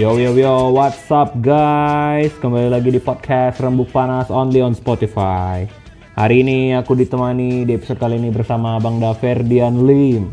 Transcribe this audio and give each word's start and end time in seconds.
Yo 0.00 0.16
yo 0.16 0.32
yo, 0.32 0.72
what's 0.72 1.12
up 1.12 1.36
guys? 1.44 2.32
Kembali 2.40 2.72
lagi 2.72 2.88
di 2.88 2.96
podcast 2.96 3.60
Rembuk 3.60 3.92
Panas 3.92 4.32
only 4.32 4.64
on 4.64 4.72
Spotify. 4.72 5.68
Hari 6.16 6.40
ini 6.40 6.72
aku 6.72 6.96
ditemani 6.96 7.68
di 7.68 7.76
episode 7.76 8.00
kali 8.00 8.16
ini 8.16 8.32
bersama 8.32 8.80
Abang 8.80 8.96
Daverdian 8.96 9.84
Lim. 9.84 10.32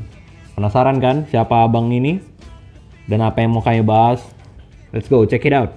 Penasaran 0.56 1.04
kan 1.04 1.28
siapa 1.28 1.68
abang 1.68 1.92
ini? 1.92 2.16
Dan 3.12 3.20
apa 3.28 3.44
yang 3.44 3.60
mau 3.60 3.60
kami 3.60 3.84
bahas? 3.84 4.24
Let's 4.96 5.12
go, 5.12 5.28
check 5.28 5.44
it 5.44 5.52
out. 5.52 5.76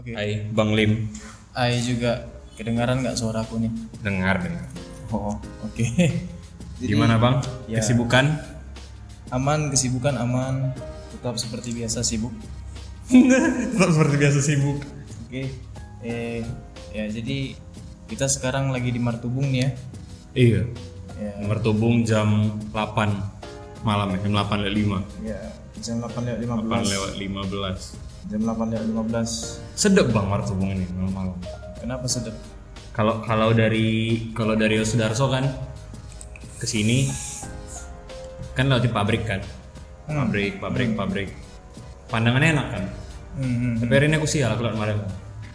Oke. 0.00 0.16
Hai 0.16 0.48
Bang 0.48 0.72
Lim 0.72 1.12
Ai 1.52 1.76
juga 1.84 2.24
kedengaran 2.56 3.04
nggak 3.04 3.20
suaraku 3.20 3.60
nih? 3.60 3.72
Dengar 4.00 4.40
dengar 4.40 4.64
Oh, 5.12 5.36
oke. 5.60 5.84
Gimana 6.80 7.20
Bang? 7.20 7.44
ya. 7.68 7.84
Kesibukan? 7.84 8.32
Aman, 9.28 9.68
kesibukan 9.68 10.16
aman. 10.16 10.72
Tetap 11.24 11.40
seperti 11.40 11.72
biasa 11.72 12.04
sibuk. 12.04 12.36
Tetap 13.72 13.90
seperti 13.96 14.14
biasa 14.20 14.44
sibuk 14.44 14.84
Oke. 15.24 15.48
Eh, 16.04 16.44
ya 16.92 17.08
jadi 17.08 17.56
kita 18.12 18.28
sekarang 18.28 18.68
lagi 18.68 18.92
di 18.92 19.00
Martubung 19.00 19.48
nih 19.48 19.60
ya. 19.64 19.70
Iya 20.36 20.62
Ya, 21.16 21.32
Nomor 21.40 21.64
tubung 21.64 22.04
jam 22.04 22.60
8 22.76 22.76
malam 23.88 24.12
ya, 24.12 24.18
jam 24.20 24.36
8 24.36 24.66
lewat 24.68 24.74
5 24.76 25.24
ya 25.24 25.40
jam 25.80 25.96
8 26.02 26.12
lewat 26.26 26.38
8 26.44 26.60
15. 26.60 26.92
lewat 26.92 27.12
15 27.16 28.28
Jam 28.28 28.40
8 28.44 28.72
lewat 28.74 28.86
15. 29.14 29.78
Sedep 29.78 30.06
Bang 30.12 30.26
martubung 30.28 30.76
ini 30.76 30.84
malam-malam 30.92 31.38
Kenapa 31.80 32.04
sedap? 32.04 32.36
Kalau 32.92 33.24
kalau 33.24 33.56
dari 33.56 34.28
kalau 34.36 34.58
dari 34.58 34.76
Sudarso 34.84 35.30
kan 35.32 35.48
ke 36.60 36.66
sini 36.68 37.08
kan 38.52 38.68
lewat 38.68 38.84
di 38.84 38.90
pabrik 38.92 39.24
kan. 39.24 39.63
Pabrik, 40.04 40.60
pabrik, 40.60 40.90
pabrik. 40.92 41.28
Pandangannya 42.12 42.48
enak 42.52 42.66
kan. 42.70 42.84
Hmm, 43.40 43.56
hmm. 43.56 43.74
Tapi 43.80 43.92
hari 43.96 44.06
ini 44.12 44.16
aku 44.20 44.28
sial 44.28 44.52
kalau 44.54 44.70
kemarin. 44.76 45.00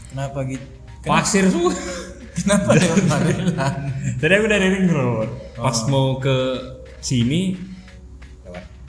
Kenapa 0.09 0.39
gitu? 0.49 0.65
Pasir 1.05 1.45
semua. 1.47 1.71
Kenapa 2.39 2.71
lewat 2.73 3.03
Magelang? 3.11 3.75
Tadi 4.17 4.33
aku 4.33 4.47
dari 4.49 4.67
ring 4.73 4.87
road. 4.89 5.29
Pas 5.53 5.77
mau 5.87 6.17
ke 6.17 6.37
sini 6.99 7.55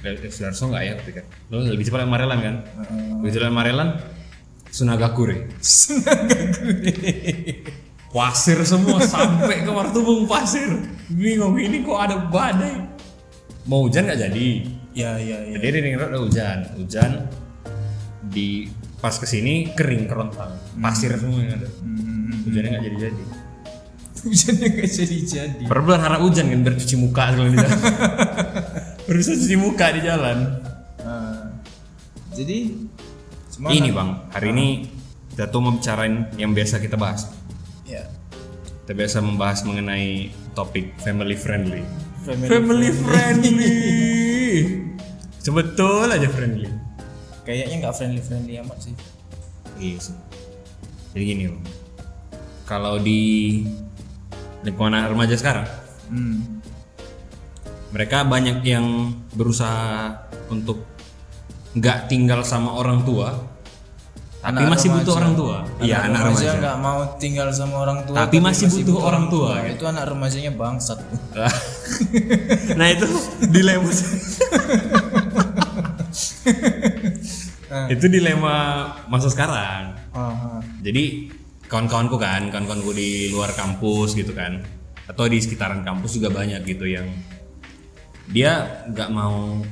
lewat 0.00 0.33
Sudarso 0.33 0.64
nggak 0.72 0.83
ya 0.83 0.94
pikir. 1.05 1.25
Lo 1.52 1.61
lebih 1.61 1.84
cepat 1.84 2.02
lewat 2.02 2.12
Marelan 2.17 2.39
kan? 2.41 2.55
Begitu 3.20 3.39
lewat 3.45 3.55
Marelan 3.55 3.89
Sunagakure. 4.72 5.50
Pasir 8.11 8.58
semua 8.64 8.98
sampai 9.12 9.62
ke 9.62 9.70
Martubung 9.70 10.24
pasir. 10.24 10.72
Bingung 11.12 11.55
ini 11.61 11.84
kok 11.84 12.00
ada 12.00 12.17
badai. 12.33 12.89
Mau 13.69 13.84
hujan 13.86 14.08
nggak 14.08 14.30
jadi. 14.30 14.80
Ya, 15.01 15.12
ya, 15.17 15.39
ya. 15.47 15.55
Jadi 15.56 15.67
di 15.70 15.81
ring 15.81 15.97
road 15.97 16.11
ada 16.11 16.20
hujan. 16.20 16.59
Hujan 16.77 17.11
di 18.23 18.69
pas 18.97 19.17
ke 19.17 19.25
sini 19.25 19.73
kering 19.73 20.05
kerontang. 20.07 20.53
Pasir 20.77 21.17
semua 21.17 21.41
yang 21.41 21.57
ada. 21.57 21.69
Hujannya 22.45 22.69
nggak 22.70 22.84
jadi-jadi. 22.87 23.23
Hujannya 24.20 24.67
nggak 24.70 24.91
jadi-jadi. 24.91 25.65
Perbelan 25.65 26.01
harap 26.01 26.20
hujan 26.20 26.47
kan 26.47 26.61
biar 26.61 26.75
cuci 26.77 26.97
muka 26.97 27.23
sekalian 27.33 27.51
di 27.51 27.59
jalan. 27.59 27.81
Baru 29.07 29.17
bisa 29.17 29.33
cuci 29.34 29.57
muka 29.57 29.87
di 29.91 30.01
jalan. 30.01 30.39
Nah, 31.01 31.42
jadi 32.31 32.59
cuma 33.51 33.67
Ini 33.70 33.91
bang, 33.91 34.11
hari 34.31 34.48
ini 34.53 34.67
kita 35.31 35.48
tuh 35.48 35.61
mau 35.61 35.73
bicarain 35.73 36.29
yang 36.37 36.53
biasa 36.53 36.79
kita 36.79 36.95
bahas. 36.95 37.27
ya 37.83 38.05
Kita 38.85 38.92
biasa 38.92 39.19
membahas 39.19 39.64
mengenai 39.64 40.29
topik 40.53 40.95
family 41.01 41.35
friendly. 41.35 41.83
family, 42.20 42.91
friendly. 42.92 43.74
Sebetul 45.40 46.06
aja 46.06 46.28
friendly. 46.28 46.68
kayaknya 47.42 47.77
nggak 47.80 47.95
friendly 47.95 48.20
friendly 48.20 48.55
amat 48.61 48.78
sih 48.80 48.95
Iya 49.74 49.96
sih. 49.98 50.17
Jadi 51.11 51.24
gini 51.24 51.42
bang, 51.48 51.64
kalau 52.62 53.01
di 53.01 53.20
lingkungan 54.61 54.92
anak 54.92 55.11
remaja 55.11 55.34
sekarang, 55.34 55.64
hmm. 56.06 56.61
mereka 57.90 58.23
banyak 58.23 58.61
yang 58.61 58.84
berusaha 59.33 60.20
untuk 60.46 60.84
nggak 61.73 62.06
tinggal 62.06 62.45
sama 62.45 62.77
orang 62.77 63.00
tua, 63.02 63.40
tapi 64.39 64.61
Anak 64.61 64.70
masih 64.70 64.89
butuh 64.90 65.00
remaja. 65.08 65.17
orang 65.17 65.33
tua. 65.34 65.56
Iya 65.80 65.96
anak 66.02 66.20
remaja. 66.29 66.50
nggak 66.56 66.77
mau 66.79 66.98
tinggal 67.17 67.48
sama 67.50 67.74
orang 67.79 67.98
tua 68.05 68.17
Tapi 68.20 68.36
masih 68.39 68.67
butuh 68.70 68.96
orang 69.00 69.24
tua. 69.27 69.50
itu 69.64 69.84
anak 69.84 70.05
remajanya 70.06 70.52
bangsat 70.52 71.00
nah 72.79 72.86
itu 72.86 73.05
dilema 73.46 73.89
itu 77.94 78.06
dilema 78.11 78.88
masa 79.06 79.30
sekarang. 79.30 79.94
Aha. 80.11 80.58
jadi 80.83 81.30
kawan-kawanku 81.70 82.18
kan 82.18 82.50
kawan-kawanku 82.50 82.90
di 82.90 83.30
luar 83.30 83.55
kampus 83.55 84.18
gitu 84.18 84.34
kan 84.34 84.58
atau 85.06 85.30
di 85.30 85.38
sekitaran 85.38 85.86
kampus 85.86 86.18
juga 86.18 86.34
banyak 86.34 86.66
gitu 86.66 86.90
yang 86.90 87.06
dia 88.30 88.83
nggak 88.90 89.11
mau 89.14 89.62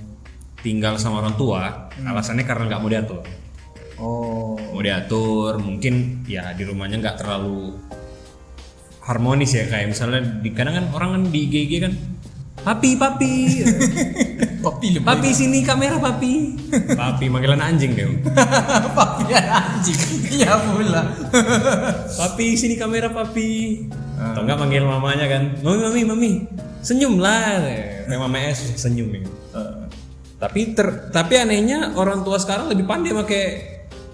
tinggal 0.63 0.95
sama 0.99 1.23
orang 1.23 1.35
tua 1.35 1.91
alasannya 1.99 2.47
karena 2.47 2.71
nggak 2.71 2.81
mau 2.83 2.91
diatur. 2.91 3.23
Oh. 3.99 4.55
Mau 4.55 4.83
diatur 4.83 5.59
mungkin 5.59 6.23
ya 6.31 6.55
di 6.55 6.63
rumahnya 6.63 7.03
nggak 7.03 7.19
terlalu 7.19 7.75
harmonis 9.03 9.57
ya 9.57 9.65
kayak 9.67 9.91
misalnya 9.91 10.21
di 10.21 10.51
kadang 10.53 10.75
kan 10.79 10.87
orang 10.93 11.11
kan 11.17 11.23
di 11.33 11.41
IG 11.49 11.73
kan 11.81 11.93
papi 12.61 12.91
papi 13.01 13.35
papi 14.69 14.87
lebih 15.01 15.07
papi 15.09 15.29
sini 15.33 15.59
kamera 15.65 15.97
papi. 15.97 16.33
Papi 16.93 17.25
manggilan 17.33 17.61
anjing 17.61 17.97
deh 17.97 18.05
papi 18.99 19.33
anjing. 19.33 20.01
Ya 20.37 20.61
pula. 20.61 21.03
Papi 22.13 22.55
sini 22.55 22.77
kamera 22.77 23.09
papi. 23.09 23.83
Atau 24.19 24.45
enggak 24.45 24.59
manggil 24.61 24.85
mamanya 24.85 25.27
kan? 25.27 25.43
Mami 25.65 25.81
mami 25.89 26.01
mami. 26.05 26.31
Senyum 26.85 27.17
lah. 27.19 27.65
Kayak 28.07 28.21
mama 28.21 28.39
es 28.45 28.61
senyum 28.77 29.09
ya. 29.11 29.21
Eh, 29.57 29.75
tapi 30.39 30.77
ter 30.77 31.11
tapi 31.11 31.35
anehnya 31.41 31.97
orang 31.97 32.23
tua 32.23 32.37
sekarang 32.37 32.69
lebih 32.71 32.85
pandai 32.85 33.17
pakai 33.17 33.45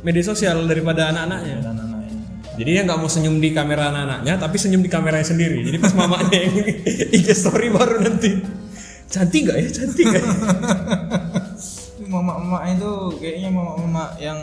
media 0.07 0.25
sosial 0.25 0.65
daripada 0.71 1.11
anak-anaknya. 1.11 1.57
Anak-anaknya. 1.61 2.21
Jadi 2.55 2.71
dia 2.71 2.83
nggak 2.87 2.99
mau 3.03 3.11
senyum 3.11 3.43
di 3.43 3.51
kamera 3.51 3.91
anak-anaknya, 3.91 4.39
tapi 4.39 4.57
senyum 4.63 4.79
di 4.79 4.91
kameranya 4.93 5.27
sendiri. 5.27 5.67
Jadi 5.67 5.77
pas 5.83 5.91
mamanya 5.99 6.39
yang 6.39 6.55
IG 7.19 7.29
story 7.35 7.67
baru 7.75 7.99
nanti 7.99 8.63
cantik 9.15 9.47
gak 9.47 9.57
ya, 9.63 9.69
cantik 9.71 10.07
gak 10.11 10.19
ya? 10.19 10.33
Itu 11.95 12.05
mama-mama 12.15 12.67
itu 12.67 12.91
kayaknya 13.23 13.49
mama-mama 13.55 14.11
yang 14.19 14.39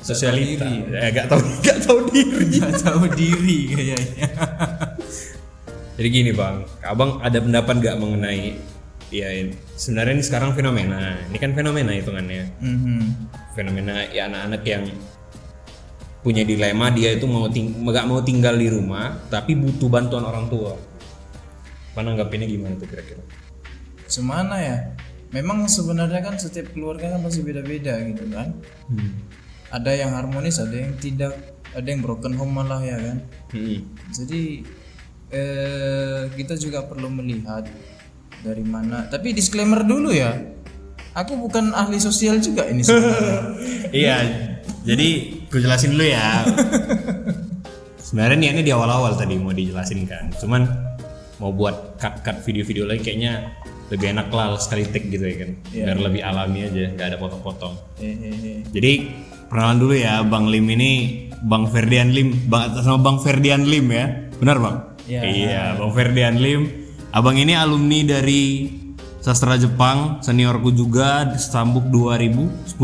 Sosialita, 0.00 0.68
ya 0.68 1.08
gak 1.12 1.32
tahu 1.32 1.40
gak 1.60 1.78
tahu 1.84 1.98
diri. 2.12 2.60
nggak 2.60 2.76
tahu 2.80 3.04
diri 3.12 3.58
kayaknya 3.72 4.28
Jadi 5.96 6.08
gini 6.10 6.32
bang, 6.34 6.66
abang 6.82 7.22
ada 7.22 7.38
pendapat 7.38 7.78
gak 7.78 7.96
mengenai 8.02 8.58
ya 9.14 9.30
sebenarnya 9.78 10.18
ini 10.18 10.24
sekarang 10.26 10.50
fenomena, 10.58 11.14
ini 11.30 11.38
kan 11.38 11.54
fenomena 11.54 11.94
hitungannya, 11.94 12.50
Mhm. 12.58 13.00
fenomena 13.54 14.02
ya 14.10 14.26
anak-anak 14.26 14.62
yang 14.66 14.84
punya 16.20 16.42
dilema 16.42 16.88
dia 16.90 17.14
itu 17.14 17.28
mau 17.30 17.46
ting 17.46 17.78
mau 17.84 18.20
tinggal 18.24 18.56
di 18.56 18.72
rumah 18.72 19.12
tapi 19.28 19.54
butuh 19.54 19.86
bantuan 19.86 20.24
orang 20.26 20.50
tua. 20.50 20.74
Pananggapinnya 21.94 22.50
gimana 22.50 22.74
tuh 22.74 22.90
kira-kira? 22.90 23.22
Semana 24.10 24.58
ya? 24.58 24.78
Memang 25.30 25.66
sebenarnya 25.66 26.20
kan 26.22 26.38
setiap 26.38 26.70
keluarga 26.74 27.14
kan 27.14 27.22
pasti 27.22 27.42
beda-beda 27.42 27.98
gitu 28.06 28.26
kan. 28.30 28.54
Hmm. 28.90 29.18
Ada 29.70 29.90
yang 30.06 30.14
harmonis, 30.14 30.62
ada 30.62 30.74
yang 30.74 30.94
tidak, 30.98 31.34
ada 31.74 31.86
yang 31.86 32.02
broken 32.02 32.34
home 32.38 32.54
malah 32.54 32.82
ya 32.82 32.98
kan. 32.98 33.18
Hmm. 33.50 33.82
Jadi 34.14 34.62
eh, 35.34 36.30
kita 36.34 36.54
juga 36.58 36.86
perlu 36.86 37.10
melihat 37.10 37.66
dari 38.46 38.62
mana. 38.62 39.10
Tapi 39.10 39.34
disclaimer 39.34 39.82
dulu 39.82 40.14
ya. 40.14 40.34
Aku 41.14 41.38
bukan 41.38 41.70
ahli 41.74 42.02
sosial 42.02 42.42
juga 42.42 42.66
ini 42.66 42.82
sebenarnya. 42.82 43.40
Iya, 43.94 44.16
jadi 44.82 45.08
gue 45.46 45.60
jelasin 45.62 45.94
dulu 45.94 46.02
ya. 46.02 46.42
Sebenarnya 48.04 48.36
niatnya 48.36 48.64
di 48.66 48.72
awal-awal 48.74 49.14
tadi 49.14 49.38
mau 49.38 49.54
dijelasin 49.54 50.02
kan, 50.10 50.34
cuman 50.42 50.66
mau 51.42 51.50
buat 51.50 51.98
cut-cut 51.98 52.42
video-video 52.46 52.86
lagi 52.86 53.02
kayaknya 53.02 53.54
lebih 53.92 54.16
enak 54.16 54.32
lah 54.32 54.56
sekali 54.56 54.88
take 54.88 55.12
gitu 55.12 55.24
ya 55.28 55.36
kan, 55.44 55.50
biar 55.70 55.98
lebih 56.00 56.22
alami 56.24 56.64
aja, 56.64 56.88
nggak 56.94 57.06
ada 57.14 57.16
potong-potong. 57.20 57.74
Hehehe. 58.00 58.64
Jadi 58.72 58.92
perkenalan 59.46 59.78
dulu 59.78 59.94
ya, 59.94 60.24
Bang 60.24 60.48
Lim 60.48 60.66
ini 60.72 60.92
Bang 61.44 61.68
Ferdian 61.68 62.10
Lim, 62.10 62.48
Bang 62.48 62.72
atas 62.72 62.88
nama 62.88 62.98
Bang 62.98 63.20
Ferdian 63.20 63.68
Lim 63.68 63.86
ya, 63.92 64.32
benar 64.40 64.56
Bang? 64.56 64.76
Iya. 65.04 65.20
Iya, 65.20 65.62
Bang 65.76 65.92
Ferdian 65.92 66.40
Lim. 66.40 66.62
Abang 67.14 67.38
ini 67.38 67.54
alumni 67.54 68.02
dari 68.02 68.72
sastra 69.22 69.54
Jepang, 69.54 70.18
seniorku 70.24 70.74
juga 70.74 71.30
Stambuk 71.38 71.86
2010. 71.92 72.74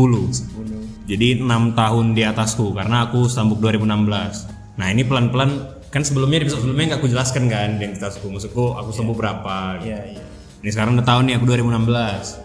Jadi 1.09 1.43
enam 1.43 1.75
tahun 1.75 2.15
di 2.15 2.23
atasku 2.23 2.71
karena 2.71 3.09
aku 3.09 3.27
Stambuk 3.27 3.59
2016. 3.59 4.47
Nah 4.79 4.87
ini 4.87 5.03
pelan-pelan 5.03 5.80
kan 5.91 6.01
sebelumnya 6.07 6.39
di 6.39 6.43
episode 6.47 6.63
sebelumnya 6.63 6.95
nggak 6.95 7.01
aku 7.03 7.09
jelaskan 7.11 7.51
kan 7.51 7.75
identitasku, 7.75 8.31
maksudku 8.31 8.79
aku 8.79 8.89
Stambuk 8.95 9.19
berapa. 9.19 9.83
gitu. 9.83 9.91
Iya, 9.91 9.99
iya. 10.15 10.23
Ini 10.63 10.69
sekarang 10.71 10.95
udah 10.95 11.05
tahun 11.05 11.23
nih 11.27 11.35
aku 11.35 11.45
2016. 11.51 12.39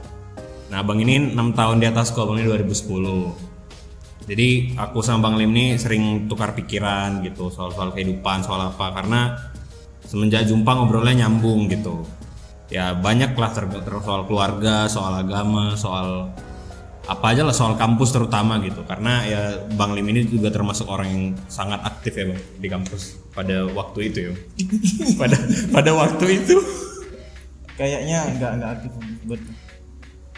Nah 0.75 0.76
abang 0.82 0.98
ini 0.98 1.31
enam 1.31 1.54
tahun 1.54 1.78
di 1.78 1.87
atasku, 1.87 2.19
abang 2.19 2.43
ini 2.43 2.50
2010. 2.50 3.38
Jadi 4.26 4.75
aku 4.75 4.98
sama 5.06 5.31
Bang 5.31 5.38
Lim 5.38 5.54
ini 5.54 5.78
sering 5.78 6.26
tukar 6.26 6.50
pikiran 6.58 7.22
gitu 7.22 7.46
soal-soal 7.46 7.94
kehidupan, 7.94 8.43
soal 8.43 8.75
apa 8.75 8.90
karena 8.90 9.38
semenjak 10.02 10.50
jumpa 10.50 10.66
ngobrolnya 10.75 11.22
nyambung 11.26 11.70
gitu. 11.70 12.02
Ya 12.66 12.98
banyak 12.98 13.38
lah 13.38 13.54
ter- 13.54 13.70
soal 14.02 14.26
keluarga, 14.26 14.90
soal 14.90 15.22
agama, 15.22 15.78
soal 15.78 16.34
apa 17.06 17.25
aja 17.31 17.47
lah 17.47 17.55
soal 17.55 17.79
kampus 17.79 18.11
terutama 18.11 18.58
gitu. 18.62 18.82
Karena 18.82 19.23
ya 19.23 19.43
Bang 19.79 19.94
Lim 19.94 20.06
ini 20.11 20.26
juga 20.26 20.50
termasuk 20.50 20.91
orang 20.91 21.08
yang 21.08 21.25
sangat 21.47 21.81
aktif 21.87 22.19
ya 22.19 22.26
Bang 22.31 22.41
di 22.58 22.69
kampus 22.69 23.03
pada 23.31 23.67
waktu 23.70 23.99
itu 24.11 24.19
ya. 24.31 24.32
Pada 25.20 25.38
pada 25.70 25.91
waktu 25.94 26.43
itu. 26.43 26.56
Kayaknya 27.79 28.19
nggak 28.37 28.50
nggak 28.58 28.70
aktif 28.81 28.91
buat 29.26 29.41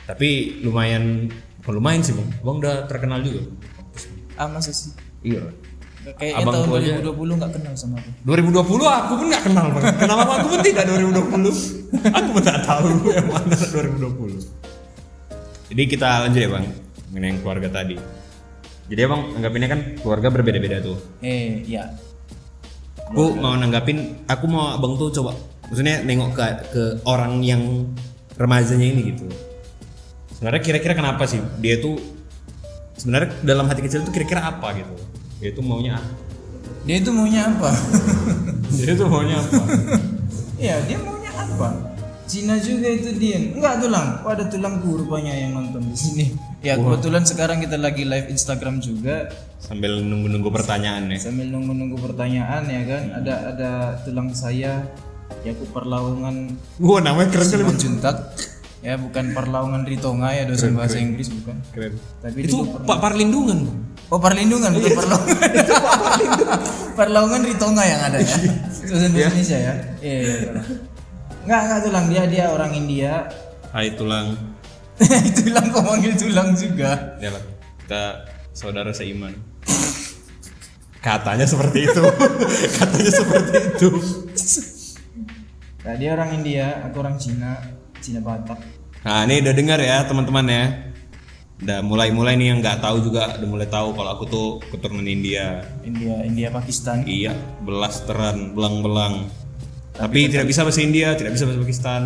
tapi 0.08 0.60
lumayan 0.64 1.28
lumayan 1.68 2.00
sih 2.00 2.16
Bang. 2.16 2.28
Bang 2.40 2.56
udah 2.64 2.88
terkenal 2.88 3.20
juga 3.20 3.44
ah 4.38 4.46
masa 4.46 4.70
sih? 4.70 4.94
iya. 5.26 5.42
Kayaknya 6.08 6.40
Abang 6.40 6.54
tahun 6.54 6.66
gua 6.70 6.78
aja. 6.78 6.92
2020 7.04 7.40
nggak 7.42 7.52
kenal 7.58 7.72
sama 7.76 7.96
aku. 8.00 8.10
2020 8.24 8.80
aku 8.86 9.12
pun 9.18 9.26
nggak 9.28 9.44
kenal 9.44 9.66
Bang. 9.76 9.84
Kenal 9.98 10.16
sama 10.24 10.32
aku 10.40 10.46
pun 10.56 10.60
tidak 10.64 10.84
2020 10.88 12.16
aku 12.16 12.28
pun 12.32 12.42
tak 12.46 12.58
tahu 12.64 12.86
yang 13.12 13.28
mana 13.28 13.56
2020 13.58 14.67
jadi 15.68 15.82
kita 15.84 16.08
lanjut 16.24 16.40
ya 16.40 16.50
Bang 16.50 16.66
mengenai 17.12 17.28
yang 17.36 17.40
keluarga 17.44 17.68
tadi. 17.68 17.96
Jadi 18.88 19.00
ya 19.04 19.08
Bang 19.08 19.22
anggapinnya 19.36 19.68
kan 19.68 19.80
keluarga 20.00 20.28
berbeda-beda 20.32 20.80
tuh. 20.80 20.96
Eh, 21.20 21.64
ya. 21.68 21.84
aku 23.08 23.40
mau 23.40 23.56
nanggapin 23.56 24.20
aku 24.28 24.44
mau 24.44 24.76
abang 24.76 25.00
tuh 25.00 25.08
coba 25.08 25.32
maksudnya 25.72 26.04
nengok 26.04 26.36
ke 26.36 26.44
ke 26.76 26.82
orang 27.08 27.40
yang 27.40 27.88
remajanya 28.36 28.84
ini 28.84 29.12
gitu. 29.12 29.28
Sebenarnya 30.36 30.60
kira-kira 30.60 30.92
kenapa 30.96 31.24
sih? 31.24 31.40
Dia 31.60 31.80
tuh 31.80 31.96
sebenarnya 33.00 33.32
dalam 33.44 33.64
hati 33.68 33.80
kecil 33.84 34.04
tuh 34.04 34.12
kira-kira 34.12 34.44
apa 34.44 34.76
gitu? 34.76 34.94
Dia 35.40 35.50
tuh 35.56 35.64
maunya 35.64 35.96
apa? 35.96 36.12
Dia 36.84 36.96
itu 37.00 37.10
maunya 37.12 37.48
apa? 37.48 37.70
dia 38.76 38.92
tuh 38.96 39.08
maunya 39.08 39.36
apa? 39.40 39.60
Iya, 40.56 40.76
dia 40.88 40.98
maunya 41.00 41.32
apa? 41.32 41.68
Cina 42.28 42.60
juga 42.60 42.92
itu 42.92 43.08
dia. 43.16 43.40
Enggak 43.40 43.80
tulang. 43.80 44.20
Oh, 44.20 44.30
ada 44.30 44.44
tulangku 44.46 45.00
rupanya 45.00 45.32
yang 45.32 45.56
nonton 45.56 45.80
di 45.88 45.96
sini. 45.96 46.26
Ya, 46.60 46.76
kebetulan 46.76 47.24
sekarang 47.24 47.64
kita 47.64 47.80
lagi 47.80 48.04
live 48.04 48.28
Instagram 48.28 48.84
juga 48.84 49.32
sambil 49.58 49.98
nunggu-nunggu 50.06 50.54
pertanyaan 50.54 51.10
ya 51.10 51.18
sambil 51.18 51.50
nunggu-nunggu 51.50 51.96
pertanyaan 51.98 52.62
ya 52.68 52.82
kan. 52.84 53.02
Ada 53.24 53.34
ada 53.56 53.70
tulang 54.04 54.30
saya 54.36 54.84
Yakub 55.42 55.72
Perlawangan 55.72 56.52
wah 56.84 57.00
namanya 57.00 57.28
keren 57.32 57.48
kali. 57.48 57.74
Juntak. 57.80 58.16
Ya, 58.78 58.94
bukan 58.94 59.34
Perlawangan 59.34 59.82
Ritonga 59.88 60.30
ya 60.36 60.46
dosen 60.46 60.78
bahasa 60.78 61.02
Inggris 61.02 61.32
bukan. 61.34 61.56
keren 61.74 61.98
Tapi 62.22 62.46
itu 62.46 62.62
dulu 62.62 62.78
pak 62.90 62.98
Parlindungan. 63.02 63.58
Oh 64.08 64.20
Perlindungan 64.22 64.70
bukan 64.76 64.92
Perlawangan 64.94 65.50
itu 65.50 65.72
Pak 65.72 65.96
Perlindungan. 65.98 66.60
Perlawangan 66.94 67.42
Ritonga 67.42 67.82
yang 67.86 68.00
ada 68.04 68.18
ya. 68.22 68.36
Dosen 68.88 69.10
bahasa 69.14 69.26
Indonesia 69.30 69.58
ya. 69.58 69.74
Iya. 69.98 70.18
iya, 70.22 70.34
iya. 70.52 70.62
Enggak 71.44 71.60
enggak 71.66 71.80
tulang 71.86 72.06
dia 72.08 72.22
dia 72.26 72.44
orang 72.50 72.72
India. 72.74 73.12
Hai 73.68 73.92
tulang 73.92 74.32
tulang 75.38 75.66
kok 75.70 75.84
manggil 75.84 76.14
tulang 76.18 76.50
juga. 76.56 77.14
ya 77.22 77.30
lah 77.30 77.44
kita 77.84 78.02
saudara 78.50 78.90
seiman 78.90 79.30
katanya 80.98 81.46
seperti 81.46 81.86
itu 81.86 82.02
katanya 82.82 83.12
seperti 83.12 83.52
itu 83.70 83.88
Nah, 85.78 85.96
dia 85.96 86.12
orang 86.12 86.36
India, 86.36 86.84
aku 86.84 87.00
orang 87.00 87.16
Cina, 87.16 87.56
Cina 88.04 88.20
Batak. 88.20 88.60
Nah 89.08 89.24
ini 89.24 89.40
udah 89.40 89.54
dengar 89.56 89.80
ya 89.80 90.04
teman-teman 90.04 90.44
ya. 90.44 90.64
Udah 91.64 91.80
mulai-mulai 91.80 92.36
nih 92.36 92.52
yang 92.52 92.60
nggak 92.60 92.84
tahu 92.84 93.08
juga 93.08 93.40
udah 93.40 93.48
mulai 93.48 93.64
tahu 93.72 93.96
kalau 93.96 94.10
aku 94.12 94.24
tuh 94.28 94.46
keturunan 94.68 95.08
India. 95.08 95.64
India 95.80 96.20
India 96.28 96.52
Pakistan. 96.52 97.08
Iya, 97.08 97.32
belasteran, 97.64 98.52
belang-belang. 98.52 99.32
Tapi 99.98 100.30
tidak 100.30 100.46
bisa 100.46 100.62
bahasa 100.62 100.78
India, 100.78 101.18
tidak 101.18 101.34
bisa 101.34 101.44
bahasa 101.44 101.58
Pakistan. 101.58 102.02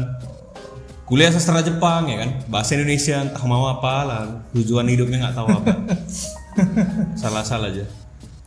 Kuliah 1.04 1.28
sastra 1.28 1.60
Jepang 1.60 2.08
ya 2.08 2.24
kan, 2.24 2.30
bahasa 2.48 2.72
Indonesia 2.72 3.20
entah 3.20 3.44
mau 3.44 3.68
apa 3.68 3.94
lah, 4.00 4.22
tujuan 4.56 4.88
hidupnya 4.88 5.28
nggak 5.28 5.36
tahu 5.36 5.48
apa. 5.52 5.74
Salah-salah 7.20 7.68
aja. 7.68 7.84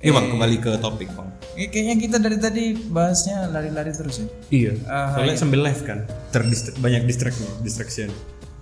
Ini 0.01 0.09
bang 0.09 0.33
kembali 0.33 0.57
ke 0.62 0.71
topik 0.81 1.13
bang. 1.13 1.30
Eh, 1.57 1.69
kayaknya 1.69 1.95
kita 2.01 2.18
dari 2.18 2.38
tadi 2.42 2.74
bahasnya 2.74 3.50
lari-lari 3.53 3.94
terus 3.94 4.21
ya. 4.21 4.27
Iya. 4.50 4.71
Ah, 4.89 5.13
Soalnya 5.13 5.38
sambil 5.38 5.62
live 5.62 5.81
kan, 5.86 6.09
terdist 6.33 6.74
banyak 6.81 7.06
distract 7.06 7.38
distraction. 7.62 8.09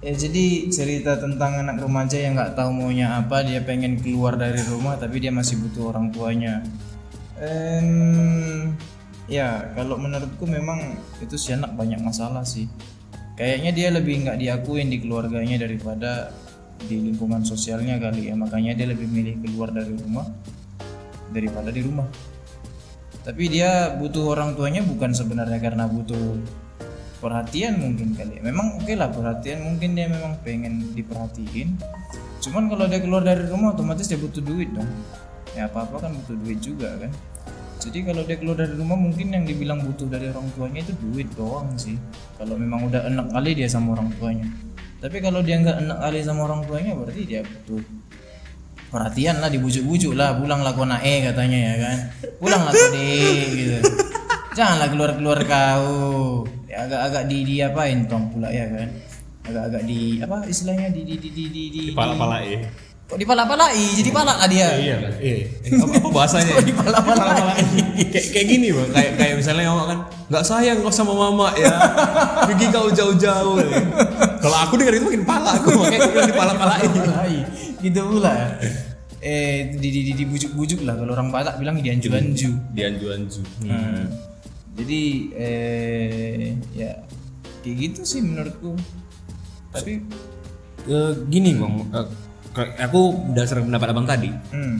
Ya 0.03 0.11
jadi 0.11 0.67
cerita 0.67 1.15
tentang 1.15 1.63
anak 1.63 1.79
remaja 1.79 2.19
yang 2.19 2.35
nggak 2.35 2.59
tahu 2.59 2.75
maunya 2.75 3.23
apa, 3.23 3.39
dia 3.47 3.63
pengen 3.63 4.03
keluar 4.03 4.35
dari 4.35 4.59
rumah 4.67 4.99
tapi 4.99 5.23
dia 5.23 5.31
masih 5.31 5.63
butuh 5.63 5.95
orang 5.95 6.11
tuanya. 6.11 6.59
Em, 7.39 8.75
ya 9.27 9.71
kalau 9.75 9.95
menurutku 9.95 10.43
memang 10.43 10.99
itu 11.23 11.35
si 11.39 11.55
anak 11.55 11.75
banyak 11.75 11.99
masalah 12.03 12.43
sih. 12.43 12.67
Kayaknya 13.33 13.71
dia 13.73 13.87
lebih 13.89 14.13
nggak 14.25 14.37
diakuin 14.37 14.93
di 14.93 15.01
keluarganya 15.01 15.65
daripada 15.65 16.29
di 16.85 17.01
lingkungan 17.01 17.41
sosialnya 17.41 17.97
kali 17.97 18.29
ya. 18.29 18.37
Makanya 18.37 18.77
dia 18.77 18.87
lebih 18.93 19.09
milih 19.09 19.41
keluar 19.41 19.73
dari 19.73 19.93
rumah 19.97 20.27
daripada 21.33 21.73
di 21.73 21.81
rumah. 21.81 22.05
Tapi 23.23 23.43
dia 23.47 23.95
butuh 23.95 24.35
orang 24.35 24.53
tuanya 24.53 24.83
bukan 24.83 25.15
sebenarnya 25.15 25.57
karena 25.63 25.87
butuh 25.87 26.37
perhatian 27.23 27.79
mungkin 27.79 28.13
kali 28.13 28.37
ya. 28.37 28.41
Memang 28.43 28.83
oke 28.83 28.93
lah 28.99 29.07
perhatian 29.09 29.63
mungkin 29.63 29.95
dia 29.95 30.11
memang 30.11 30.37
pengen 30.43 30.91
diperhatiin. 30.91 31.79
Cuman 32.43 32.67
kalau 32.67 32.85
dia 32.91 32.99
keluar 32.99 33.23
dari 33.23 33.47
rumah 33.47 33.71
otomatis 33.71 34.11
dia 34.11 34.19
butuh 34.19 34.43
duit 34.43 34.69
dong. 34.75 34.91
Ya 35.55 35.71
apa-apa 35.71 36.03
kan 36.03 36.11
butuh 36.11 36.35
duit 36.43 36.59
juga 36.59 36.91
kan. 36.99 37.11
Jadi 37.83 37.99
kalau 38.07 38.23
dia 38.23 38.39
keluar 38.39 38.55
dari 38.63 38.79
rumah 38.79 38.95
mungkin 38.95 39.27
yang 39.35 39.43
dibilang 39.43 39.83
butuh 39.83 40.07
dari 40.07 40.31
orang 40.31 40.47
tuanya 40.55 40.79
itu 40.87 40.95
duit 41.03 41.27
doang 41.35 41.67
sih. 41.75 41.99
Kalau 42.39 42.55
memang 42.55 42.87
udah 42.87 43.11
enak 43.11 43.27
kali 43.35 43.51
dia 43.59 43.67
sama 43.67 43.99
orang 43.99 44.07
tuanya. 44.15 44.47
Tapi 45.03 45.19
kalau 45.19 45.43
dia 45.43 45.59
nggak 45.59 45.83
enak 45.83 45.97
kali 45.99 46.19
sama 46.23 46.47
orang 46.47 46.63
tuanya 46.63 46.95
berarti 46.95 47.21
dia 47.27 47.43
butuh 47.43 47.83
perhatian 48.93 49.41
lah 49.41 49.49
dibujuk-bujuk 49.49 50.13
lah 50.13 50.37
pulanglah 50.37 50.69
kau 50.77 50.85
nae 50.85 51.25
katanya 51.25 51.59
ya 51.73 51.75
kan 51.81 51.97
pulanglah 52.37 52.69
kau 52.77 52.93
gitu 53.57 53.77
janganlah 54.53 54.87
keluar-keluar 54.93 55.39
kau 55.49 56.45
ya, 56.69 56.85
agak-agak 56.85 57.23
di 57.25 57.37
di 57.41 57.55
apain 57.65 58.05
tong 58.05 58.29
pula 58.29 58.53
ya 58.53 58.69
kan 58.69 58.93
agak-agak 59.49 59.81
di 59.89 60.21
apa 60.21 60.45
istilahnya 60.45 60.93
di 60.93 61.01
di 61.09 61.15
di 61.17 61.29
di 61.33 61.45
di, 61.49 61.61
di 61.73 61.81
Pala-pala 61.97 62.45
ya. 62.45 62.61
Kok 63.13 63.21
dipala-palai 63.21 63.77
jadi 63.93 64.09
palak 64.09 64.37
lah 64.41 64.49
dia 64.49 64.67
Iya? 64.73 64.97
Iya. 65.21 65.35
Apa, 65.85 65.93
apa 66.01 66.09
bahasanya? 66.09 66.53
dipala-palai 66.65 67.61
kayak 68.09 68.25
kayak 68.33 68.47
gini 68.49 68.67
bang 68.73 68.89
kayak 68.89 69.11
kayak 69.21 69.33
misalnya 69.37 69.69
mama 69.69 69.83
kan 69.85 69.99
nggak 70.33 70.43
sayang 70.43 70.77
kau 70.81 70.89
sama 70.89 71.13
mama 71.13 71.53
ya 71.53 71.69
pergi 72.49 72.65
kau 72.73 72.89
jauh-jauh 72.89 73.61
ya. 73.61 73.69
kalau 74.41 74.57
aku 74.65 74.73
dengar 74.81 74.97
itu 74.97 75.05
makin 75.05 75.23
pala 75.29 75.61
aku 75.61 75.69
makanya 75.77 75.99
aku 76.01 76.09
bilang 76.09 76.29
dipala-palain 76.33 76.89
Palai. 76.89 77.35
gitu 77.85 78.01
pula 78.01 78.33
eh 79.21 79.71
di 79.77 79.87
di 79.93 79.99
di 80.09 80.13
dibujuk-bujuk 80.17 80.81
lah 80.83 80.97
kalau 80.97 81.13
orang 81.13 81.29
Batak 81.29 81.61
bilang 81.61 81.77
dianju-anju 81.77 82.73
dianju-anju 82.73 83.41
Hmm. 83.61 84.09
Jadi 84.73 85.01
eh 85.37 86.57
ya 86.73 86.97
kayak 87.61 87.77
gitu 87.77 88.01
sih 88.09 88.25
menurutku. 88.25 88.73
Tapi 89.69 90.01
Eh, 90.83 91.13
gini 91.31 91.55
bang 91.55 91.79
eh, 91.95 92.07
aku 92.55 93.33
dasar 93.33 93.61
pendapat 93.61 93.87
abang 93.89 94.05
tadi. 94.05 94.29
Hmm, 94.53 94.77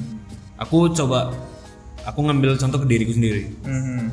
aku 0.62 0.94
coba 0.94 1.34
aku 2.06 2.20
ngambil 2.22 2.56
contoh 2.62 2.80
ke 2.82 2.88
diriku 2.88 3.14
sendiri. 3.18 3.50
Hmm, 3.66 4.10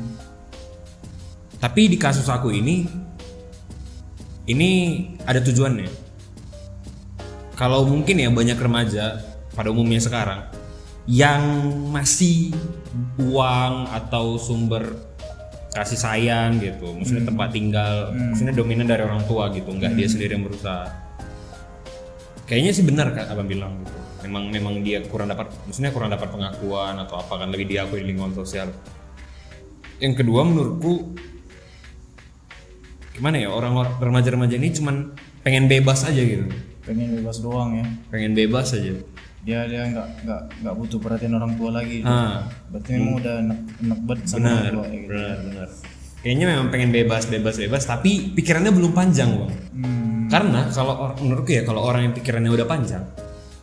tapi 1.61 1.93
di 1.93 1.97
kasus 2.01 2.25
aku 2.25 2.49
ini 2.49 2.89
ini 4.49 4.69
ada 5.29 5.37
tujuannya. 5.39 5.89
Kalau 7.53 7.85
mungkin 7.85 8.17
ya 8.17 8.33
banyak 8.33 8.57
remaja 8.57 9.21
pada 9.53 9.69
umumnya 9.69 10.01
sekarang 10.01 10.49
yang 11.05 11.69
masih 11.93 12.49
uang 13.21 13.85
atau 13.93 14.41
sumber 14.41 14.97
kasih 15.77 15.99
sayang 16.01 16.57
gitu. 16.57 16.97
Maksudnya 16.97 17.29
tempat 17.29 17.53
tinggal 17.53 18.09
maksudnya 18.11 18.57
dominan 18.57 18.89
dari 18.89 19.05
orang 19.05 19.21
tua 19.29 19.53
gitu. 19.53 19.69
Nggak 19.69 19.93
dia 19.93 20.07
sendiri 20.09 20.33
yang 20.33 20.49
berusaha 20.49 20.89
kayaknya 22.51 22.71
sih 22.75 22.83
benar 22.83 23.15
kan 23.15 23.31
abang 23.31 23.47
bilang 23.47 23.79
gitu. 23.79 23.95
Memang 24.27 24.51
memang 24.51 24.73
dia 24.83 24.99
kurang 25.07 25.31
dapat 25.31 25.47
maksudnya 25.63 25.95
kurang 25.95 26.11
dapat 26.11 26.27
pengakuan 26.27 26.99
atau 26.99 27.23
apa 27.23 27.39
kan 27.39 27.47
lebih 27.47 27.71
diakui 27.71 28.03
di 28.03 28.11
lingkungan 28.11 28.35
sosial. 28.35 28.67
Yang 30.03 30.19
kedua 30.19 30.43
menurutku 30.43 31.15
gimana 33.15 33.39
ya 33.39 33.47
orang 33.55 33.71
remaja-remaja 34.03 34.59
ini 34.59 34.67
cuman 34.75 35.15
pengen 35.47 35.71
bebas 35.71 36.03
aja 36.03 36.19
gitu. 36.19 36.51
Pengen 36.83 37.15
bebas 37.23 37.39
doang 37.39 37.79
ya. 37.79 37.85
pengen 38.11 38.35
bebas 38.35 38.75
aja. 38.75 38.99
Dia 39.41 39.65
dia 39.65 39.87
nggak 39.87 40.07
nggak 40.27 40.41
nggak 40.61 40.75
butuh 40.75 40.99
perhatian 40.99 41.33
orang 41.39 41.55
tua 41.55 41.71
lagi. 41.71 42.03
ah. 42.03 42.45
Berarti 42.67 42.89
memang 42.99 43.13
udah 43.15 43.33
enak 43.47 43.59
enak 43.79 43.99
banget 44.05 44.25
sama 44.27 44.37
orang 44.43 44.51
benar 44.51 44.73
tua 44.75 44.85
ya 44.85 44.97
gitu. 44.99 45.09
benar 45.09 45.37
benar. 45.47 45.67
Kayaknya 46.21 46.45
memang 46.53 46.67
pengen 46.69 46.89
bebas 46.93 47.23
bebas 47.25 47.55
bebas 47.57 47.83
tapi 47.89 48.35
pikirannya 48.37 48.69
belum 48.69 48.91
panjang 48.93 49.29
bang. 49.33 49.53
Hmm, 49.73 50.00
Karena 50.31 50.71
kalau 50.71 51.11
menurutku 51.19 51.51
ya 51.51 51.67
kalau 51.67 51.83
orang 51.83 52.07
yang 52.07 52.13
pikirannya 52.15 52.51
udah 52.55 52.63
panjang, 52.63 53.03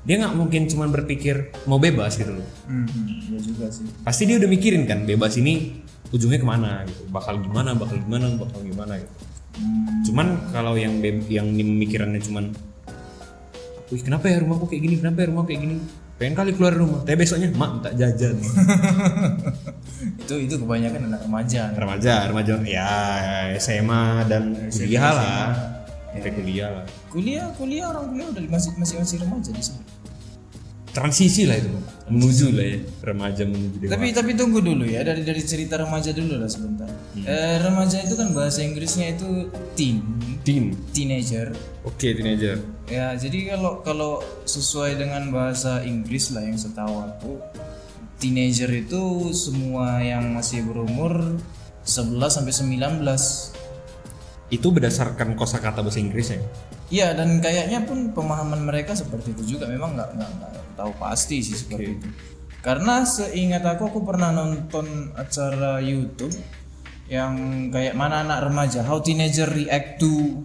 dia 0.05 0.15
nggak 0.21 0.35
mungkin 0.37 0.69
cuma 0.69 0.85
berpikir 0.93 1.49
mau 1.65 1.81
bebas 1.81 2.21
gitu 2.21 2.37
loh. 2.37 2.49
Hmm, 2.69 2.85
ya 3.33 3.41
juga 3.41 3.73
sih. 3.73 3.89
Pasti 4.05 4.29
dia 4.29 4.37
udah 4.37 4.49
mikirin 4.53 4.85
kan 4.85 5.09
bebas 5.09 5.41
ini 5.41 5.81
ujungnya 6.13 6.41
ke 6.41 6.49
mana 6.49 6.85
gitu, 6.85 7.09
bakal 7.09 7.41
gimana, 7.41 7.73
bakal 7.73 7.97
gimana, 8.01 8.33
bakal 8.37 8.61
gimana 8.61 9.01
gitu. 9.01 9.13
Cuman 10.13 10.53
kalau 10.55 10.79
yang 10.79 11.01
yang 11.29 11.51
pemikirannya 11.53 12.23
cuman, 12.23 12.53
wih 13.91 14.03
kenapa 14.05 14.31
ya 14.31 14.39
rumahku 14.41 14.71
kayak 14.71 14.83
gini, 14.87 14.95
kenapa 15.01 15.25
ya 15.25 15.27
rumahku 15.29 15.49
kayak 15.51 15.63
gini, 15.67 15.77
pengen 16.17 16.35
kali 16.39 16.51
keluar 16.55 16.73
rumah, 16.73 17.01
tapi 17.03 17.17
besoknya 17.21 17.49
mak 17.53 17.71
minta 17.81 17.91
jajan. 17.93 18.37
Itu 19.99 20.39
itu 20.39 20.55
kebanyakan 20.61 21.11
anak 21.11 21.27
remaja. 21.27 21.63
remaja, 21.75 22.15
remaja 22.31 22.55
ya 22.63 22.93
SMA 23.59 24.29
dan 24.31 24.71
kuliah 24.71 25.11
lah, 25.11 25.47
sampai 26.15 26.33
kuliah 26.33 26.69
lah. 26.73 26.85
Kuliah 27.13 27.47
kuliah 27.55 27.85
orang 27.91 28.11
kuliah 28.11 28.29
udah 28.33 28.43
masih 28.49 28.71
masih 28.77 28.97
masih 28.99 29.17
remaja 29.21 29.51
di 29.53 29.63
sini. 29.63 29.83
transisi 30.89 31.47
lah 31.47 31.55
itu 31.55 31.71
menuju 32.11 32.47
lah 32.59 32.65
ya 32.75 32.79
remaja 33.07 33.47
menuju 33.47 33.77
dewasa 33.87 33.93
Tapi 33.95 34.07
tapi 34.11 34.31
tunggu 34.35 34.59
dulu 34.59 34.83
ya 34.83 35.07
dari 35.07 35.23
dari 35.23 35.39
cerita 35.47 35.79
remaja 35.79 36.11
dulu 36.11 36.41
lah 36.43 36.51
sebentar. 36.51 36.91
Eh, 37.15 37.57
remaja 37.63 38.03
itu 38.03 38.19
kan 38.19 38.35
bahasa 38.35 38.67
Inggrisnya 38.67 39.15
itu 39.15 39.47
teen, 39.79 40.03
teen 40.43 40.75
teenager. 40.91 41.55
oke 41.87 42.03
teenager 42.03 42.59
Ya 42.89 43.13
jadi 43.15 43.53
kalau 43.55 43.85
kalau 43.85 44.13
sesuai 44.49 44.97
dengan 44.97 45.29
bahasa 45.29 45.85
Inggris 45.85 46.33
lah 46.33 46.43
yang 46.43 46.57
setahu 46.57 47.05
aku, 47.05 47.33
teenager 48.17 48.73
itu 48.73 49.29
semua 49.37 50.01
yang 50.01 50.25
masih 50.35 50.65
berumur 50.65 51.37
11 51.85 52.33
sampai 52.33 52.51
19. 52.51 53.05
Itu 54.49 54.69
berdasarkan 54.73 55.37
kosakata 55.37 55.85
bahasa 55.85 56.01
Inggrisnya 56.01 56.41
Iya 56.89 57.13
dan 57.13 57.37
kayaknya 57.45 57.85
pun 57.85 58.17
pemahaman 58.17 58.65
mereka 58.65 58.97
seperti 58.97 59.37
itu 59.37 59.57
juga 59.57 59.69
memang 59.69 59.93
nggak 59.93 60.09
nggak 60.17 60.53
tahu 60.73 60.93
pasti 60.97 61.45
sih 61.45 61.53
seperti 61.53 62.01
itu. 62.01 62.09
Karena 62.65 63.05
seingat 63.05 63.61
aku 63.61 63.93
aku 63.93 64.01
pernah 64.09 64.33
nonton 64.33 65.13
acara 65.13 65.85
YouTube 65.85 66.33
yang 67.13 67.69
kayak 67.69 67.93
mana 67.93 68.25
anak 68.25 68.49
remaja 68.49 68.81
how 68.89 69.05
teenager 69.05 69.45
react 69.53 70.01
to 70.01 70.45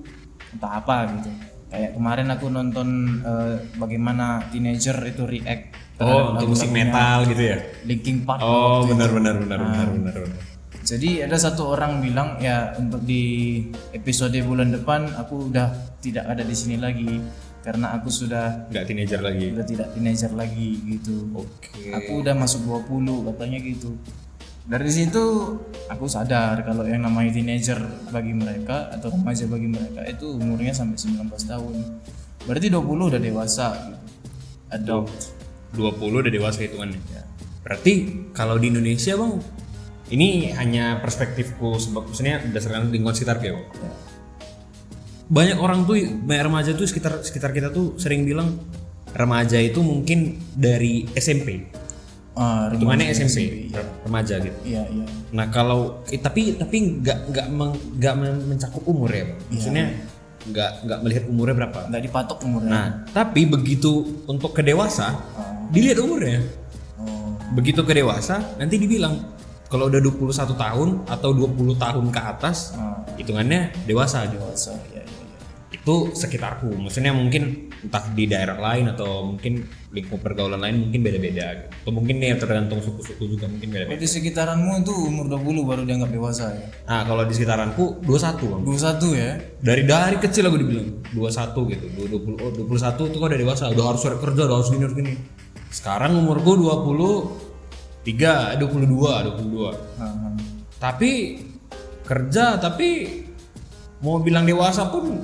entah 0.52 0.84
apa 0.84 1.16
gitu. 1.16 1.32
Kayak 1.72 1.92
kemarin 1.96 2.28
aku 2.28 2.46
nonton 2.52 2.88
eh, 3.24 3.56
bagaimana 3.80 4.44
teenager 4.52 5.00
itu 5.08 5.24
react 5.24 5.80
oh 6.04 6.36
untuk 6.36 6.48
musik 6.54 6.70
metal 6.76 7.24
gitu 7.30 7.44
ya 7.44 7.58
Linkin 7.86 8.26
Park. 8.26 8.42
oh 8.42 8.84
benar 8.90 9.10
benar 9.14 9.36
benar 9.40 9.60
benar 9.62 9.88
benar 9.94 10.16
benar 10.28 10.53
Jadi 10.84 11.24
ada 11.24 11.40
satu 11.40 11.72
orang 11.72 12.04
bilang 12.04 12.36
ya 12.44 12.76
untuk 12.76 13.08
di 13.08 13.64
episode 13.96 14.36
bulan 14.44 14.76
depan 14.76 15.16
aku 15.16 15.48
udah 15.48 15.72
tidak 16.04 16.28
ada 16.28 16.44
di 16.44 16.52
sini 16.52 16.76
lagi 16.76 17.24
karena 17.64 17.96
aku 17.96 18.12
sudah 18.12 18.68
nggak 18.68 18.84
teenager 18.92 19.24
lagi 19.24 19.56
udah 19.56 19.64
tidak 19.64 19.88
teenager 19.96 20.32
lagi 20.36 20.84
gitu. 20.84 21.32
oke 21.32 21.88
Aku 22.04 22.20
udah 22.20 22.36
masuk 22.36 22.68
20 22.68 23.32
katanya 23.32 23.60
gitu. 23.64 23.96
Dari 24.68 24.92
situ 24.92 25.24
aku 25.88 26.06
sadar 26.12 26.60
kalau 26.68 26.84
yang 26.84 27.08
namanya 27.08 27.32
teenager 27.32 27.80
bagi 28.12 28.36
mereka 28.36 28.92
atau 28.92 29.08
remaja 29.08 29.48
bagi 29.48 29.72
mereka 29.72 30.04
itu 30.04 30.36
umurnya 30.36 30.76
sampai 30.76 31.00
19 31.00 31.32
tahun. 31.48 31.76
Berarti 32.44 32.68
20 32.68 32.84
udah 33.16 33.22
dewasa 33.24 33.68
gitu. 33.88 34.04
Adult. 34.68 35.16
20 35.80 36.22
udah 36.28 36.32
dewasa 36.32 36.60
hitungannya 36.68 37.24
berarti 37.64 37.94
kalau 38.36 38.60
di 38.60 38.68
Indonesia 38.68 39.16
bang 39.16 39.40
ini 40.14 40.54
hanya 40.54 41.02
perspektifku 41.02 41.76
sebab 41.76 42.06
maksudnya 42.06 42.38
berdasarkan 42.40 42.94
lingkungan 42.94 43.18
sekitar 43.18 43.42
ya 43.42 43.54
Ya. 43.54 43.60
banyak 45.26 45.58
orang 45.58 45.84
tuh 45.84 45.98
banyak 45.98 46.44
remaja 46.44 46.72
tuh 46.72 46.86
sekitar 46.86 47.24
sekitar 47.24 47.50
kita 47.50 47.70
tuh 47.70 47.98
sering 47.98 48.22
bilang 48.24 48.60
remaja 49.12 49.58
itu 49.58 49.82
mungkin 49.82 50.38
dari 50.54 51.10
SMP 51.12 51.74
Ah, 52.34 52.66
hitungannya 52.66 53.14
remaja 53.14 53.30
SMP, 53.30 53.70
remaja 54.02 54.42
gitu. 54.42 54.58
Iya, 54.66 54.90
iya. 54.90 55.06
nah 55.30 55.54
kalau 55.54 56.02
eh, 56.10 56.18
tapi 56.18 56.58
tapi 56.58 56.98
nggak 56.98 57.30
nggak 57.30 57.48
nggak 57.94 58.14
men- 58.18 58.46
mencakup 58.50 58.82
umur 58.90 59.06
ya 59.14 59.30
bang 59.30 59.40
maksudnya 59.54 59.86
nggak 60.44 60.72
nggak 60.82 61.00
melihat 61.06 61.24
umurnya 61.30 61.56
berapa? 61.56 61.80
Nggak 61.94 62.04
dipatok 62.04 62.38
umurnya. 62.42 62.72
nah 62.74 62.86
tapi 63.14 63.46
begitu 63.46 63.92
untuk 64.26 64.50
ke 64.50 64.66
dewasa 64.66 65.14
dilihat 65.70 66.02
umurnya. 66.02 66.42
Oh. 66.98 67.38
begitu 67.54 67.86
ke 67.86 67.94
dewasa 67.94 68.42
nanti 68.58 68.82
dibilang 68.82 69.14
kalau 69.74 69.90
udah 69.90 70.02
21 70.06 70.54
tahun 70.54 70.90
atau 71.10 71.30
20 71.34 71.74
tahun 71.82 72.06
ke 72.14 72.22
atas 72.22 72.78
Ah. 72.78 73.02
hitungannya 73.18 73.74
dewasa 73.90 74.30
dewasa 74.30 74.78
ya, 74.94 75.02
ya, 75.02 75.04
ya. 75.04 75.74
itu 75.74 76.14
sekitarku 76.14 76.70
maksudnya 76.78 77.10
mungkin 77.10 77.74
entah 77.82 78.06
di 78.14 78.30
daerah 78.30 78.56
lain 78.62 78.94
atau 78.94 79.26
mungkin 79.34 79.66
lingkup 79.92 80.22
pergaulan 80.24 80.62
lain 80.62 80.88
mungkin 80.88 81.02
beda-beda 81.04 81.46
gitu. 81.58 81.68
atau 81.84 81.92
mungkin 81.92 82.16
nih 82.22 82.38
tergantung 82.38 82.80
suku-suku 82.86 83.36
juga 83.36 83.50
mungkin 83.50 83.74
beda-beda 83.74 83.98
di 84.00 84.08
sekitaranmu 84.08 84.86
itu 84.86 84.94
umur 84.94 85.26
20 85.28 85.66
baru 85.66 85.82
dianggap 85.84 86.10
dewasa 86.14 86.54
ya. 86.54 86.68
nah 86.86 87.02
kalau 87.04 87.26
di 87.26 87.34
sekitaranku 87.34 88.06
21 88.06 88.54
bang 88.54 88.62
21 88.62 89.18
ya. 89.18 89.32
dari 89.60 89.82
dari 89.90 90.18
kecil 90.22 90.44
aku 90.48 90.58
dibilang 90.62 90.88
21 91.18 91.72
gitu 91.74 91.86
20 92.08 92.46
oh, 92.46 92.52
21 92.62 93.12
tuh 93.12 93.18
kok 93.18 93.28
udah 93.28 93.42
dewasa 93.42 93.64
udah 93.74 93.86
harus 93.90 94.02
kerja 94.06 94.42
udah 94.46 94.56
harus 94.62 94.70
gini 94.70 94.84
harus 94.86 94.98
gini 95.02 95.14
sekarang 95.74 96.14
umurku 96.14 96.54
23 98.04 98.60
22 98.60 99.40
22 99.40 100.00
Ah, 100.00 100.04
ah. 100.04 100.36
tapi 100.80 101.44
kerja 102.04 102.60
tapi 102.60 103.24
mau 104.04 104.20
bilang 104.20 104.44
dewasa 104.44 104.92
pun 104.92 105.24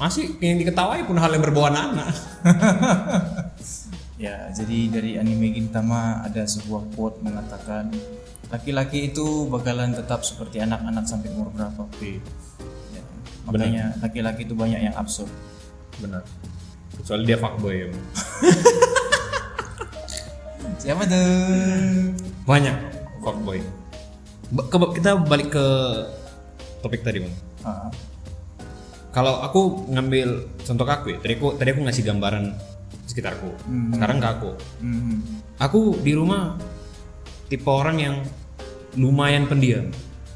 masih 0.00 0.34
yang 0.40 0.58
diketawai 0.58 1.04
pun 1.06 1.20
hal 1.20 1.30
yang 1.36 1.44
berbau 1.44 1.68
anak 1.68 2.10
Ya, 4.14 4.46
jadi 4.54 4.88
dari 4.88 5.18
anime 5.18 5.52
Gintama 5.52 6.22
ada 6.22 6.46
sebuah 6.46 6.86
quote 6.94 7.18
mengatakan 7.20 7.90
laki-laki 8.48 9.10
itu 9.10 9.50
bakalan 9.50 9.90
tetap 9.90 10.22
seperti 10.22 10.62
anak-anak 10.62 11.02
sampai 11.04 11.34
umur 11.34 11.50
berapa. 11.50 11.82
Ya, 12.94 13.02
makanya 13.42 13.98
laki-laki 13.98 14.46
itu 14.46 14.54
banyak 14.54 14.80
yang 14.86 14.94
absurd. 14.96 15.28
benar 15.98 16.22
kecuali 16.94 17.22
dia 17.26 17.38
fuckboy 17.38 17.74
ya. 17.74 17.86
Siapa 20.84 21.08
tuh? 21.08 22.12
banyak. 22.44 22.76
Fuckboy. 23.24 23.56
Kita 24.92 25.16
balik 25.16 25.56
ke 25.56 25.66
topik 26.84 27.00
tadi 27.00 27.24
bang. 27.24 27.34
Ah, 27.64 27.88
kalau 29.08 29.40
aku 29.40 29.88
ngambil 29.88 30.44
contoh 30.60 30.84
aku 30.84 31.16
ya 31.16 31.18
tadi 31.24 31.40
aku 31.40 31.56
tadi 31.56 31.72
aku 31.72 31.80
ngasih 31.88 32.04
gambaran 32.04 32.52
sekitarku. 33.08 33.48
Sekarang 33.96 34.20
ke 34.20 34.28
aku. 34.28 34.50
Hmm. 34.84 35.24
aku 35.56 35.96
di 36.04 36.12
rumah 36.12 36.60
tipe 37.48 37.64
orang 37.64 37.96
yang 37.96 38.16
lumayan 39.00 39.48
pendiam. 39.48 39.88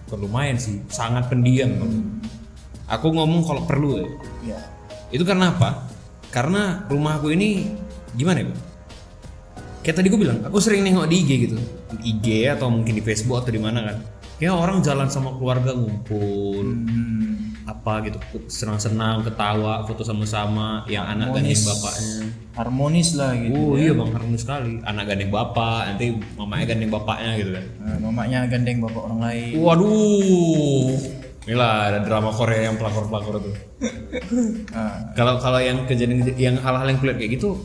Bukan 0.08 0.18
lumayan 0.24 0.56
sih 0.56 0.80
sangat 0.88 1.28
pendiam. 1.28 1.76
Bang. 1.76 2.24
aku 2.88 3.12
ngomong 3.12 3.44
kalau 3.44 3.68
perlu 3.68 4.00
ya. 4.00 4.08
Ya. 4.56 4.60
itu 5.12 5.28
karena 5.28 5.52
apa? 5.52 5.84
Karena 6.32 6.88
rumah 6.88 7.20
aku 7.20 7.36
ini 7.36 7.68
gimana 8.16 8.40
ya 8.40 8.48
Bang? 8.48 8.60
Kayak 9.88 10.04
tadi 10.04 10.12
gue 10.12 10.20
bilang 10.20 10.44
aku 10.44 10.60
sering 10.60 10.84
nengok 10.84 11.08
di 11.08 11.16
IG 11.24 11.30
gitu. 11.48 11.56
Di 11.96 12.12
IG 12.12 12.26
atau 12.52 12.68
mungkin 12.68 12.92
di 12.92 13.00
Facebook 13.00 13.40
atau 13.40 13.48
di 13.48 13.56
mana 13.56 13.88
kan. 13.88 13.96
Ya 14.36 14.52
orang 14.52 14.84
jalan 14.84 15.08
sama 15.08 15.32
keluarga 15.32 15.72
ngumpul 15.72 16.76
Hmm. 16.84 17.56
apa 17.64 18.00
gitu 18.04 18.16
senang-senang 18.48 19.24
ketawa 19.24 19.84
foto 19.84 20.00
sama-sama 20.00 20.84
yang 20.88 21.08
anak 21.08 21.32
gandeng 21.32 21.56
bapaknya. 21.64 22.12
Harmonis 22.52 23.16
lah 23.16 23.32
gitu. 23.32 23.56
oh 23.56 23.80
iya 23.80 23.96
bang 23.96 24.12
harmonis 24.12 24.44
sekali. 24.44 24.76
Anak 24.84 25.08
gandeng 25.08 25.32
bapak 25.32 25.80
nanti 25.88 26.06
mamanya 26.36 26.64
gandeng 26.68 26.92
bapaknya 26.92 27.30
gitu 27.40 27.50
kan. 27.56 27.64
Nah, 27.80 27.96
mamanya 28.04 28.38
gandeng 28.44 28.78
bapak 28.84 29.02
orang 29.08 29.20
lain. 29.24 29.52
waduh. 29.56 30.92
Inilah 31.48 31.72
ada 31.88 31.98
drama 32.04 32.28
Korea 32.28 32.68
yang 32.68 32.76
pelakor-pelakor 32.76 33.40
tuh 33.40 33.56
Ah, 34.76 35.16
kalau 35.16 35.40
kalau 35.40 35.56
yang 35.56 35.88
kejadian 35.88 36.20
yang 36.36 36.60
hal-hal 36.60 36.84
yang 36.84 37.00
kulihat 37.00 37.16
kayak 37.16 37.40
gitu 37.40 37.56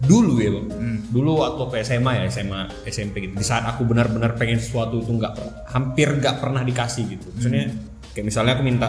dulu 0.00 0.40
ya 0.40 0.50
Hmm. 0.50 0.98
dulu 1.12 1.44
waktu 1.44 1.62
ke 1.68 1.76
SMA 1.84 2.12
ya 2.16 2.22
SMA 2.32 2.60
SMP 2.88 3.28
gitu. 3.28 3.34
Di 3.36 3.44
saat 3.44 3.68
aku 3.68 3.84
benar-benar 3.84 4.36
pengen 4.40 4.56
sesuatu 4.56 5.00
itu 5.00 5.12
nggak 5.12 5.34
hampir 5.68 6.08
nggak 6.16 6.40
pernah 6.40 6.64
dikasih 6.64 7.04
gitu. 7.18 7.28
Maksudnya 7.36 7.68
kayak 8.16 8.24
misalnya 8.24 8.52
aku 8.56 8.64
minta 8.64 8.88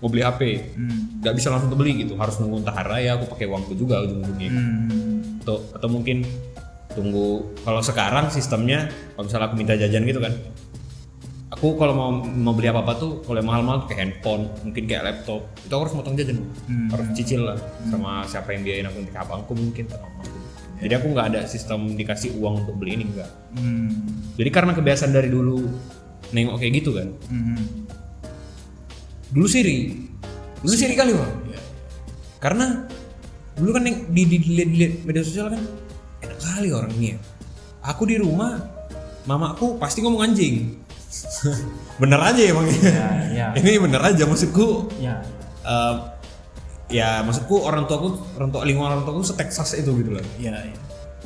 mau 0.00 0.08
beli 0.08 0.24
HP 0.24 0.40
hmm. 0.76 1.24
nggak 1.24 1.34
bisa 1.36 1.48
langsung 1.48 1.72
beli 1.72 2.04
gitu. 2.04 2.20
Harus 2.20 2.36
nunggu 2.36 2.60
entah 2.60 2.76
hari 2.76 2.88
raya 3.08 3.10
aku 3.16 3.32
pakai 3.32 3.46
uangku 3.48 3.72
juga 3.72 4.04
ujung-ujungnya. 4.04 4.50
Hmm. 4.52 5.40
atau 5.40 5.56
atau 5.72 5.88
mungkin 5.88 6.20
tunggu 6.92 7.56
kalau 7.64 7.80
sekarang 7.80 8.28
sistemnya 8.28 8.90
kalau 9.14 9.24
misalnya 9.24 9.46
aku 9.48 9.56
minta 9.56 9.74
jajan 9.78 10.02
gitu 10.04 10.20
kan 10.20 10.34
aku 11.50 11.74
kalau 11.74 11.94
mau 11.94 12.10
mau 12.22 12.54
beli 12.54 12.70
apa 12.70 12.82
apa 12.86 12.94
tuh 12.94 13.22
kalau 13.26 13.42
mahal-mahal 13.42 13.84
kayak 13.86 13.98
handphone 14.00 14.46
mungkin 14.62 14.82
kayak 14.86 15.02
laptop. 15.02 15.42
Itu 15.60 15.72
aku 15.74 15.82
harus 15.86 15.94
motong 15.98 16.14
jajan. 16.14 16.38
Harus 16.90 17.06
cicil 17.14 17.42
lah 17.46 17.58
sama 17.90 18.22
siapa 18.24 18.54
yang 18.54 18.62
biayain 18.62 18.86
aku 18.86 19.02
nanti 19.02 19.14
abangku 19.14 19.52
mungkin 19.54 19.84
atau 19.90 20.00
mamaku 20.02 20.38
jadi 20.80 20.96
aku 20.96 21.12
nggak 21.12 21.26
ada 21.36 21.40
sistem 21.44 21.92
dikasih 21.92 22.40
uang 22.40 22.64
untuk 22.64 22.80
beli 22.80 22.96
ini 22.96 23.04
enggak 23.12 23.28
Hmm. 23.52 23.92
jadi 24.40 24.48
karena 24.48 24.72
kebiasaan 24.72 25.12
dari 25.12 25.28
dulu 25.28 25.60
nengok 26.32 26.56
kayak 26.56 26.72
gitu 26.80 26.90
kan. 26.96 27.08
Hmm. 27.28 27.84
dulu 29.28 29.44
siri. 29.44 30.08
Dulu 30.64 30.72
siri 30.74 30.96
kali 30.96 31.12
bang. 31.12 31.32
Ya. 31.52 31.60
karena 32.40 32.88
dulu 33.60 33.76
kan 33.76 33.84
yang 33.84 34.08
di, 34.08 34.22
di, 34.24 34.36
di, 34.40 34.50
di, 34.56 34.64
di 34.64 34.86
media 35.04 35.20
sosial 35.20 35.52
kan 35.52 35.60
enak 36.24 36.38
kali 36.40 36.72
orangnya. 36.72 37.20
Aku 37.84 38.08
di 38.08 38.16
rumah 38.16 38.56
mamaku 39.28 39.76
pasti 39.76 40.00
ngomong 40.00 40.24
anjing 40.24 40.79
bener 41.98 42.20
aja 42.22 42.42
emang. 42.46 42.66
Ya 42.70 43.08
ya 43.30 43.46
ini 43.58 43.82
bener 43.82 43.98
aja 44.00 44.22
maksudku 44.24 44.86
ya 45.02 45.18
eh, 45.66 45.94
ya 46.90 47.22
maksudku 47.26 47.60
orang 47.62 47.86
tuaku 47.90 48.14
orang 48.38 48.50
tua 48.50 48.62
lingkungan 48.62 48.90
orang 48.98 49.04
tuaku 49.04 49.22
seteksas 49.26 49.74
itu 49.74 49.90
gitu 50.00 50.14
loh. 50.14 50.24
Ya, 50.38 50.54
ya. 50.54 50.74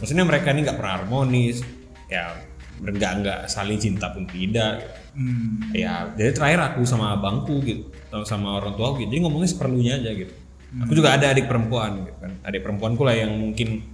maksudnya 0.00 0.25
mereka 0.25 0.50
ini 0.57 0.64
nggak 0.64 0.76
pernah 0.81 0.93
harmonis 1.00 1.61
ya 2.09 2.33
nggak 2.81 3.12
nggak 3.23 3.38
saling 3.47 3.79
cinta 3.79 4.11
pun 4.11 4.25
tidak. 4.26 5.05
Hmm. 5.14 5.71
ya 5.71 6.11
jadi 6.19 6.35
terakhir 6.35 6.75
aku 6.75 6.83
sama 6.83 7.14
abangku 7.14 7.62
gitu 7.62 7.87
sama- 8.26 8.59
orang 8.59 8.75
tua 8.75 8.99
gitu 8.99 9.14
jadi 9.14 9.23
ngomongnya 9.23 9.47
seperlunya 9.47 9.93
aja 10.03 10.11
gitu. 10.11 10.35
Aku 10.83 10.91
juga 10.91 11.14
ada 11.14 11.31
adik 11.31 11.47
perempuan 11.47 12.03
gitu 12.03 12.19
kan. 12.19 12.35
Adik 12.43 12.67
perempuanku 12.67 13.07
lah 13.07 13.14
yang 13.14 13.31
mungkin 13.31 13.87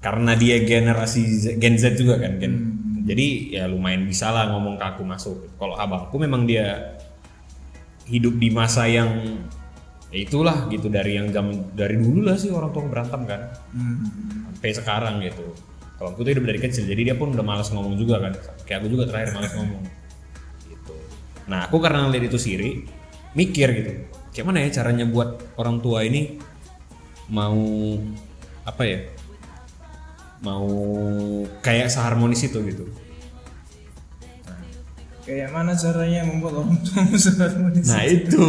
karena 0.00 0.32
dia 0.32 0.64
generasi 0.64 1.20
Z- 1.28 1.60
Gen 1.60 1.76
Z 1.76 2.00
juga 2.00 2.16
kan 2.16 2.40
Gen 2.40 2.71
jadi 3.02 3.26
ya 3.58 3.64
lumayan 3.66 4.06
bisa 4.06 4.30
lah 4.30 4.46
ngomong 4.54 4.78
ke 4.78 4.84
aku 4.86 5.02
masuk. 5.02 5.36
Kalau 5.58 5.74
abangku 5.74 6.16
memang 6.22 6.46
dia 6.46 6.98
hidup 8.06 8.38
di 8.38 8.48
masa 8.54 8.86
yang 8.86 9.42
ya 10.12 10.18
itulah 10.22 10.68
gitu 10.68 10.92
dari 10.92 11.16
yang 11.18 11.32
zaman 11.32 11.72
dari 11.74 11.96
dulu 11.98 12.28
lah 12.28 12.38
sih 12.38 12.52
orang 12.54 12.70
tua 12.70 12.86
berantem 12.86 13.22
kan. 13.26 13.42
Hmm. 13.74 14.54
sampai 14.54 14.78
sekarang 14.78 15.14
gitu. 15.26 15.46
Kalau 15.98 16.14
aku 16.14 16.22
tuh 16.22 16.30
hidup 16.38 16.46
dari 16.46 16.58
kecil 16.62 16.86
jadi 16.86 17.02
dia 17.10 17.16
pun 17.18 17.34
udah 17.34 17.42
malas 17.42 17.74
ngomong 17.74 17.98
juga 17.98 18.22
kan. 18.22 18.32
Kayak 18.62 18.86
aku 18.86 18.88
juga 18.94 19.04
terakhir 19.10 19.34
malas 19.34 19.52
ngomong. 19.58 19.82
Gitu. 20.70 20.94
Nah 21.50 21.66
aku 21.66 21.82
karena 21.82 22.06
ngeliat 22.06 22.30
itu 22.30 22.38
siri 22.38 22.86
mikir 23.34 23.68
gitu. 23.74 23.92
Kayak 24.30 24.46
mana 24.46 24.58
ya 24.62 24.70
caranya 24.70 25.04
buat 25.10 25.58
orang 25.58 25.82
tua 25.82 26.06
ini 26.06 26.38
mau 27.32 27.58
apa 28.62 28.82
ya 28.86 28.98
mau 30.42 30.66
kayak 31.62 31.88
seharmonis 31.88 32.50
itu 32.50 32.58
gitu. 32.66 32.84
Kayak 35.22 35.54
mana 35.54 35.70
caranya 35.78 36.26
membuat 36.26 36.66
orang 36.66 36.82
tua 36.82 37.14
seharmonis? 37.30 37.86
Nah 37.86 38.02
itu. 38.04 38.42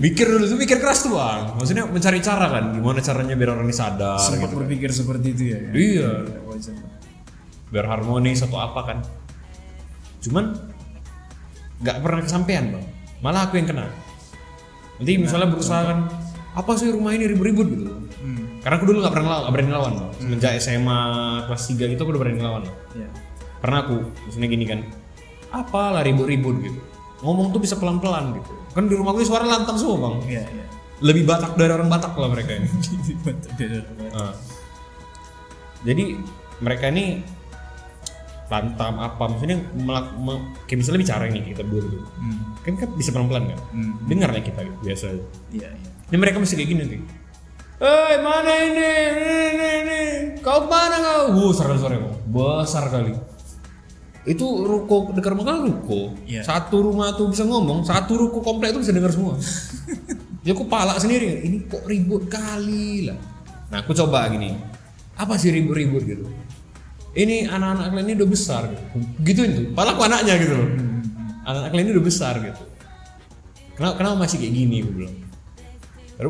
Mikir 0.00 0.24
dulu 0.24 0.44
tuh 0.48 0.58
mikir 0.58 0.80
keras 0.80 1.04
tuh 1.04 1.12
bang. 1.12 1.52
Maksudnya 1.60 1.84
mencari 1.84 2.18
cara 2.24 2.48
kan 2.48 2.64
gimana 2.72 3.04
caranya 3.04 3.36
biar 3.36 3.50
orang 3.52 3.68
ini 3.68 3.76
sadar 3.76 4.16
sempat 4.16 4.48
gitu 4.48 4.56
berpikir 4.64 4.88
seperti 4.88 5.26
itu 5.36 5.42
ya? 5.52 5.58
Kan? 5.60 5.72
iya 5.76 6.10
biar 7.68 7.86
harmonis 7.88 8.40
atau 8.40 8.56
apa 8.56 8.80
kan. 8.88 8.98
Cuman 10.24 10.56
nggak 11.84 11.96
pernah 12.00 12.20
kesampaian 12.24 12.64
bang. 12.72 12.84
Malah 13.20 13.52
aku 13.52 13.60
yang 13.60 13.68
kena. 13.68 13.86
Nanti 14.96 15.12
misalnya 15.20 15.52
berusaha 15.52 15.82
kan 15.84 15.98
apa 16.56 16.72
sih 16.80 16.88
rumah 16.88 17.12
ini 17.12 17.28
ribut-ribut? 17.28 17.68
gitu. 17.68 17.92
Karena 18.62 18.74
aku 18.78 18.84
dulu 18.86 18.96
nggak 19.02 19.12
pernah 19.12 19.26
ngelawan, 19.26 19.42
nggak 19.42 19.54
berani 19.54 19.68
ngelawan 19.68 19.92
bang. 19.98 20.10
Semenjak 20.22 20.52
SMA 20.62 21.00
kelas 21.50 21.62
3 21.66 21.92
gitu 21.92 22.00
aku 22.06 22.10
udah 22.14 22.22
berani 22.22 22.38
ngelawan. 22.38 22.62
Ya 22.94 23.08
pernah 23.62 23.78
aku 23.86 23.96
maksudnya 24.26 24.48
gini 24.50 24.64
kan 24.66 24.82
apa 25.54 25.82
lah 25.94 26.02
ribut-ribut 26.02 26.56
gitu. 26.66 26.80
Ngomong 27.22 27.54
tuh 27.54 27.62
bisa 27.62 27.78
pelan-pelan 27.78 28.34
gitu. 28.42 28.52
Kan 28.74 28.90
di 28.90 28.98
rumah 28.98 29.14
gue 29.14 29.22
suara 29.22 29.46
lantang 29.46 29.78
semua 29.78 30.10
bang. 30.10 30.14
Iya 30.26 30.42
iya. 30.50 30.66
Lebih 30.98 31.22
batak 31.22 31.54
dari 31.54 31.70
orang 31.70 31.86
batak 31.86 32.18
lah 32.18 32.26
mereka 32.26 32.58
ini. 32.58 32.66
Mantap, 33.22 33.52
beda, 33.54 33.78
beda. 33.94 34.10
Ah. 34.18 34.34
Jadi 35.86 36.18
mereka 36.58 36.90
ini 36.90 37.22
lantam 38.50 39.00
apa 39.00 39.32
maksudnya 39.32 39.64
melak, 39.72 40.12
me- 40.20 40.44
kayak 40.68 40.84
misalnya 40.84 41.00
bicara 41.00 41.24
ini 41.24 41.40
kita 41.40 41.64
berdua 41.64 41.88
dulu 41.88 42.04
hmm. 42.04 42.40
kan 42.60 42.76
kan 42.76 42.88
bisa 43.00 43.08
pelan 43.08 43.24
pelan 43.32 43.48
kan? 43.48 43.60
Hmm. 43.72 43.96
dengar 44.04 44.28
lah 44.28 44.44
kita 44.44 44.60
gitu, 44.60 44.76
biasa 44.84 45.04
aja. 45.08 45.24
iya 45.56 45.68
iya. 45.72 45.90
Ini 46.12 46.16
mereka 46.20 46.36
masih 46.36 46.60
kayak 46.60 46.68
gini 46.68 46.82
nih 46.84 47.00
Hei 47.82 48.14
mana 48.22 48.52
ini? 48.62 48.78
Ini 49.10 49.38
ini, 49.58 49.68
ini. 49.82 50.00
kau 50.38 50.70
mana 50.70 51.02
kau? 51.02 51.34
Wuh 51.34 51.50
suara 51.50 51.74
suara 51.74 51.98
besar 52.30 52.86
kali. 52.94 53.10
Itu 54.22 54.62
ruko 54.62 55.10
dekat 55.10 55.34
rumah 55.34 55.50
kan 55.50 55.66
ruko? 55.66 56.14
Iya. 56.22 56.46
satu 56.46 56.78
rumah 56.78 57.10
tuh 57.18 57.34
bisa 57.34 57.42
ngomong 57.42 57.82
satu 57.82 58.14
ruko 58.14 58.38
komplek 58.38 58.70
itu 58.70 58.86
bisa 58.86 58.94
dengar 58.94 59.10
semua. 59.10 59.34
Ya 60.42 60.58
aku 60.58 60.66
palak 60.66 60.98
sendiri. 60.98 61.46
Ini 61.46 61.70
kok 61.70 61.86
ribut 61.86 62.26
kali 62.26 63.06
lah. 63.06 63.14
Nah 63.70 63.78
aku 63.78 63.94
coba 63.94 64.26
gini. 64.26 64.58
Apa 65.14 65.38
sih 65.38 65.54
ribut-ribut 65.54 66.02
gitu? 66.02 66.26
Ini 67.14 67.46
anak-anak 67.46 67.94
kalian 67.94 68.06
ini 68.10 68.14
udah 68.18 68.30
besar 68.30 68.66
gitu. 68.66 68.82
Gituin 69.22 69.54
tuh. 69.54 69.64
Padahal 69.70 69.94
aku 69.94 70.02
anaknya 70.02 70.34
gitu 70.42 70.54
loh. 70.58 70.66
Anak-anak 71.46 71.70
kalian 71.70 71.86
ini 71.86 71.94
udah 71.94 72.06
besar 72.10 72.34
gitu. 72.42 72.62
Kenapa, 73.78 73.94
kenapa 74.02 74.16
masih 74.26 74.42
kayak 74.42 74.50
gini? 74.50 74.76
Aku 74.82 74.90
bilang 74.98 75.21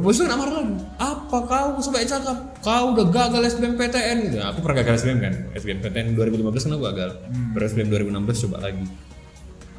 Marah 0.00 0.54
lagi. 0.62 0.74
Apa 0.96 1.38
kau 1.44 1.68
sampai 1.82 2.08
cakap? 2.08 2.38
Kau 2.62 2.94
udah 2.96 3.06
gagal 3.10 3.58
SBMPTN 3.58 4.16
gitu. 4.30 4.36
Nah, 4.40 4.54
aku 4.54 4.64
pernah 4.64 4.76
gagal 4.80 4.94
SBM 5.04 5.18
kan. 5.20 5.34
SBMPTN 5.58 6.06
2015 6.14 6.64
kan 6.64 6.70
aku 6.78 6.84
gagal. 6.88 7.10
Baru 7.52 7.64
SBM 7.66 7.88
2016 7.90 8.44
coba 8.48 8.56
lagi. 8.70 8.86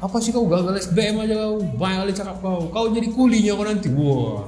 Apa 0.04 0.16
sih 0.20 0.30
kau 0.30 0.44
gagal 0.44 0.74
SBM 0.92 1.24
aja 1.24 1.34
kau? 1.40 1.56
Banyak 1.80 1.98
kali 2.04 2.12
cakap 2.12 2.36
kau. 2.44 2.60
Kau 2.68 2.86
jadi 2.92 3.08
kulinya 3.10 3.52
kau 3.56 3.64
nanti. 3.64 3.88
Wah. 3.90 4.44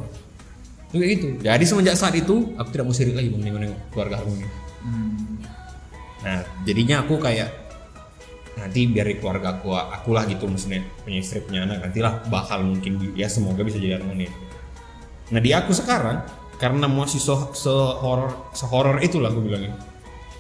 Itu 0.93 0.97
kayak 1.03 1.11
gitu. 1.19 1.29
Jadi 1.43 1.65
semenjak 1.67 1.97
saat 1.99 2.15
itu 2.15 2.55
aku 2.55 2.69
tidak 2.71 2.85
mau 2.87 2.95
sirik 2.95 3.17
lagi 3.19 3.29
bang 3.33 3.43
nengok-nengok 3.43 3.81
keluarga 3.91 4.15
harmoni. 4.23 4.47
Hmm. 4.87 5.41
Nah, 6.23 6.41
jadinya 6.63 7.03
aku 7.03 7.19
kayak 7.19 7.51
nanti 8.57 8.89
biar 8.89 9.05
keluarga 9.21 9.61
aku 9.61 9.77
akulah 9.77 10.25
gitu 10.25 10.49
maksudnya 10.49 10.81
punya 11.05 11.21
istri 11.21 11.45
punya 11.45 11.69
anak 11.69 11.85
nantilah 11.85 12.25
bakal 12.33 12.65
mungkin 12.65 13.13
ya 13.13 13.29
semoga 13.29 13.61
bisa 13.67 13.77
jadi 13.77 14.01
harmoni. 14.01 14.31
Nah 15.33 15.41
di 15.43 15.51
aku 15.51 15.75
sekarang 15.75 16.23
karena 16.57 16.87
masih 16.89 17.21
se 17.21 17.35
sehoror 17.59 18.53
sehoror 18.55 18.97
itulah 19.03 19.29
aku 19.29 19.43
bilangin 19.43 19.75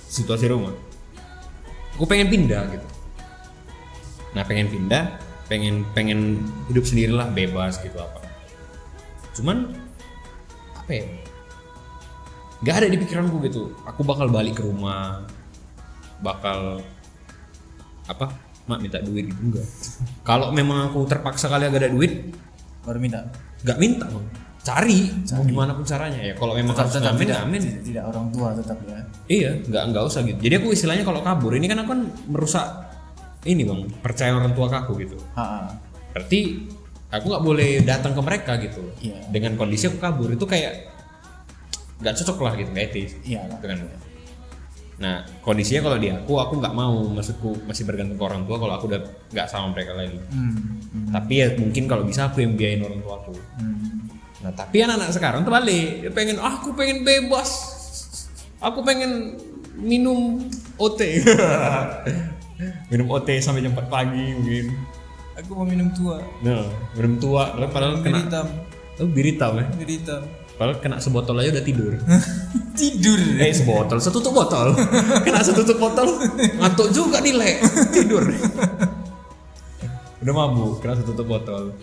situasi 0.06 0.46
rumah. 0.48 0.72
Aku 1.98 2.04
pengen 2.06 2.28
pindah 2.30 2.62
gitu. 2.70 2.86
Nah 4.36 4.44
pengen 4.44 4.68
pindah, 4.68 5.16
pengen 5.48 5.82
pengen 5.96 6.44
hidup 6.70 6.84
sendirilah 6.86 7.32
bebas 7.32 7.80
gitu 7.82 7.98
apa. 7.98 8.20
Cuman 9.34 9.74
apa 10.76 10.90
ya? 10.92 11.04
Gak 12.64 12.74
ada 12.84 12.88
di 12.88 12.96
pikiranku 12.96 13.36
gitu. 13.44 13.74
Aku 13.84 14.00
bakal 14.00 14.32
balik 14.32 14.56
ke 14.56 14.62
rumah, 14.64 15.24
bakal 16.22 16.80
apa? 18.06 18.32
Mak 18.66 18.82
minta 18.82 18.98
duit 18.98 19.30
gitu 19.30 19.40
enggak. 19.46 19.66
Kalau 20.26 20.50
memang 20.50 20.90
aku 20.90 21.06
terpaksa 21.06 21.46
kali 21.46 21.70
agak 21.70 21.86
ada 21.86 21.90
duit, 21.94 22.34
baru 22.82 22.98
minta 23.02 23.30
nggak 23.66 23.78
minta 23.82 24.06
bang 24.06 24.26
cari, 24.66 25.00
mau 25.30 25.44
gimana 25.46 25.70
pun 25.78 25.86
caranya 25.86 26.18
ya. 26.18 26.34
Kalau 26.34 26.58
memang 26.58 26.74
harus 26.74 26.90
tetap 26.90 27.14
ngamen 27.14 27.22
tidak, 27.22 27.38
ngamen 27.46 27.60
tidak, 27.62 27.82
tidak 27.86 28.04
orang 28.10 28.26
tua 28.34 28.48
tetap 28.58 28.78
ya. 28.82 28.98
Iya 29.30 29.50
nggak 29.62 29.82
nggak 29.94 30.04
usah 30.10 30.20
gitu. 30.26 30.38
Jadi 30.42 30.54
aku 30.58 30.68
istilahnya 30.74 31.04
kalau 31.06 31.20
kabur 31.22 31.52
ini 31.54 31.66
kan 31.70 31.78
aku 31.86 31.88
kan 31.94 32.00
merusak 32.26 32.66
ini 33.46 33.62
bang. 33.62 33.80
Percaya 34.02 34.34
orang 34.34 34.52
tua 34.58 34.66
aku 34.66 34.92
gitu. 34.98 35.14
Ha 35.38 35.70
berarti 36.16 36.64
aku 37.12 37.24
nggak 37.28 37.44
boleh 37.44 37.70
datang 37.84 38.16
ke 38.16 38.22
mereka 38.24 38.56
gitu. 38.56 38.82
Iya. 39.04 39.20
dengan 39.28 39.54
kondisi 39.60 39.84
aku 39.86 40.00
kabur 40.00 40.32
itu 40.32 40.48
kayak 40.48 40.96
nggak 42.00 42.14
cocok 42.24 42.38
lah 42.42 42.52
gitu 42.58 42.70
nggak 42.74 42.86
etis. 42.90 43.12
Iya 43.22 43.46
lah. 43.46 43.58
Dengan 43.62 43.78
nah 44.96 45.20
kondisinya 45.44 45.92
kalau 45.92 46.00
di 46.00 46.08
aku 46.08 46.32
aku 46.40 46.54
nggak 46.58 46.74
mau. 46.74 47.06
Maksudku 47.12 47.68
masih 47.68 47.84
bergantung 47.84 48.16
ke 48.18 48.24
orang 48.24 48.42
tua 48.48 48.56
kalau 48.56 48.74
aku 48.80 48.88
udah 48.90 49.00
nggak 49.30 49.46
sama 49.46 49.76
mereka 49.76 49.92
lagi. 49.94 50.18
Hmm. 50.32 50.80
Hmm. 50.96 51.12
tapi 51.12 51.44
ya 51.44 51.52
mungkin 51.60 51.84
kalau 51.84 52.08
bisa 52.08 52.32
aku 52.32 52.40
yang 52.40 52.56
biayain 52.56 52.80
orang 52.80 52.98
tua 53.04 53.14
aku. 53.20 53.36
Hmm. 53.60 54.08
Nah 54.36 54.52
tapi 54.52 54.76
anak-anak 54.78 55.10
sekarang 55.10 55.42
terbalik, 55.42 56.04
dia 56.04 56.12
pengen 56.12 56.36
"Ah, 56.36 56.60
aku 56.60 56.72
pengen 56.72 57.02
bebas, 57.02 57.48
aku 58.58 58.80
pengen 58.80 59.36
minum 59.74 60.44
OT, 60.76 61.00
minum 62.90 63.06
OT 63.10 63.28
sampai 63.38 63.60
jam 63.60 63.72
4 63.72 63.86
pagi 63.86 64.24
mungkin. 64.34 64.66
aku 65.36 65.52
mau 65.52 65.64
minum 65.64 65.92
tua. 65.92 66.16
Nah, 66.40 66.64
minum 66.92 67.16
tua, 67.16 67.52
padahal- 67.66 68.00
kena, 68.00 68.24
hitam. 68.24 68.46
Oh 68.96 69.04
bir 69.04 69.24
hitam 69.26 69.52
ya, 69.54 69.64
bir 69.70 69.88
hitam. 69.90 70.24
Padahal 70.56 70.80
kena 70.80 70.96
sebotol 70.96 71.36
aja 71.36 71.52
udah 71.52 71.60
tidur. 71.62 71.92
tidur. 72.80 73.20
Eh 73.36 73.52
sebotol, 73.52 74.00
setutup 74.00 74.32
botol, 74.32 74.72
kena 75.24 75.44
setutup 75.44 75.76
botol, 75.76 76.08
ngantuk 76.56 76.88
juga 76.88 77.20
nih 77.20 77.36
le, 77.36 77.50
tidur. 77.92 78.24
udah 80.18 80.32
mabuk, 80.34 80.80
kena 80.80 80.96
setutup 80.96 81.24
botol. 81.26 81.76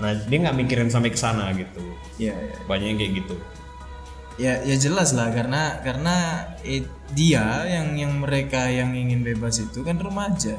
Nah 0.00 0.16
dia 0.16 0.38
nggak 0.40 0.56
mikirin 0.56 0.88
sampai 0.88 1.12
ke 1.12 1.20
sana 1.20 1.52
gitu, 1.54 1.84
ya 2.16 2.32
ya 2.32 2.56
banyak 2.64 2.96
yang 2.96 2.98
kayak 2.98 3.12
gitu. 3.24 3.36
ya 4.40 4.64
ya 4.64 4.76
jelas 4.80 5.12
lah 5.12 5.28
karena 5.28 5.84
karena 5.84 6.16
eh, 6.64 6.80
dia 7.12 7.68
yang 7.68 7.92
yang 8.00 8.12
mereka 8.24 8.72
yang 8.72 8.96
ingin 8.96 9.20
bebas 9.20 9.60
itu 9.60 9.84
kan 9.84 10.00
remaja. 10.00 10.56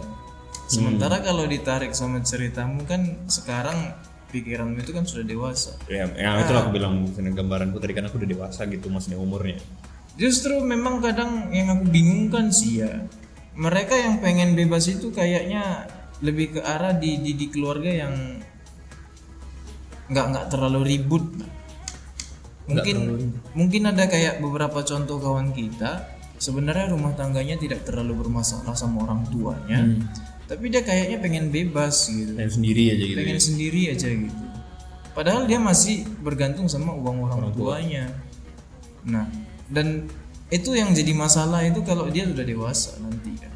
Sementara 0.69 1.19
kalau 1.25 1.49
ditarik 1.49 1.91
sama 1.97 2.21
ceritamu 2.21 2.85
kan 2.85 3.25
sekarang 3.25 3.97
pikiranmu 4.31 4.79
itu 4.79 4.93
kan 4.95 5.03
sudah 5.03 5.25
dewasa. 5.27 5.75
Ya, 5.91 6.07
yang 6.15 6.39
itu 6.39 6.53
aku 6.55 6.69
bilang 6.71 7.09
gambaranku 7.11 7.81
tadi 7.81 7.91
kan 7.97 8.05
aku 8.07 8.21
udah 8.21 8.29
dewasa 8.29 8.63
gitu 8.69 8.87
maksudnya 8.87 9.17
umurnya. 9.19 9.57
justru 10.19 10.59
memang 10.59 10.99
kadang 10.99 11.49
yang 11.55 11.71
aku 11.71 11.87
bingungkan 11.87 12.51
sih 12.51 12.83
ya 12.83 13.07
mereka 13.55 13.95
yang 13.95 14.19
pengen 14.19 14.53
bebas 14.59 14.91
itu 14.91 15.07
kayaknya 15.09 15.87
lebih 16.21 16.59
ke 16.59 16.61
arah 16.61 16.93
di 16.93 17.17
di, 17.23 17.31
di 17.33 17.47
keluarga 17.47 17.89
yang 17.89 18.13
nggak 20.11 20.25
nggak 20.35 20.45
terlalu 20.51 20.81
ribut. 20.95 21.25
Mungkin 22.67 22.95
mungkin 23.57 23.81
ada 23.89 24.05
kayak 24.07 24.39
beberapa 24.43 24.83
contoh 24.83 25.17
kawan 25.17 25.51
kita 25.51 26.19
sebenarnya 26.41 26.89
rumah 26.89 27.13
tangganya 27.13 27.53
tidak 27.55 27.85
terlalu 27.85 28.25
bermasalah 28.25 28.73
sama 28.73 29.05
orang 29.05 29.21
tuanya 29.29 29.85
Hmm. 29.85 30.09
tapi 30.49 30.73
dia 30.73 30.81
kayaknya 30.81 31.21
pengen 31.21 31.53
bebas 31.53 32.09
gitu. 32.09 32.33
Yang 32.33 32.57
sendiri 32.57 32.83
aja 32.91 33.03
gitu. 33.05 33.17
pengen 33.21 33.39
sendiri 33.39 33.81
aja 33.93 34.07
gitu. 34.09 34.45
Padahal 35.13 35.45
dia 35.45 35.59
masih 35.61 36.07
bergantung 36.23 36.65
sama 36.71 36.95
uang 36.95 37.27
orang 37.29 37.51
tuanya. 37.53 38.05
Nah 39.05 39.27
dan 39.69 40.09
itu 40.51 40.75
yang 40.75 40.91
jadi 40.91 41.13
masalah 41.15 41.63
itu 41.63 41.79
kalau 41.87 42.11
dia 42.11 42.27
sudah 42.27 42.43
dewasa 42.43 42.99
nanti 42.99 43.31
kan 43.39 43.50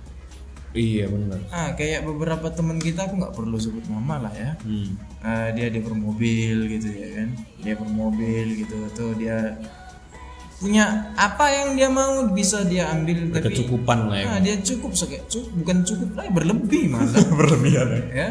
Iya 0.75 1.07
benar. 1.07 1.39
ah 1.49 1.71
kayak 1.71 2.03
beberapa 2.03 2.47
teman 2.49 2.75
kita 2.77 3.05
aku 3.05 3.15
nggak 3.15 3.31
perlu 3.31 3.55
sebut 3.55 3.87
nama 3.87 4.19
lah 4.21 4.33
ya 4.33 4.51
Hmm. 4.59 4.99
Ah, 5.19 5.49
dia 5.49 5.67
dia 5.67 5.79
bermobil 5.79 6.67
gitu 6.69 6.91
ya 6.91 7.07
kan 7.15 7.29
dia 7.57 7.73
bermobil 7.73 8.45
gitu 8.57 8.75
atau 8.85 9.07
dia 9.13 9.55
punya 10.55 10.85
apa 11.15 11.45
yang 11.49 11.69
dia 11.73 11.89
mau 11.89 12.27
bisa 12.29 12.63
dia 12.63 12.87
ambil 12.89 13.27
tapi 13.29 13.43
Kecukupan 13.49 13.99
lah 14.05 14.17
ya. 14.17 14.25
ah, 14.29 14.39
dia 14.39 14.55
cukup 14.57 14.91
seke- 14.93 15.23
cu- 15.25 15.51
bukan 15.53 15.81
cukup 15.81 16.11
lah 16.13 16.27
berlebih 16.29 16.87
malah 16.89 17.11
Berlebihan. 17.33 17.87
ya 18.09 18.29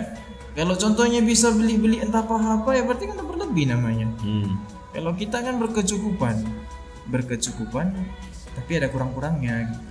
kalau 0.55 0.73
contohnya 0.75 1.21
bisa 1.21 1.49
beli 1.51 1.75
beli 1.75 1.97
entah 1.99 2.23
apa 2.23 2.37
apa 2.57 2.71
ya 2.73 2.83
berarti 2.83 3.05
kan 3.07 3.19
berlebih 3.19 3.65
namanya 3.67 4.09
Hmm. 4.21 4.57
kalau 4.91 5.13
kita 5.13 5.41
kan 5.41 5.57
berkecukupan 5.59 6.45
berkecukupan 7.07 7.93
tapi 8.53 8.73
ada 8.75 8.87
kurang-kurangnya 8.87 9.69
gitu. 9.69 9.89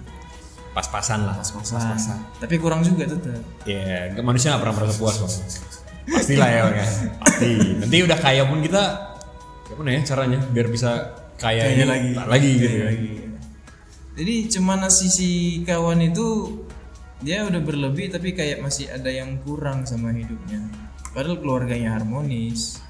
Pas-pasan 0.74 1.20
lah. 1.24 1.38
pas-pasan 1.38 2.18
tapi 2.38 2.58
kurang 2.58 2.82
juga 2.82 3.06
tetap 3.06 3.38
Ya, 3.64 4.10
nggak- 4.10 4.26
manusia 4.26 4.50
nggak 4.52 4.62
pernah 4.62 4.76
merasa 4.76 4.94
puas 4.98 5.16
bang. 5.16 5.34
Pastilah 6.04 6.50
ya 6.50 6.60
bang 6.66 6.76
ya. 6.76 6.88
Pasti. 7.22 7.52
Nanti 7.80 7.98
udah 8.02 8.18
kaya 8.18 8.44
pun 8.44 8.60
kita, 8.60 8.84
gimana 9.70 9.90
ya 9.94 10.02
caranya 10.04 10.40
biar 10.50 10.68
bisa 10.68 10.90
kaya 11.38 11.64
ini 11.70 11.86
lagi. 11.86 12.10
lagi 12.18 12.50
gitu. 12.58 12.76
ya. 12.76 12.90
Jadi 14.14 14.36
cuma 14.50 14.78
sisi 14.90 15.32
kawan 15.64 16.02
itu 16.04 16.28
dia 17.24 17.48
udah 17.48 17.62
berlebih 17.62 18.12
tapi 18.12 18.36
kayak 18.36 18.60
masih 18.60 18.92
ada 18.92 19.08
yang 19.08 19.40
kurang 19.42 19.88
sama 19.88 20.12
hidupnya. 20.12 20.60
Padahal 21.14 21.40
keluarganya 21.40 21.96
harmonis, 21.96 22.82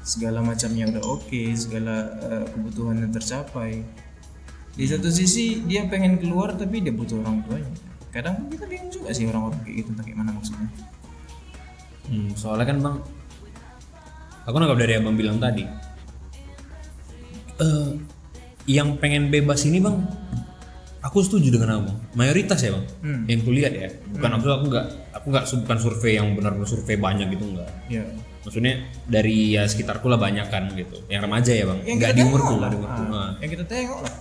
segala 0.00 0.40
macamnya 0.40 0.88
udah 0.88 1.02
oke, 1.04 1.42
segala 1.52 2.08
eh, 2.22 2.44
kebutuhannya 2.48 3.10
tercapai. 3.10 3.82
Di 4.72 4.84
satu 4.84 5.08
sisi 5.08 5.60
dia 5.62 5.84
pengen 5.84 6.16
keluar 6.16 6.52
tapi 6.52 6.80
dia 6.80 6.90
butuh 6.90 7.20
orang 7.20 7.44
tuanya. 7.44 7.72
Kadang 8.08 8.48
kita 8.48 8.64
bingung 8.64 8.88
juga 8.88 9.08
sih 9.10 9.24
orang-orang 9.24 9.60
kayak 9.62 9.76
gitu 9.78 9.88
entah 9.92 10.04
kayak 10.04 10.18
mana 10.18 10.30
maksudnya. 10.32 10.68
Hmm, 12.02 12.28
soalnya 12.34 12.66
kan 12.66 12.78
bang, 12.78 12.96
aku 14.42 14.56
nangkap 14.56 14.78
dari 14.78 14.92
abang 14.96 15.14
bilang 15.14 15.38
tadi, 15.38 15.64
eh 17.56 17.88
yang 18.68 18.96
pengen 18.96 19.28
bebas 19.28 19.64
ini 19.64 19.78
bang, 19.78 19.96
aku 21.00 21.18
setuju 21.20 21.48
dengan 21.50 21.78
abang. 21.78 21.96
Mayoritas 22.12 22.60
ya 22.60 22.72
bang, 22.72 22.84
Hmm. 23.00 23.22
yang 23.26 23.40
kulihat 23.42 23.72
ya. 23.72 23.88
Bukan 24.12 24.28
maksud 24.30 24.50
aku 24.50 24.64
nggak, 24.68 24.86
aku 25.12 25.26
nggak 25.30 25.44
bukan 25.62 25.78
survei 25.78 26.12
yang 26.14 26.28
benar-benar 26.32 26.68
survei 26.68 26.96
banyak 26.96 27.32
gitu 27.32 27.44
nggak. 27.48 27.70
Ya. 27.88 28.04
Maksudnya 28.42 28.74
dari 29.06 29.54
ya 29.54 29.64
sekitarku 29.64 30.10
lah 30.10 30.18
banyak 30.18 30.46
kan 30.48 30.68
gitu. 30.74 30.98
Yang 31.06 31.20
remaja 31.22 31.52
ya 31.54 31.64
bang, 31.64 31.78
Yang 31.86 31.96
nggak 31.96 32.12
di 32.12 32.22
umurku 32.22 32.52
lah 32.52 32.60
lah. 32.60 32.68
di 32.68 32.76
umurku. 32.76 33.02
Nah, 33.08 33.30
Yang 33.38 33.50
kita 33.56 33.64
tengok 33.70 34.00
lah. 34.02 34.14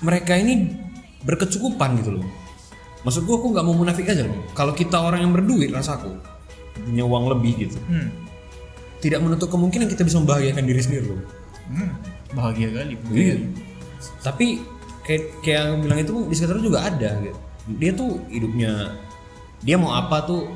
Mereka 0.00 0.38
ini 0.38 0.70
berkecukupan 1.22 1.98
gitu 1.98 2.20
loh. 2.20 2.26
Maksud 3.02 3.24
gua 3.24 3.38
aku 3.38 3.46
nggak 3.54 3.64
mau 3.66 3.74
munafik 3.74 4.06
aja 4.06 4.26
loh. 4.26 4.38
Kalau 4.54 4.74
kita 4.74 4.98
orang 4.98 5.22
yang 5.22 5.32
berduit 5.34 5.70
rasaku 5.70 6.14
punya 6.78 7.02
uang 7.02 7.30
lebih 7.34 7.66
gitu, 7.66 7.78
Hmm. 7.90 8.10
tidak 9.02 9.18
menutup 9.22 9.50
kemungkinan 9.50 9.90
kita 9.90 10.06
bisa 10.06 10.18
membahagiakan 10.22 10.64
diri 10.66 10.80
sendiri 10.82 11.06
loh. 11.10 11.22
Hmm. 11.70 11.90
Bahagia 12.34 12.68
kali. 12.70 12.94
Iya. 13.10 13.36
Tapi 14.22 14.62
kayak 15.02 15.22
kayak 15.42 15.60
yang 15.64 15.78
bilang 15.82 15.98
itu 15.98 16.12
di 16.28 16.34
sekitar 16.36 16.58
juga 16.60 16.86
ada 16.86 17.10
gitu. 17.18 17.38
Dia 17.78 17.90
tuh 17.92 18.22
hidupnya 18.30 18.94
dia 19.64 19.74
mau 19.74 19.90
apa 19.92 20.22
tuh 20.22 20.46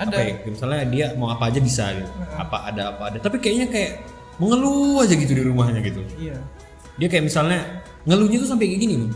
Ada. 0.00 0.10
apa 0.10 0.20
ya? 0.24 0.34
Misalnya 0.48 0.82
dia 0.88 1.06
mau 1.14 1.28
apa 1.30 1.52
aja 1.52 1.60
bisa 1.60 1.92
gitu. 1.94 2.10
Apa 2.34 2.72
ada 2.72 2.82
apa 2.96 3.02
ada. 3.12 3.18
Tapi 3.20 3.36
kayaknya 3.38 3.66
kayak 3.70 3.92
mengeluh 4.40 5.04
aja 5.04 5.14
gitu 5.14 5.32
di 5.36 5.42
rumahnya 5.44 5.80
gitu. 5.84 6.00
Iya. 6.18 6.40
Dia 6.96 7.08
kayak 7.08 7.24
misalnya 7.28 7.60
ngeluhnya 8.04 8.38
tuh 8.40 8.48
sampai 8.48 8.66
kayak 8.68 8.80
gini 8.80 8.94
nih. 9.04 9.10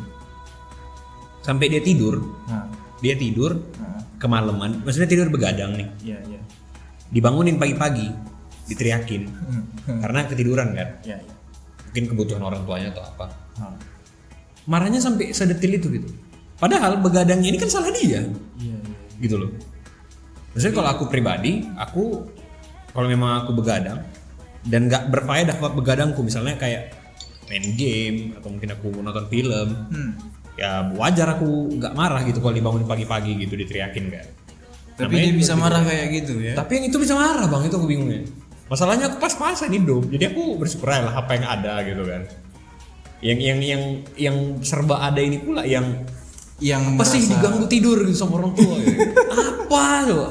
Sampai 1.41 1.67
dia 1.69 1.81
tidur, 1.81 2.25
Nah. 2.49 2.65
dia 2.99 3.15
tidur 3.15 3.53
Nah. 3.77 4.01
kemalaman, 4.17 4.81
maksudnya 4.81 5.07
tidur 5.07 5.29
begadang 5.29 5.77
nih. 5.77 5.89
Iya, 6.03 6.19
iya. 6.27 6.41
Dibangunin 7.09 7.61
pagi-pagi, 7.61 8.09
diteriakin 8.67 9.23
Hmm. 9.29 9.65
karena 10.03 10.25
ketiduran 10.25 10.73
kan. 10.73 10.89
Iya, 11.05 11.21
iya. 11.21 11.35
Mungkin 11.87 12.05
kebutuhan 12.11 12.43
orang 12.43 12.65
tuanya 12.65 12.89
atau 12.91 13.05
apa. 13.05 13.27
Nah. 13.57 13.77
marahnya 14.65 14.97
sampai 14.97 15.29
sedetil 15.31 15.77
itu 15.77 15.93
gitu. 15.93 16.09
Padahal 16.57 16.97
begadangnya 16.97 17.53
ini 17.53 17.61
kan 17.61 17.69
salah 17.69 17.93
dia, 17.93 18.25
Iya, 18.25 18.25
iya. 18.57 18.77
gitu 19.21 19.37
loh. 19.37 19.53
Maksudnya 20.57 20.73
kalau 20.73 20.89
aku 20.89 21.05
pribadi, 21.07 21.69
aku 21.77 22.25
kalau 22.89 23.05
memang 23.05 23.45
aku 23.45 23.53
begadang 23.53 24.01
dan 24.65 24.89
nggak 24.89 25.13
berfaedah 25.13 25.61
buat 25.61 25.77
begadangku, 25.77 26.25
misalnya 26.25 26.57
kayak 26.57 26.97
main 27.47 27.67
game 27.75 28.19
atau 28.35 28.49
mungkin 28.49 28.71
aku 28.71 28.89
nonton 28.97 29.27
film, 29.27 29.69
Hmm. 29.89 30.13
ya 30.55 30.89
wajar 30.93 31.35
aku 31.35 31.75
nggak 31.75 31.93
marah 31.93 32.23
gitu 32.23 32.39
kalau 32.39 32.53
dibangun 32.53 32.85
pagi-pagi 32.85 33.37
gitu 33.37 33.55
diteriakin 33.55 34.07
kan. 34.09 34.27
Tapi 34.95 35.13
dia 35.13 35.35
bisa 35.35 35.53
marah 35.55 35.83
kayak 35.83 36.07
gitu 36.15 36.39
ya. 36.39 36.55
Tapi 36.55 36.79
yang 36.79 36.85
itu 36.87 36.97
bisa 36.97 37.13
marah 37.13 37.45
bang, 37.45 37.67
itu 37.67 37.75
aku 37.75 37.85
bingungnya. 37.85 38.23
Masalahnya 38.65 39.11
aku 39.11 39.19
pas-pasan 39.19 39.71
hidup, 39.71 40.09
jadi 40.09 40.31
aku 40.31 40.57
bersyukur 40.57 40.89
lah 40.89 41.13
apa 41.13 41.35
yang 41.35 41.45
ada 41.45 41.83
gitu 41.83 42.03
kan. 42.03 42.23
Yang 43.21 43.39
yang 43.41 43.59
yang 43.61 43.83
yang 44.15 44.37
serba 44.61 45.01
ada 45.03 45.19
ini 45.19 45.39
pula 45.39 45.65
yang 45.65 46.05
Yang 46.63 46.83
apa 46.87 47.03
sih 47.03 47.19
merasa- 47.19 47.33
diganggu 47.35 47.67
tidur 47.67 47.99
gitu 48.07 48.15
sama 48.15 48.39
orang 48.39 48.55
tua 48.55 48.79
gitu. 48.79 49.01
apa 49.35 49.83
coba 50.07 50.27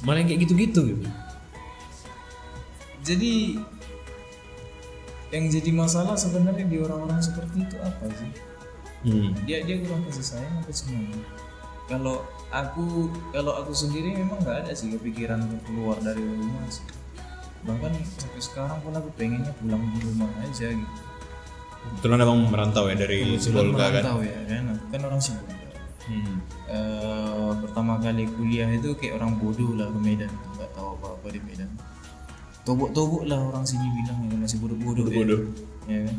malah 0.00 0.20
yang 0.20 0.28
kayak 0.28 0.40
gitu-gitu 0.44 0.80
gitu 0.90 1.04
Jadi 3.04 3.60
yang 5.34 5.50
jadi 5.50 5.70
masalah 5.74 6.14
sebenarnya 6.14 6.62
di 6.70 6.78
orang-orang 6.78 7.18
seperti 7.18 7.66
itu 7.66 7.76
apa 7.82 8.06
sih? 8.14 8.30
hmm. 9.10 9.34
Dia 9.44 9.66
dia 9.66 9.82
kurang 9.82 10.06
kasih 10.06 10.22
sayang 10.24 10.54
apa 10.62 10.70
semuanya? 10.70 11.18
Kalau 11.90 12.24
aku 12.48 13.10
kalau 13.34 13.52
aku 13.58 13.74
sendiri 13.74 14.14
memang 14.14 14.40
nggak 14.40 14.64
ada 14.64 14.72
sih 14.72 14.94
kepikiran 14.94 15.42
untuk 15.44 15.60
keluar 15.66 15.98
dari 16.00 16.22
rumah 16.22 16.64
sih. 16.70 16.86
Bahkan 17.66 17.92
sampai 18.20 18.40
sekarang 18.40 18.78
pun 18.80 18.94
aku 18.94 19.10
pengennya 19.18 19.52
pulang 19.58 19.82
di 19.92 20.00
rumah 20.06 20.30
aja 20.44 20.70
gitu. 20.70 20.96
kebetulan 21.84 22.24
abang 22.24 22.40
merantau 22.48 22.88
ya 22.88 22.96
dari 22.96 23.36
Sibolga 23.36 23.92
kan 23.92 24.00
merantau 24.00 24.24
ya 24.24 24.40
kan, 24.48 24.62
aku 24.72 24.84
kan 24.88 25.00
orang 25.04 25.20
Sibolga. 25.20 25.68
hmm. 26.08 26.36
Eh, 26.64 27.50
pertama 27.60 28.00
kali 28.00 28.24
kuliah 28.32 28.72
itu 28.72 28.96
kayak 28.96 29.20
orang 29.20 29.36
bodoh 29.36 29.76
lah 29.76 29.92
ke 29.92 30.00
Medan 30.00 30.32
nggak 30.56 30.72
tahu 30.72 30.96
apa 30.96 31.06
apa 31.20 31.26
di 31.28 31.40
Medan 31.44 31.68
tobok-tobok 32.64 33.28
lah 33.28 33.40
orang 33.40 33.64
sini 33.68 33.84
bilang 33.92 34.18
ya 34.28 34.36
masih 34.40 34.58
bodoh-bodoh 34.60 35.06
ya. 35.08 35.16
bodoh 35.20 35.40
ya 35.84 35.98
kan? 36.08 36.18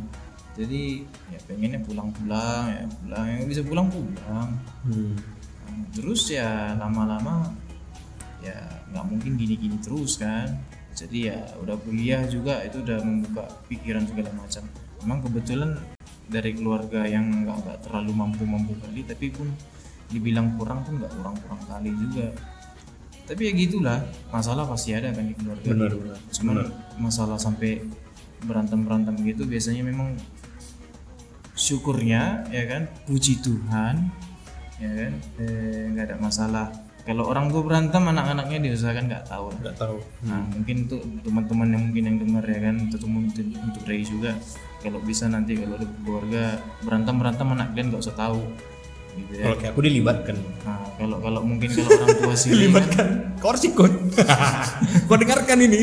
Jadi 0.55 1.03
ya 1.33 1.39
pengennya 1.49 1.79
pulang-pulang 1.83 2.63
ya 2.71 2.83
pulang. 2.87 3.25
Yang 3.27 3.47
bisa 3.51 3.61
pulang-pulang. 3.65 4.49
Hmm. 4.87 5.13
Nah, 5.65 5.85
terus 5.91 6.31
ya 6.31 6.77
lama-lama 6.79 7.51
ya 8.39 8.55
nggak 8.93 9.05
mungkin 9.09 9.35
gini-gini 9.35 9.75
terus 9.81 10.21
kan. 10.21 10.47
Jadi 10.95 11.27
ya 11.27 11.43
udah 11.59 11.75
kuliah 11.83 12.23
juga 12.29 12.63
itu 12.63 12.79
udah 12.79 13.03
membuka 13.03 13.43
pikiran 13.67 14.07
segala 14.07 14.31
macam. 14.31 14.63
Memang 15.03 15.19
kebetulan 15.27 15.75
dari 16.31 16.55
keluarga 16.55 17.03
yang 17.05 17.45
nggak 17.45 17.85
terlalu 17.85 18.15
mampu-mampu 18.15 18.73
kali 18.79 19.05
tapi 19.05 19.29
pun 19.29 19.51
dibilang 20.09 20.53
kurang 20.57 20.85
pun 20.85 21.01
nggak 21.01 21.13
kurang-kurang 21.17 21.61
kali 21.65 21.91
juga 21.93 22.29
tapi 23.25 23.49
ya 23.49 23.53
gitulah 23.57 23.99
masalah 24.29 24.69
pasti 24.69 24.93
ada 24.93 25.09
kan 25.09 25.25
di 25.25 25.33
keluarga. 25.33 25.65
Benar 25.65 25.91
benar. 25.97 26.17
Cuman 26.29 26.55
masalah 27.01 27.37
sampai 27.41 27.81
berantem 28.45 28.85
berantem 28.85 29.17
gitu 29.25 29.49
biasanya 29.49 29.81
memang 29.81 30.13
syukurnya 31.57 32.45
ya 32.53 32.63
kan 32.69 32.85
puji 33.09 33.41
Tuhan 33.41 34.13
ya 34.77 34.91
kan 34.91 35.11
eh, 35.41 35.89
nggak 35.89 36.05
ada 36.13 36.17
masalah. 36.21 36.67
Kalau 37.05 37.29
orang 37.29 37.53
tua 37.53 37.61
berantem 37.61 38.01
anak-anaknya 38.01 38.65
diusahakan 38.65 39.05
nggak 39.05 39.25
tahu. 39.29 39.53
Nggak 39.61 39.77
tahu. 39.77 39.97
Nah 40.25 40.41
mungkin 40.49 40.89
untuk 40.89 41.01
teman-teman 41.21 41.67
yang 41.69 41.83
mungkin 41.89 42.03
yang 42.05 42.17
dengar 42.17 42.45
ya 42.49 42.59
kan 42.65 42.75
atau 42.89 43.09
mungkin 43.09 43.45
untuk 43.61 43.83
Ray 43.85 44.01
juga 44.01 44.33
kalau 44.81 45.01
bisa 45.01 45.25
nanti 45.25 45.57
kalau 45.57 45.81
ada 45.81 45.87
keluarga 46.05 46.43
berantem 46.85 47.15
berantem 47.17 47.47
anak 47.57 47.73
kalian 47.73 47.87
nggak 47.89 48.03
usah 48.05 48.17
tahu 48.17 48.41
gitu 49.15 49.31
ya. 49.33 49.43
Kalau 49.43 49.55
kayak 49.57 49.71
aku 49.71 49.81
dilibatkan. 49.81 50.35
Nah 50.61 50.79
kalau 50.95 51.17
kalau 51.19 51.41
mungkin 51.41 51.67
kalau 51.69 51.89
orang 51.91 52.17
tua 52.17 52.35
sih. 52.35 52.49
Dilibatkan. 52.53 53.07
Kau 53.37 53.47
harus 53.49 53.63
ikut. 53.63 53.91
Kau 55.07 55.15
dengarkan 55.15 55.57
ini. 55.61 55.81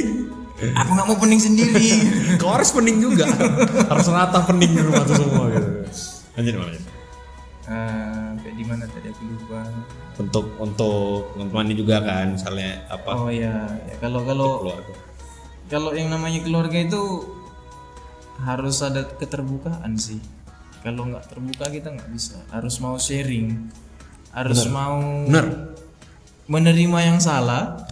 Aku 0.62 0.90
nggak 0.90 1.06
mau 1.06 1.16
pening 1.16 1.42
sendiri. 1.42 1.88
Kau 2.40 2.52
harus 2.52 2.70
pening 2.70 2.98
juga. 2.98 3.26
Harus 3.84 4.06
rata 4.06 4.40
pening 4.42 4.70
di 4.70 4.80
rumah 4.80 5.02
tuh 5.02 5.16
semua 5.16 5.44
gitu. 5.50 5.70
Lanjut 6.32 6.54
lanjut 6.56 6.82
Ah, 7.62 8.34
sampai 8.34 8.52
di 8.52 8.64
mana 8.66 8.84
tadi 8.84 9.06
aku 9.06 9.22
lupa. 9.22 9.62
untuk 10.12 10.44
untuk 10.58 11.30
teman-teman 11.32 11.64
ini 11.66 11.76
juga 11.78 11.96
kan 12.00 12.34
misalnya 12.34 12.84
apa? 12.86 13.10
Oh 13.16 13.30
ya, 13.32 13.64
ya 13.86 13.96
kalau 13.96 14.20
kalau 14.22 14.50
keluarga. 14.60 14.92
kalau 15.66 15.90
yang 15.94 16.10
namanya 16.10 16.42
keluarga 16.42 16.74
itu 16.76 17.00
harus 18.38 18.82
ada 18.82 19.06
keterbukaan 19.08 19.94
sih 19.94 20.18
kalau 20.82 21.06
nggak 21.06 21.24
terbuka 21.30 21.70
kita 21.70 21.94
nggak 21.94 22.10
bisa. 22.10 22.42
Harus 22.50 22.82
mau 22.82 22.98
sharing. 22.98 23.70
Harus 24.34 24.66
mau 24.66 24.98
Bener. 25.30 25.78
menerima 26.50 26.98
yang 27.06 27.18
salah. 27.22 27.86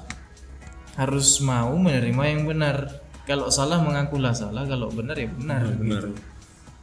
Harus 0.99 1.39
mau 1.39 1.71
menerima 1.79 2.23
yang 2.27 2.43
benar. 2.51 2.91
Kalau 3.31 3.47
salah 3.49 3.79
mengakulah 3.79 4.35
salah. 4.35 4.67
Kalau 4.67 4.91
benar 4.91 5.15
ya 5.15 5.31
benar. 5.31 5.63
Bener. 5.71 6.05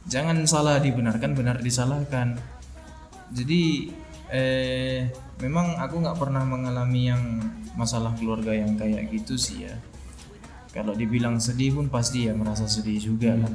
jangan 0.08 0.40
salah 0.48 0.80
dibenarkan 0.80 1.36
benar 1.36 1.60
disalahkan. 1.60 2.40
Jadi 3.28 3.92
eh 4.32 5.12
memang 5.44 5.76
aku 5.76 6.00
nggak 6.00 6.16
pernah 6.16 6.40
mengalami 6.48 7.12
yang 7.12 7.20
masalah 7.76 8.16
keluarga 8.16 8.56
yang 8.56 8.80
kayak 8.80 9.12
gitu 9.12 9.36
sih 9.36 9.68
ya. 9.68 9.76
Kalau 10.72 10.96
dibilang 10.96 11.36
sedih 11.36 11.76
pun 11.76 11.92
pasti 11.92 12.24
ya 12.24 12.32
merasa 12.32 12.64
sedih 12.64 12.96
juga 12.96 13.36
lah. 13.36 13.52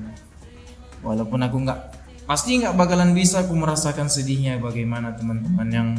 Walaupun 1.01 1.41
aku 1.41 1.57
nggak 1.65 2.02
pasti 2.23 2.63
nggak 2.63 2.75
bakalan 2.79 3.11
bisa 3.11 3.43
aku 3.43 3.53
merasakan 3.55 4.07
sedihnya 4.07 4.55
bagaimana 4.59 5.11
teman-teman 5.11 5.69
yang 5.69 5.89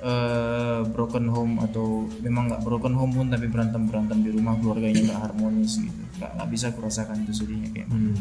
eh, 0.00 0.80
broken 0.88 1.28
home 1.28 1.60
atau 1.60 2.08
memang 2.24 2.48
nggak 2.48 2.62
broken 2.64 2.96
home 2.96 3.12
pun 3.12 3.26
tapi 3.28 3.46
berantem 3.46 3.84
berantem 3.84 4.24
di 4.24 4.30
rumah 4.32 4.56
keluarganya 4.56 5.12
nggak 5.12 5.20
harmonis 5.20 5.76
gitu. 5.76 6.00
Nggak 6.16 6.30
nggak 6.36 6.48
bisa 6.48 6.64
aku 6.72 6.80
rasakan 6.80 7.16
itu 7.24 7.32
sedihnya 7.44 7.68
kayak 7.72 7.88
mana. 7.92 8.16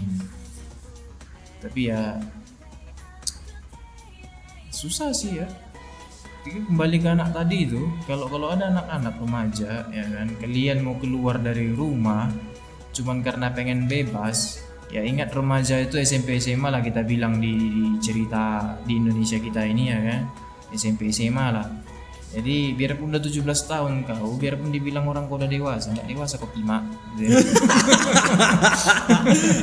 tapi 1.59 1.91
ya 1.91 2.15
susah 4.71 5.11
sih 5.11 5.43
ya. 5.43 5.47
Jadi 6.39 6.71
kembali 6.71 6.97
ke 7.03 7.07
anak 7.11 7.35
tadi 7.35 7.67
itu 7.67 7.83
kalau 8.07 8.31
kalau 8.31 8.47
ada 8.55 8.71
anak-anak 8.71 9.15
remaja 9.19 9.71
ya 9.91 10.05
kan 10.07 10.27
kalian 10.39 10.79
mau 10.87 10.95
keluar 10.95 11.35
dari 11.35 11.67
rumah 11.75 12.31
cuman 12.95 13.19
karena 13.19 13.51
pengen 13.51 13.91
bebas 13.91 14.63
ya 14.89 15.05
ingat 15.05 15.29
remaja 15.31 15.77
itu 15.77 16.01
SMP 16.01 16.41
SMA 16.41 16.69
lah 16.73 16.81
kita 16.81 17.05
bilang 17.05 17.37
di, 17.37 17.53
di 17.53 17.85
cerita 18.01 18.75
di 18.81 18.97
Indonesia 18.97 19.37
kita 19.37 19.61
ini 19.65 19.83
ya 19.93 19.99
kan. 20.01 20.21
SMP 20.73 21.09
SMA 21.13 21.47
lah. 21.53 21.65
Jadi 22.29 22.77
biarpun 22.77 23.09
udah 23.09 23.21
17 23.25 23.41
tahun 23.41 24.05
kau 24.05 24.37
biarpun 24.37 24.69
dibilang 24.69 25.09
orang 25.09 25.25
kau 25.25 25.41
udah 25.41 25.49
dewasa 25.49 25.89
nggak 25.97 26.13
dewasa 26.13 26.37
kok 26.37 26.53
pima 26.53 26.85
gitu 27.17 27.25
ya. 27.25 27.41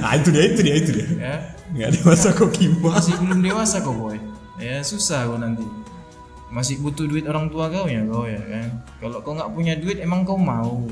ah 0.07 0.19
itu 0.19 0.35
dia 0.35 0.45
itu 0.51 0.61
dia 0.67 0.75
itu 0.75 0.91
dia. 0.99 1.07
Ya. 1.15 1.37
Nggak 1.71 1.89
ada 1.95 1.99
masa 2.11 2.29
kok 2.35 2.51
gimana 2.59 2.99
masih 2.99 3.15
belum 3.23 3.39
dewasa 3.39 3.77
kok 3.87 3.95
boy. 3.95 4.19
Ya 4.59 4.83
susah 4.83 5.31
kau 5.31 5.39
nanti. 5.39 5.63
Masih 6.51 6.83
butuh 6.83 7.07
duit 7.07 7.31
orang 7.31 7.47
tua 7.55 7.71
kau 7.71 7.87
ya 7.87 8.03
kau 8.03 8.27
ya 8.27 8.43
kan. 8.43 8.83
Kalau 8.99 9.23
kau 9.23 9.39
nggak 9.39 9.51
punya 9.55 9.79
duit 9.79 10.03
emang 10.03 10.27
kau 10.27 10.35
mau 10.35 10.91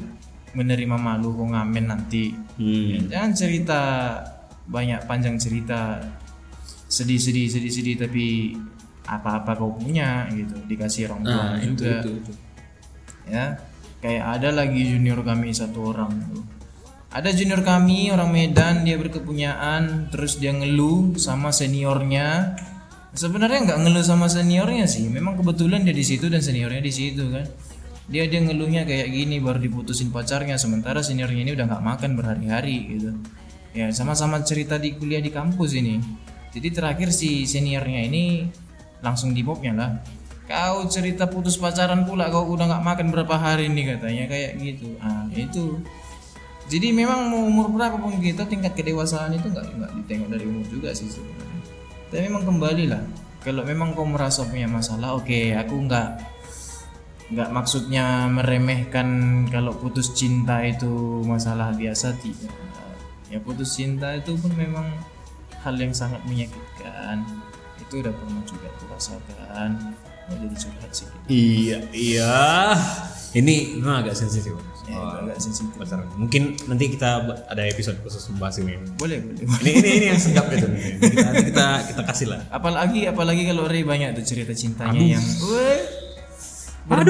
menerima 0.54 0.96
malu 0.96 1.34
kau 1.34 1.46
ngamen 1.50 1.84
nanti. 1.90 2.32
Ya, 2.56 2.98
jangan 3.10 3.32
cerita 3.34 3.80
banyak 4.70 5.04
panjang 5.04 5.36
cerita. 5.36 6.00
Sedih-sedih 6.88 7.50
sedih-sedih 7.50 8.06
tapi 8.06 8.54
apa-apa 9.04 9.58
kau 9.58 9.74
punya 9.74 10.30
gitu. 10.32 10.54
Dikasih 10.64 11.10
orang 11.10 11.20
tua 11.26 11.34
nah 11.34 11.58
itu 11.60 11.82
juga 11.84 12.00
itu 12.00 12.10
itu. 12.22 12.32
Ya 13.28 13.58
kayak 14.00 14.24
ada 14.40 14.48
lagi 14.52 14.80
junior 14.84 15.20
kami 15.20 15.50
satu 15.50 15.92
orang 15.92 16.12
tuh. 16.30 16.44
Ada 17.14 17.30
junior 17.30 17.62
kami 17.62 18.10
orang 18.10 18.30
Medan 18.34 18.82
dia 18.82 18.98
berkepunyaan 18.98 20.10
terus 20.10 20.38
dia 20.38 20.50
ngeluh 20.50 21.14
sama 21.18 21.54
seniornya. 21.54 22.58
Sebenarnya 23.14 23.70
nggak 23.70 23.78
ngeluh 23.86 24.02
sama 24.02 24.26
seniornya 24.26 24.90
sih. 24.90 25.06
Memang 25.06 25.38
kebetulan 25.38 25.86
dia 25.86 25.94
di 25.94 26.02
situ 26.02 26.26
dan 26.26 26.42
seniornya 26.42 26.82
di 26.82 26.90
situ 26.90 27.30
kan 27.30 27.46
dia 28.04 28.28
dia 28.28 28.40
ngeluhnya 28.44 28.84
kayak 28.84 29.08
gini 29.08 29.40
baru 29.40 29.56
diputusin 29.60 30.12
pacarnya. 30.12 30.60
Sementara 30.60 31.00
seniornya 31.00 31.40
ini 31.40 31.52
udah 31.56 31.64
nggak 31.64 31.84
makan 31.84 32.10
berhari-hari 32.20 32.76
gitu. 32.96 33.10
Ya 33.72 33.88
sama-sama 33.90 34.44
cerita 34.44 34.76
di 34.76 34.94
kuliah 34.94 35.24
di 35.24 35.32
kampus 35.32 35.72
ini. 35.74 35.98
Jadi 36.52 36.68
terakhir 36.70 37.10
si 37.10 37.48
seniornya 37.48 38.06
ini 38.06 38.46
langsung 39.00 39.32
dibobnya 39.32 39.72
lah. 39.74 39.90
Kau 40.44 40.84
cerita 40.92 41.24
putus 41.24 41.56
pacaran 41.56 42.04
pula 42.04 42.28
kau 42.28 42.44
udah 42.44 42.68
nggak 42.68 42.84
makan 42.84 43.06
berapa 43.08 43.34
hari 43.40 43.72
nih 43.72 43.96
katanya 43.96 44.24
kayak 44.28 44.52
gitu. 44.60 44.94
Ah 45.00 45.24
itu. 45.32 45.80
Jadi 46.68 46.92
memang 46.92 47.28
mau 47.28 47.44
umur 47.44 47.72
berapa 47.72 47.96
pun 47.96 48.20
kita 48.20 48.48
tingkat 48.48 48.76
kedewasaan 48.76 49.36
itu 49.36 49.48
nggak 49.48 49.64
nggak 49.80 49.90
ditengok 50.04 50.28
dari 50.32 50.44
umur 50.44 50.64
juga 50.68 50.92
sih 50.92 51.08
sebenarnya. 51.08 51.60
Tapi 52.12 52.20
memang 52.28 52.44
kembali 52.44 52.84
lah. 52.92 53.02
Kalau 53.40 53.64
memang 53.64 53.96
kau 53.96 54.08
merasa 54.08 54.44
punya 54.44 54.68
masalah 54.68 55.16
oke 55.16 55.52
aku 55.56 55.74
nggak 55.88 56.33
nggak 57.32 57.50
maksudnya 57.56 58.28
meremehkan 58.28 59.08
kalau 59.48 59.72
putus 59.72 60.12
cinta 60.12 60.60
itu 60.60 61.24
masalah 61.24 61.72
biasa 61.72 62.16
tidak. 62.20 62.52
Ya 63.32 63.40
putus 63.40 63.74
cinta 63.74 64.12
itu 64.12 64.36
pun 64.36 64.52
memang 64.54 64.86
hal 65.64 65.74
yang 65.80 65.96
sangat 65.96 66.20
menyakitkan. 66.28 67.24
Itu 67.80 68.04
udah 68.04 68.12
pernah 68.12 68.42
juga 68.44 68.68
aku 68.68 68.84
rasakan. 68.92 69.96
Mau 70.24 70.40
jadi 70.40 70.56
curhat 70.56 70.88
sih 70.88 71.04
iya 71.28 71.78
iya. 71.92 72.32
Ini 73.36 73.76
memang 73.76 74.06
agak 74.06 74.16
sensitif. 74.16 74.56
Ya, 74.84 75.00
agak 75.20 75.40
sensitif. 75.40 75.72
pacaran 75.76 76.04
mungkin 76.16 76.56
nanti 76.68 76.92
kita 76.92 77.24
ada 77.48 77.62
episode 77.64 78.00
khusus 78.04 78.24
membahas 78.32 78.60
ini. 78.60 78.76
Boleh 78.96 79.20
boleh 79.20 79.44
ini 79.44 79.72
ini 79.80 79.90
ini 80.00 80.06
yang 80.12 80.20
senggap 80.20 80.48
itu. 80.52 80.64
Nanti 80.64 81.12
kita 81.12 81.28
kita 81.44 81.66
kita 81.92 82.02
kasih 82.08 82.28
lah. 82.32 82.40
Apalagi 82.48 83.04
apalagi 83.04 83.44
kalau 83.48 83.68
Ray 83.68 83.84
banyak 83.84 84.16
tuh 84.16 84.24
cerita 84.24 84.52
cintanya 84.56 85.20
yang 85.20 85.24
Weh, 86.84 87.00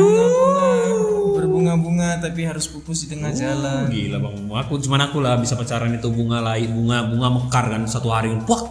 berbunga-bunga 1.35 2.23
tapi 2.23 2.47
harus 2.47 2.71
pupus 2.71 3.07
di 3.07 3.19
tengah 3.19 3.35
jalan. 3.35 3.91
gila 3.91 4.23
bang. 4.23 4.35
Aku 4.63 4.79
cuman 4.79 5.11
aku 5.11 5.19
lah 5.19 5.35
bisa 5.35 5.59
pacaran 5.59 5.91
itu 5.91 6.07
bunga 6.15 6.39
lain 6.39 6.71
bunga 6.71 7.03
bunga 7.11 7.29
mekar 7.35 7.65
kan 7.75 7.83
satu 7.91 8.15
hari. 8.15 8.31
Wah 8.47 8.63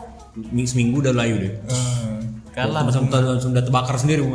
seminggu 0.64 1.04
udah 1.04 1.12
layu 1.12 1.44
deh. 1.44 1.54
Eh, 1.60 2.16
kalah 2.56 2.88
langsung 2.88 3.12
langsung 3.12 3.52
udah 3.52 3.64
terbakar 3.68 4.00
sendiri 4.00 4.24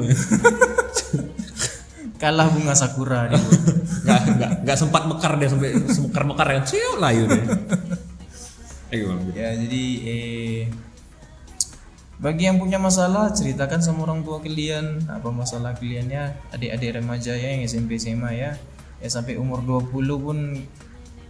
kalah 2.18 2.50
bunga 2.50 2.74
sakura 2.74 3.30
dia 3.30 3.38
nggak 4.04 4.22
nggak 4.34 4.50
nggak 4.66 4.78
sempat 4.78 5.06
mekar 5.06 5.38
dia 5.38 5.48
sampai 5.54 5.70
semekar 5.86 6.26
mekar 6.26 6.46
kan 6.52 6.64
ciu 6.68 7.00
layu 7.00 7.24
deh. 7.30 7.44
Ayo 8.92 9.04
bang. 9.08 9.20
Ya 9.32 9.48
jadi 9.56 9.84
eh 10.04 10.58
bagi 12.18 12.50
yang 12.50 12.58
punya 12.58 12.82
masalah 12.82 13.30
ceritakan 13.30 13.78
sama 13.78 14.10
orang 14.10 14.26
tua 14.26 14.42
kalian. 14.42 15.06
Apa 15.06 15.30
masalah 15.30 15.78
kaliannya? 15.78 16.50
Adik-adik 16.50 16.98
remaja 16.98 17.38
ya 17.38 17.54
yang 17.54 17.62
SMP 17.62 17.94
SMA 17.94 18.34
ya. 18.34 18.50
Ya 18.98 19.08
sampai 19.08 19.38
umur 19.38 19.62
20 19.62 19.94
pun 20.18 20.38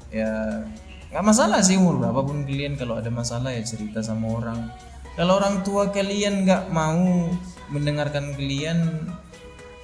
ya 0.09 0.65
nggak 1.13 1.25
masalah 1.25 1.61
sih 1.61 1.77
umur 1.77 2.01
berapapun 2.01 2.49
kalian. 2.49 2.81
Kalau 2.81 2.97
ada 2.97 3.13
masalah 3.13 3.53
ya 3.53 3.61
cerita 3.61 4.01
sama 4.01 4.33
orang. 4.33 4.73
Kalau 5.13 5.37
orang 5.37 5.61
tua 5.61 5.93
kalian 5.93 6.49
nggak 6.49 6.73
mau 6.73 7.29
mendengarkan 7.69 8.33
kalian 8.33 9.13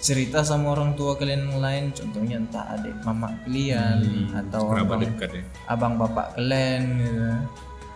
cerita 0.00 0.40
sama 0.40 0.72
orang 0.72 0.96
tua 0.96 1.20
kalian 1.20 1.52
yang 1.52 1.60
lain. 1.60 1.84
Contohnya 1.92 2.40
entah 2.40 2.64
adik 2.80 2.96
mama 3.04 3.28
kalian 3.44 4.32
atau 4.32 4.72
kerabat 4.72 4.96
abang, 4.96 5.00
dekat 5.04 5.30
ya? 5.36 5.44
abang 5.68 5.94
bapak 6.00 6.26
kalian 6.40 6.82
gitu. 6.96 7.24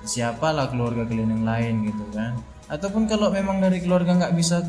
Siapalah 0.04 0.68
keluarga 0.68 1.08
kalian 1.08 1.40
yang 1.40 1.44
lain 1.48 1.74
gitu 1.88 2.04
kan 2.12 2.36
ataupun 2.68 3.08
kalau 3.08 3.32
memang 3.32 3.58
dari 3.58 3.80
keluarga 3.80 4.14
nggak 4.14 4.34
bisa 4.36 4.64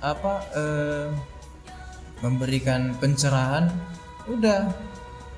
apa 0.00 0.32
eh, 0.56 1.08
memberikan 2.24 2.96
pencerahan 2.98 3.68
udah. 4.28 4.92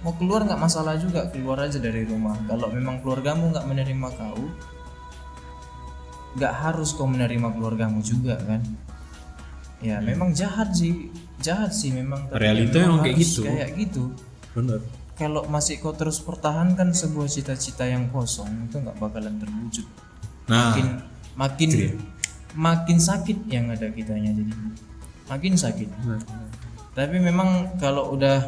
Mau 0.05 0.14
keluar 0.14 0.47
nggak 0.47 0.61
masalah 0.61 0.95
juga 1.01 1.27
keluar 1.35 1.66
aja 1.66 1.83
dari 1.83 2.07
rumah. 2.07 2.38
Kalau 2.47 2.71
memang 2.71 3.03
keluargamu 3.03 3.51
nggak 3.51 3.66
menerima 3.66 4.09
kau 4.14 4.45
nggak 6.37 6.53
harus 6.53 6.92
kau 6.92 7.09
menerima 7.09 7.49
keluargamu 7.57 8.05
juga 8.05 8.38
kan? 8.38 8.62
Ya 9.83 9.99
memang 9.99 10.31
jahat 10.37 10.77
sih 10.77 11.11
jahat 11.42 11.73
sih 11.75 11.90
memang 11.90 12.29
Realita 12.31 12.77
memang 12.81 13.03
memang 13.03 13.05
kayak 13.09 13.16
gitu. 13.19 13.40
kayak 13.42 13.71
gitu. 13.75 14.05
Bener 14.55 14.81
kalau 15.16 15.49
masih 15.49 15.81
kau 15.81 15.97
terus 15.97 16.21
pertahankan 16.21 16.92
sebuah 16.92 17.25
cita-cita 17.33 17.88
yang 17.88 18.12
kosong 18.12 18.69
itu 18.69 18.77
nggak 18.77 19.01
bakalan 19.01 19.40
terwujud. 19.40 19.88
Nah 20.53 20.77
makin 21.37 21.68
makin 21.70 21.92
makin 22.57 22.99
sakit 22.99 23.38
yang 23.53 23.68
ada 23.68 23.92
kitanya 23.92 24.33
jadi. 24.33 24.53
Makin 25.29 25.55
sakit. 25.55 25.88
Tapi 26.96 27.16
memang 27.20 27.77
kalau 27.77 28.16
udah 28.16 28.40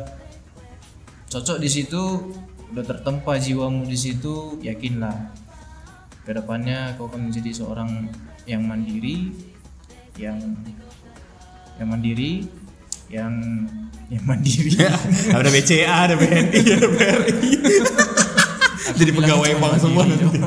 cocok 1.29 1.61
di 1.61 1.69
situ 1.69 2.33
udah 2.73 2.85
tertempa 2.85 3.37
jiwamu 3.37 3.85
di 3.85 3.97
situ 3.97 4.61
yakinlah 4.65 5.33
ke 6.25 6.33
depannya 6.37 6.97
kau 6.97 7.09
akan 7.09 7.29
menjadi 7.29 7.65
seorang 7.65 8.09
yang 8.45 8.65
mandiri 8.65 9.33
yang 10.17 10.37
yang 11.81 11.89
mandiri 11.89 12.45
yang 13.09 13.33
yang 14.09 14.25
mandiri. 14.25 14.73
Ada 15.37 15.49
BCA 15.53 15.93
ada 16.09 16.15
BNI 16.17 16.61
ada 16.65 16.89
BRI 16.89 17.53
jadi 18.99 19.11
pegawai 19.13 19.53
bank 19.61 19.75
semua 19.79 20.03
nanti 20.09 20.25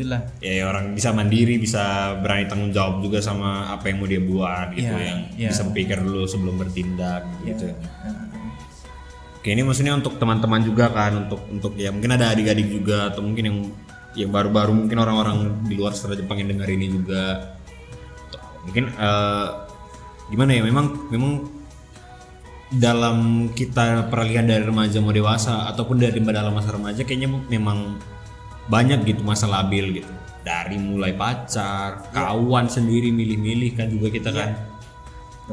Eh, 0.00 0.04
itulah. 0.08 0.20
Ya, 0.40 0.52
ya 0.56 0.64
orang 0.72 0.96
bisa 0.96 1.12
mandiri 1.12 1.60
bisa 1.60 2.16
berani 2.24 2.48
tanggung 2.48 2.72
jawab 2.72 3.04
juga 3.04 3.20
sama 3.20 3.68
apa 3.68 3.92
yang 3.92 4.00
mau 4.00 4.08
dia 4.08 4.22
buat 4.24 4.72
gitu 4.72 4.88
Ya, 4.96 5.04
yang 5.12 5.20
ya. 5.36 5.48
bisa 5.52 5.62
berpikir 5.68 6.00
dulu 6.00 6.24
sebelum 6.24 6.56
bertindak 6.56 7.28
gitu. 7.44 7.68
Nah, 7.76 8.32
Oke 9.40 9.56
ini 9.56 9.64
maksudnya 9.64 9.96
untuk 9.96 10.20
teman-teman 10.20 10.60
juga 10.60 10.92
kan 10.92 11.24
untuk 11.28 11.40
untuk 11.48 11.72
ya 11.72 11.88
mungkin 11.88 12.12
ada 12.12 12.28
adik-adik 12.28 12.68
juga 12.68 13.08
atau 13.08 13.24
mungkin 13.24 13.44
yang 13.48 13.58
yang 14.12 14.30
baru-baru 14.32 14.72
mungkin 14.84 15.00
orang-orang 15.00 15.64
di 15.64 15.80
luar 15.80 15.96
setelah 15.96 16.20
Jepang 16.20 16.44
yang 16.44 16.52
dengar 16.52 16.68
ini 16.68 16.92
juga. 16.92 17.56
Mungkin 18.68 18.84
eh, 18.92 19.48
gimana 20.28 20.50
ya 20.52 20.62
memang 20.64 21.08
memang 21.08 21.32
dalam 22.70 23.48
kita 23.50 24.12
peralihan 24.12 24.46
dari 24.46 24.62
remaja 24.62 25.02
mau 25.02 25.10
dewasa 25.10 25.72
ataupun 25.72 25.98
dari 25.98 26.22
dalam 26.22 26.54
masa 26.54 26.70
remaja 26.76 27.02
kayaknya 27.02 27.32
memang 27.50 27.98
banyak 28.70 29.02
gitu 29.02 29.26
masa 29.26 29.50
labil 29.50 30.00
gitu. 30.00 30.12
Dari 30.40 30.78
mulai 30.78 31.12
pacar 31.12 32.06
kawan 32.14 32.70
sendiri 32.70 33.10
milih-milih 33.10 33.76
kan 33.76 33.90
juga 33.90 34.08
kita 34.08 34.30
kan. 34.30 34.50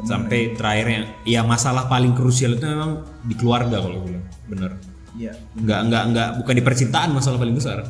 Sampai 0.06 0.54
terakhirnya 0.54 1.10
ya 1.26 1.42
masalah 1.42 1.90
paling 1.90 2.14
krusial 2.14 2.54
itu 2.54 2.62
memang 2.70 3.02
di 3.26 3.34
keluarga 3.34 3.82
kalau 3.82 3.98
gue 4.00 4.14
bilang 4.14 4.26
bener. 4.46 4.72
Iya. 5.18 5.34
nggak 5.58 5.80
nggak 5.90 6.04
nggak 6.14 6.28
bukan 6.38 6.54
di 6.54 6.62
percintaan 6.62 7.10
masalah 7.10 7.42
paling 7.42 7.58
besar. 7.58 7.82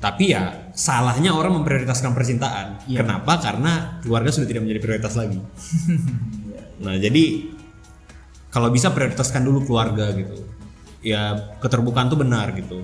Tapi 0.00 0.32
ya 0.32 0.68
salahnya 0.76 1.32
orang 1.32 1.60
memprioritaskan 1.60 2.12
percintaan. 2.12 2.84
Kenapa? 2.84 3.40
Karena 3.40 4.00
keluarga 4.04 4.28
sudah 4.28 4.48
tidak 4.48 4.68
menjadi 4.68 4.80
prioritas 4.84 5.16
lagi. 5.16 5.40
Nah 6.80 6.96
jadi 6.96 7.52
kalau 8.48 8.72
bisa 8.72 8.88
prioritaskan 8.88 9.44
dulu 9.44 9.68
keluarga 9.68 10.16
gitu. 10.16 10.48
Ya 11.04 11.52
keterbukaan 11.60 12.08
tuh 12.08 12.16
benar 12.16 12.56
gitu 12.56 12.80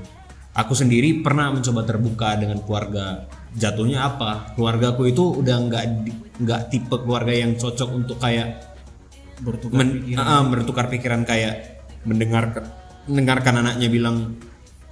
aku 0.56 0.72
sendiri 0.72 1.20
pernah 1.20 1.52
mencoba 1.52 1.84
terbuka 1.84 2.32
dengan 2.40 2.64
keluarga. 2.64 3.28
Jatuhnya 3.52 4.08
apa? 4.08 4.56
Keluargaku 4.56 5.12
itu 5.12 5.44
udah 5.44 5.56
nggak 5.68 5.84
nggak 6.40 6.60
tipe 6.72 6.96
keluarga 7.04 7.32
yang 7.32 7.56
cocok 7.56 7.88
untuk 7.92 8.16
kayak 8.16 8.76
Bertukar 9.36 9.84
men- 9.84 10.16
ah, 10.16 10.40
bertukar 10.48 10.88
pikiran 10.88 11.28
kayak 11.28 11.84
mendengar 12.08 12.56
mendengarkan 13.04 13.60
anaknya 13.60 13.92
bilang 13.92 14.32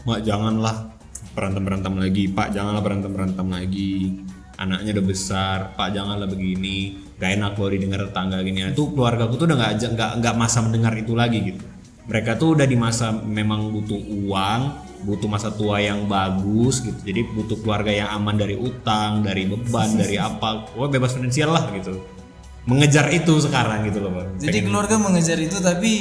mak 0.04 0.20
janganlah 0.20 0.92
berantem 1.32 1.64
berantem 1.64 1.94
lagi. 1.96 2.28
Pak 2.28 2.52
janganlah 2.52 2.82
berantem 2.84 3.10
berantem 3.12 3.46
lagi. 3.48 4.20
Anaknya 4.60 5.00
udah 5.00 5.06
besar. 5.08 5.58
Pak 5.72 5.96
janganlah 5.96 6.28
begini. 6.28 7.00
Gak 7.16 7.40
enak 7.40 7.56
loh 7.56 7.70
didengar 7.72 8.04
tetangga 8.04 8.36
gini. 8.44 8.68
Nah, 8.68 8.76
itu 8.76 8.84
keluarga 8.92 9.24
aku 9.24 9.34
tuh 9.40 9.48
udah 9.48 9.56
nggak 9.56 9.72
nggak 9.96 10.10
nggak 10.20 10.34
masa 10.36 10.58
mendengar 10.60 10.92
itu 10.92 11.12
lagi 11.16 11.38
gitu. 11.40 11.64
Mereka 12.04 12.36
tuh 12.36 12.52
udah 12.52 12.68
di 12.68 12.76
masa 12.76 13.16
memang 13.16 13.72
butuh 13.72 13.96
uang 13.96 14.83
butuh 15.04 15.28
masa 15.28 15.52
tua 15.52 15.78
yang 15.84 16.08
bagus 16.08 16.80
gitu 16.80 16.96
jadi 17.04 17.28
butuh 17.36 17.60
keluarga 17.60 17.92
yang 17.92 18.08
aman 18.10 18.40
dari 18.40 18.56
utang 18.56 19.20
dari 19.20 19.44
beban 19.44 19.94
dari 19.94 20.16
apa 20.16 20.72
wah 20.72 20.88
bebas 20.88 21.14
finansial 21.14 21.52
lah 21.52 21.68
gitu 21.76 22.00
mengejar 22.64 23.12
itu 23.12 23.32
sekarang 23.44 23.84
gitu 23.88 24.00
loh 24.00 24.12
bang 24.16 24.28
Jadi 24.40 24.58
keluarga 24.64 24.96
mengejar 24.96 25.36
itu 25.36 25.60
tapi 25.60 25.92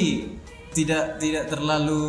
tidak 0.72 1.20
tidak 1.20 1.44
terlalu 1.52 2.02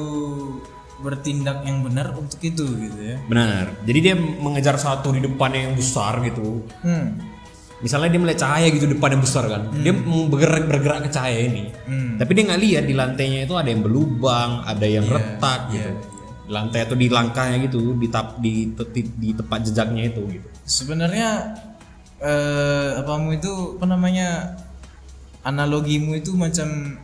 bertindak 0.96 1.62
yang 1.68 1.84
benar 1.84 2.16
untuk 2.16 2.40
itu 2.40 2.64
gitu 2.64 3.00
ya. 3.04 3.20
Benar. 3.28 3.84
Jadi 3.84 4.00
dia 4.00 4.16
mengejar 4.16 4.80
satu 4.80 5.12
di 5.12 5.20
depannya 5.20 5.70
yang 5.70 5.76
besar 5.76 6.24
gitu. 6.24 6.64
Hmm. 6.82 7.20
Misalnya 7.84 8.16
dia 8.16 8.22
melihat 8.24 8.48
cahaya 8.48 8.72
gitu 8.72 8.88
depan 8.88 9.20
yang 9.20 9.24
besar 9.28 9.44
kan. 9.52 9.70
Dia 9.76 9.92
mau 9.92 10.32
bergerak 10.32 10.66
bergerak 10.72 11.00
ke 11.06 11.10
cahaya 11.12 11.40
ini. 11.52 11.64
Hmm. 11.84 12.16
Tapi 12.16 12.32
dia 12.32 12.44
nggak 12.48 12.62
lihat 12.64 12.84
di 12.88 12.94
lantainya 12.96 13.40
itu 13.44 13.54
ada 13.60 13.70
yang 13.70 13.84
berlubang, 13.84 14.64
ada 14.64 14.88
yang 14.88 15.06
retak 15.06 15.62
gitu. 15.76 15.92
Di 16.46 16.54
lantai 16.54 16.86
atau 16.86 16.94
di 16.94 17.10
langkahnya 17.10 17.58
gitu, 17.66 17.98
di 17.98 18.08
tap 18.14 18.38
di, 18.38 18.70
di, 18.70 19.02
di 19.18 19.30
tempat 19.34 19.66
jejaknya 19.66 20.14
itu 20.14 20.22
gitu. 20.30 20.48
Sebenarnya 20.66 21.58
eh 22.22 23.02
apamu 23.02 23.36
itu 23.36 23.76
apa 23.76 23.86
namanya 23.90 24.56
analogimu 25.44 26.16
itu 26.18 26.34
macam 26.38 26.98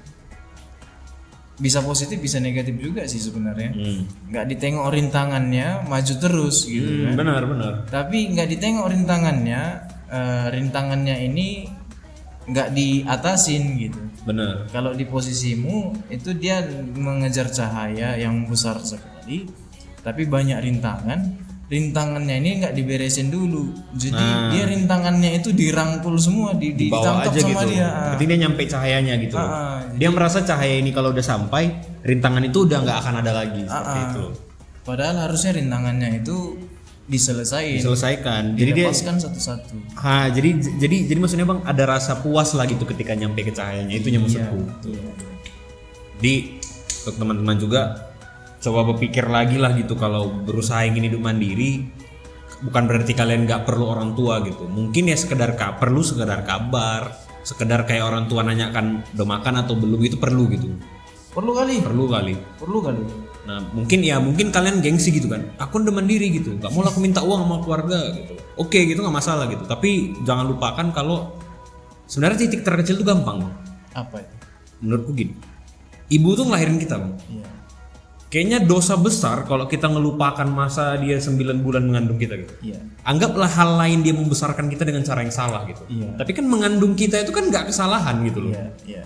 bisa 1.62 1.78
positif 1.86 2.18
bisa 2.18 2.42
negatif 2.42 2.74
juga 2.82 3.06
sih 3.06 3.22
sebenarnya. 3.22 3.70
Hmm. 3.70 4.02
Nggak 4.34 4.46
ditengok 4.50 4.88
rintangannya 4.90 5.86
maju 5.86 6.14
terus 6.18 6.66
gitu 6.66 7.06
kan. 7.06 7.14
Benar, 7.14 7.42
benar. 7.46 7.74
Tapi 7.86 8.34
nggak 8.34 8.50
ditengok 8.58 8.90
rintangannya 8.90 9.62
eh, 10.10 10.46
rintangannya 10.58 11.16
ini 11.30 11.70
nggak 12.50 12.74
diatasin 12.74 13.64
gitu. 13.78 14.02
Benar. 14.22 14.70
Kalau 14.70 14.94
di 14.94 15.06
posisimu 15.10 16.08
itu 16.14 16.38
dia 16.38 16.62
mengejar 16.94 17.50
cahaya 17.50 18.14
yang 18.18 18.46
besar 18.46 18.78
sekali, 18.82 19.50
tapi 20.06 20.30
banyak 20.30 20.62
rintangan. 20.62 21.50
Rintangannya 21.72 22.36
ini 22.44 22.60
nggak 22.60 22.76
diberesin 22.76 23.32
dulu, 23.32 23.72
jadi 23.96 24.52
dia 24.52 24.68
rintangannya 24.68 25.40
itu 25.40 25.56
dirangkul 25.56 26.20
semua, 26.20 26.52
di, 26.52 26.76
di, 26.76 26.92
Bawa 26.92 27.00
ditangkap 27.00 27.32
aja 27.32 27.40
sama 27.40 27.48
gitu. 27.64 27.68
dia. 27.72 27.88
Berarti 27.96 28.24
dia 28.28 28.38
nyampe 28.44 28.62
cahayanya 28.68 29.14
gitu. 29.24 29.36
loh. 29.40 29.48
Ah, 29.48 29.80
dia 29.96 30.10
merasa 30.12 30.44
cahaya 30.44 30.76
ini 30.84 30.92
kalau 30.92 31.16
udah 31.16 31.24
sampai, 31.24 31.72
rintangan 32.04 32.44
itu 32.44 32.68
udah 32.68 32.76
nggak 32.84 32.98
akan 33.08 33.14
ada 33.24 33.32
lagi 33.32 33.64
Ah, 33.64 33.72
seperti 33.72 34.00
itu. 34.04 34.26
Padahal 34.84 35.16
harusnya 35.32 35.52
rintangannya 35.56 36.10
itu 36.20 36.38
diselesaikan, 37.10 37.82
Selesaikan. 37.82 38.44
Jadi 38.54 38.72
dia 38.72 38.88
dilepaskan 38.88 39.16
satu-satu. 39.18 39.74
Ha, 39.98 40.30
jadi 40.30 40.50
jadi 40.78 40.98
jadi 41.10 41.20
maksudnya 41.20 41.48
bang 41.50 41.60
ada 41.66 41.84
rasa 41.86 42.22
puas 42.22 42.54
lah 42.54 42.66
gitu 42.70 42.86
ketika 42.86 43.18
nyampe 43.18 43.42
ke 43.42 43.52
cahayanya 43.52 43.96
itunya 43.98 44.22
maksudku. 44.22 44.58
Iya. 44.86 45.12
Jadi 46.22 46.34
untuk 47.02 47.16
teman-teman 47.18 47.58
juga 47.58 47.82
coba 48.62 48.94
berpikir 48.94 49.26
lagi 49.26 49.58
lah 49.58 49.74
gitu 49.74 49.98
kalau 49.98 50.30
berusaha 50.46 50.86
ingin 50.86 51.10
hidup 51.10 51.22
mandiri 51.26 51.90
bukan 52.62 52.86
berarti 52.86 53.18
kalian 53.18 53.50
nggak 53.50 53.66
perlu 53.66 53.90
orang 53.90 54.14
tua 54.14 54.46
gitu. 54.46 54.70
Mungkin 54.70 55.10
ya 55.10 55.18
sekedar 55.18 55.58
ka, 55.58 55.82
perlu 55.82 56.06
sekedar 56.06 56.46
kabar, 56.46 57.18
sekedar 57.42 57.90
kayak 57.90 58.06
orang 58.06 58.30
tua 58.30 58.46
nanyakan 58.46 59.02
udah 59.18 59.28
makan 59.28 59.66
atau 59.66 59.74
belum 59.74 59.98
itu 60.06 60.18
perlu 60.22 60.46
gitu. 60.54 60.70
Perlu 61.34 61.52
kali, 61.58 61.80
Perlu 61.82 62.06
kali. 62.12 62.34
perlu 62.60 62.80
kali. 62.86 63.04
Nah 63.42 63.58
mungkin 63.74 64.06
ya 64.06 64.22
mungkin 64.22 64.54
kalian 64.54 64.86
gengsi 64.86 65.10
gitu 65.10 65.32
kan. 65.32 65.42
Aku 65.58 65.82
udah 65.82 65.94
mandiri 65.94 66.30
gitu. 66.30 66.58
Gak 66.62 66.72
mau 66.74 66.86
lah 66.86 66.94
aku 66.94 67.02
minta 67.02 67.26
uang 67.26 67.46
sama 67.46 67.58
keluarga 67.66 68.00
gitu. 68.14 68.34
Oke 68.58 68.86
gitu 68.86 69.02
nggak 69.02 69.16
masalah 69.16 69.50
gitu. 69.50 69.64
Tapi 69.66 70.14
jangan 70.28 70.46
lupakan 70.46 70.94
kalau 70.94 71.34
sebenarnya 72.06 72.46
titik 72.46 72.62
terkecil 72.62 73.02
itu 73.02 73.06
gampang. 73.06 73.46
Bang. 73.46 73.54
Apa 73.98 74.22
itu? 74.22 74.36
Menurutku 74.82 75.12
gini. 75.18 75.34
Ibu 76.12 76.30
tuh 76.36 76.46
ngelahirin 76.52 76.78
kita 76.78 77.00
bang. 77.00 77.14
Iya. 77.32 77.48
Kayaknya 78.32 78.64
dosa 78.64 78.96
besar 78.96 79.44
kalau 79.44 79.68
kita 79.68 79.92
ngelupakan 79.92 80.48
masa 80.48 80.96
dia 80.96 81.20
9 81.20 81.36
bulan 81.60 81.84
mengandung 81.84 82.16
kita 82.16 82.40
gitu. 82.40 82.54
Iya. 82.64 82.80
Anggaplah 83.04 83.52
hal 83.52 83.76
lain 83.76 84.08
dia 84.08 84.16
membesarkan 84.16 84.72
kita 84.72 84.88
dengan 84.88 85.04
cara 85.04 85.20
yang 85.20 85.36
salah 85.36 85.68
gitu. 85.68 85.84
Iya. 85.92 86.16
Tapi 86.16 86.32
kan 86.32 86.48
mengandung 86.48 86.96
kita 86.96 87.20
itu 87.20 87.36
kan 87.36 87.52
nggak 87.52 87.76
kesalahan 87.76 88.24
gitu 88.24 88.48
loh. 88.48 88.56
Iya, 88.56 88.68
iya. 88.88 89.04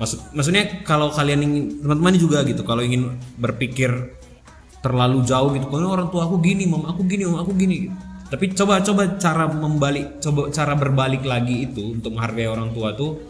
Maksud, 0.00 0.32
maksudnya 0.32 0.80
kalau 0.80 1.12
kalian 1.12 1.44
ingin 1.44 1.64
teman-teman 1.84 2.16
juga 2.16 2.40
gitu 2.48 2.64
kalau 2.64 2.80
ingin 2.80 3.20
berpikir 3.36 4.16
terlalu 4.80 5.20
jauh 5.28 5.52
gitu 5.52 5.68
kalau 5.68 5.92
orang 5.92 6.08
tua 6.08 6.24
aku 6.24 6.40
gini 6.40 6.64
mama 6.64 6.96
aku 6.96 7.04
gini 7.04 7.28
mama 7.28 7.44
aku 7.44 7.52
gini 7.52 7.84
gitu. 7.84 7.96
tapi 8.32 8.48
coba 8.56 8.80
coba 8.80 9.02
cara 9.20 9.44
membalik 9.44 10.16
coba 10.24 10.48
cara 10.48 10.72
berbalik 10.72 11.20
lagi 11.28 11.68
itu 11.68 12.00
untuk 12.00 12.16
menghargai 12.16 12.48
orang 12.48 12.72
tua 12.72 12.96
tuh 12.96 13.20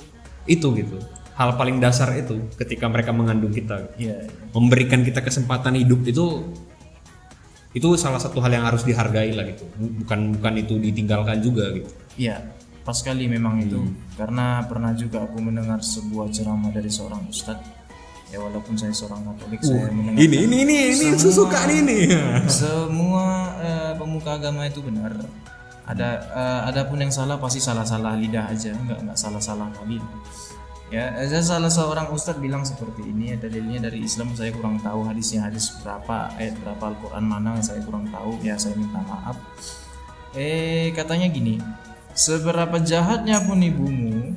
itu 0.46 0.66
gitu. 0.78 0.96
Hal 1.34 1.56
paling 1.56 1.80
dasar 1.80 2.12
itu 2.14 2.36
ketika 2.54 2.84
mereka 2.86 3.10
mengandung 3.16 3.50
kita. 3.50 3.96
Iya. 3.96 4.28
memberikan 4.52 5.06
kita 5.06 5.24
kesempatan 5.24 5.78
hidup 5.78 6.04
itu 6.04 6.52
itu 7.70 7.86
salah 7.94 8.18
satu 8.18 8.42
hal 8.42 8.50
yang 8.50 8.66
harus 8.66 8.82
dihargai 8.82 9.30
lah 9.30 9.46
gitu. 9.46 9.64
Bukan 10.04 10.38
bukan 10.38 10.54
itu 10.58 10.74
ditinggalkan 10.78 11.38
juga 11.38 11.70
gitu. 11.70 11.90
Iya, 12.18 12.42
pas 12.84 12.96
sekali 12.96 13.28
memang 13.28 13.60
itu. 13.60 13.80
Karena 14.16 14.64
pernah 14.64 14.92
juga 14.96 15.24
aku 15.24 15.38
mendengar 15.40 15.80
sebuah 15.84 16.32
ceramah 16.32 16.72
dari 16.72 16.88
seorang 16.88 17.26
ustadz. 17.28 17.78
Ya 18.30 18.38
walaupun 18.38 18.78
saya 18.78 18.94
seorang 18.94 19.26
Katolik, 19.26 19.58
saya 19.58 19.90
mendengar 19.90 20.22
ini 20.22 20.46
ini 20.46 20.56
ini 20.62 20.74
ini 20.94 21.18
suka 21.18 21.66
nih 21.66 21.82
ini 21.82 21.98
semua 22.62 23.58
eh, 23.58 23.92
pemuka 23.98 24.38
agama 24.38 24.70
itu 24.70 24.78
benar. 24.78 25.18
Ada 25.82 26.08
eh, 26.30 26.60
adapun 26.70 27.02
yang 27.02 27.10
salah 27.10 27.42
pasti 27.42 27.58
salah-salah 27.58 28.14
lidah 28.14 28.46
aja, 28.46 28.70
enggak 28.70 29.02
enggak 29.02 29.18
salah-salah 29.18 29.66
kali. 29.74 29.98
Ya, 30.90 31.14
ada 31.14 31.38
salah 31.38 31.70
seorang 31.70 32.10
ustadz 32.10 32.42
bilang 32.42 32.66
seperti 32.66 33.06
ini, 33.06 33.34
dalilnya 33.38 33.86
dari 33.90 34.02
Islam 34.02 34.34
saya 34.34 34.50
kurang 34.50 34.82
tahu 34.82 35.06
hadisnya 35.06 35.46
hadis 35.46 35.70
berapa, 35.82 36.34
ayat 36.34 36.58
berapa 36.66 36.82
Al-Qur'an 36.82 37.22
mana 37.22 37.62
saya 37.62 37.78
kurang 37.86 38.10
tahu. 38.10 38.42
Ya, 38.42 38.58
saya 38.58 38.74
minta 38.74 38.98
maaf. 39.06 39.38
Eh, 40.34 40.90
katanya 40.90 41.30
gini, 41.30 41.62
seberapa 42.20 42.76
jahatnya 42.76 43.40
pun 43.40 43.56
ibumu, 43.58 44.36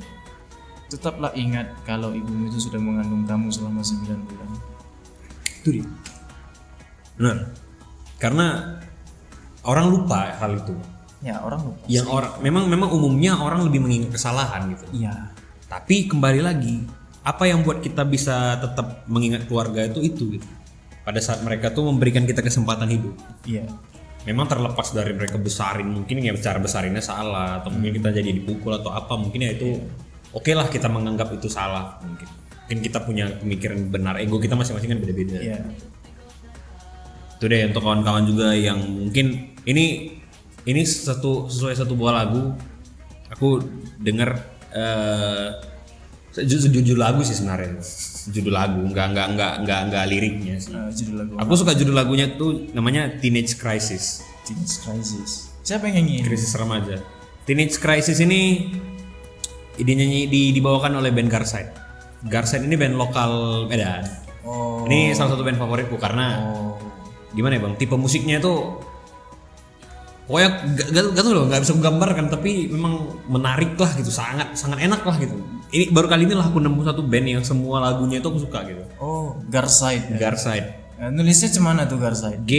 tetaplah 0.88 1.36
ingat 1.36 1.68
kalau 1.84 2.10
ibumu 2.10 2.48
itu 2.48 2.56
sudah 2.62 2.80
mengandung 2.80 3.28
kamu 3.28 3.52
selama 3.52 3.84
9 3.84 4.24
bulan. 4.24 4.48
itu 5.60 5.80
dia 5.80 5.86
benar 7.16 7.56
karena 8.18 8.46
orang 9.62 9.86
lupa 9.88 10.28
hal 10.34 10.56
itu 10.56 10.76
Ya, 11.24 11.40
orang 11.40 11.64
lupa. 11.64 11.80
yang 11.88 12.04
orang 12.04 12.36
memang 12.38 12.68
memang 12.68 12.92
umumnya 12.92 13.32
orang 13.40 13.64
lebih 13.64 13.80
mengingat 13.80 14.12
kesalahan 14.12 14.68
gitu 14.70 14.84
Iya. 14.92 15.32
tapi 15.64 16.04
kembali 16.04 16.44
lagi 16.44 16.84
apa 17.24 17.48
yang 17.48 17.64
buat 17.64 17.80
kita 17.80 18.04
bisa 18.04 18.60
tetap 18.60 19.08
mengingat 19.08 19.48
keluarga 19.48 19.88
itu 19.88 20.04
itu 20.04 20.36
gitu 20.36 20.48
pada 21.00 21.16
saat 21.16 21.40
mereka 21.40 21.72
tuh 21.72 21.88
memberikan 21.88 22.28
kita 22.28 22.44
kesempatan 22.44 22.92
hidup 22.92 23.16
Iya. 23.48 23.64
Memang 24.24 24.48
terlepas 24.48 24.96
dari 24.96 25.12
mereka 25.12 25.36
besarin 25.36 25.88
mungkin 25.92 26.24
ya 26.24 26.32
cara 26.40 26.56
besarinnya 26.56 27.04
salah 27.04 27.60
atau 27.60 27.68
mungkin 27.68 28.00
kita 28.00 28.08
jadi 28.12 28.30
dipukul 28.32 28.72
atau 28.72 28.90
apa 28.92 29.20
mungkin 29.20 29.44
ya 29.44 29.52
itu 29.52 29.76
oke 30.32 30.50
lah 30.56 30.68
kita 30.72 30.88
menganggap 30.88 31.28
itu 31.36 31.48
salah 31.52 32.00
mungkin 32.00 32.28
mungkin 32.64 32.78
kita 32.80 32.98
punya 33.04 33.28
pemikiran 33.36 33.92
benar 33.92 34.16
ego 34.16 34.40
kita 34.40 34.56
masing-masing 34.56 34.96
kan 34.96 34.98
beda-beda 35.04 35.36
Iya. 35.36 35.58
itu 37.36 37.44
deh 37.44 37.60
untuk 37.68 37.84
kawan-kawan 37.84 38.24
juga 38.24 38.56
yang 38.56 38.80
mungkin 38.80 39.52
ini 39.68 40.16
ini 40.64 40.82
satu 40.88 41.52
sesuai 41.52 41.76
satu 41.76 41.92
buah 41.92 42.24
lagu 42.24 42.56
aku 43.28 43.60
dengar 44.00 44.40
eh 44.72 45.73
ju- 46.36 46.66
judul 46.66 46.96
lagu 46.96 47.20
sih 47.20 47.32
sebenarnya 47.32 47.78
judul 48.26 48.50
lagu 48.50 48.80
nggak 48.82 49.06
nggak 49.08 49.28
nggak 49.30 49.52
nggak 49.62 49.80
nggak 49.86 50.04
liriknya 50.06 50.54
sih 50.56 50.72
Eh, 50.72 50.90
judul 50.92 51.14
lagu 51.20 51.32
aku 51.36 51.52
suka 51.54 51.72
judul 51.72 51.94
lagunya 51.94 52.26
tuh 52.32 52.70
namanya 52.70 53.06
Teenage 53.14 53.54
Crisis 53.54 54.24
Teenage 54.42 54.76
Crisis. 54.78 55.48
Siapa 55.60 55.86
yang 55.86 56.02
nyanyi? 56.02 56.20
krisis 56.20 56.52
remaja 56.52 57.00
Teenage 57.42 57.76
Crisis 57.76 58.18
ini 58.18 58.68
idenya 59.74 60.02
nyanyi- 60.02 60.26
di, 60.26 60.40
dibawakan 60.50 60.96
oleh 60.96 61.10
band 61.10 61.28
Garside 61.28 61.70
Garside 62.22 62.62
ini 62.62 62.74
band 62.74 62.94
lokal 62.94 63.30
Medan 63.66 64.04
Oh. 64.42 64.84
ini 64.84 65.08
salah 65.10 65.32
satu 65.32 65.40
band 65.40 65.56
favoritku 65.56 65.96
karena 65.96 66.36
Oh. 66.44 66.76
gimana 67.30 67.56
ya 67.56 67.62
bang 67.62 67.74
tipe 67.74 67.94
musiknya 67.94 68.38
itu 68.38 68.52
pokoknya 70.24 70.50
gak, 70.72 70.88
gak, 70.88 71.04
gak 71.12 71.22
tau 71.24 71.32
loh 71.36 71.44
nggak 71.52 71.60
bisa 71.60 71.72
menggambarkan 71.76 72.26
tapi 72.32 72.50
memang 72.72 72.94
menarik 73.28 73.76
lah 73.76 73.92
gitu 73.96 74.08
sangat 74.08 74.56
sangat 74.56 74.80
enak 74.80 75.04
lah 75.04 75.16
gitu. 75.20 75.36
Ini 75.74 75.90
baru 75.90 76.06
kali 76.06 76.24
ini 76.24 76.34
lah 76.38 76.48
aku 76.48 76.62
nemu 76.62 76.80
satu 76.86 77.02
band 77.02 77.26
yang 77.26 77.44
semua 77.44 77.82
lagunya 77.82 78.22
itu 78.22 78.28
aku 78.30 78.40
suka 78.40 78.62
gitu. 78.64 78.82
Oh, 79.02 79.34
Garside. 79.50 80.06
Garside. 80.16 80.84
Eh, 80.94 81.10
nulisnya 81.10 81.50
cemana 81.50 81.90
tuh 81.90 81.98
Garside? 81.98 82.46
G 82.46 82.54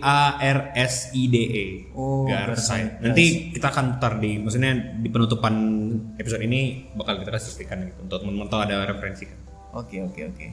A 0.00 0.40
R 0.40 0.72
S 0.72 1.12
I 1.12 1.28
D 1.28 1.36
E. 1.44 1.66
Oh, 1.92 2.24
Garside. 2.24 3.04
Nanti 3.04 3.52
kita 3.52 3.68
akan 3.68 4.00
putar 4.00 4.16
di 4.16 4.40
maksudnya 4.40 4.72
di 4.96 5.08
penutupan 5.12 5.54
episode 6.16 6.40
ini 6.40 6.88
bakal 6.96 7.20
kita 7.20 7.36
kasih 7.36 7.52
stikan 7.52 7.84
gitu 7.84 8.00
untuk 8.00 8.24
teman-teman 8.24 8.48
tahu 8.48 8.60
ada 8.64 8.88
referensi 8.88 9.28
kan. 9.28 9.38
Oke, 9.76 10.00
oke, 10.00 10.20
oke. 10.32 10.46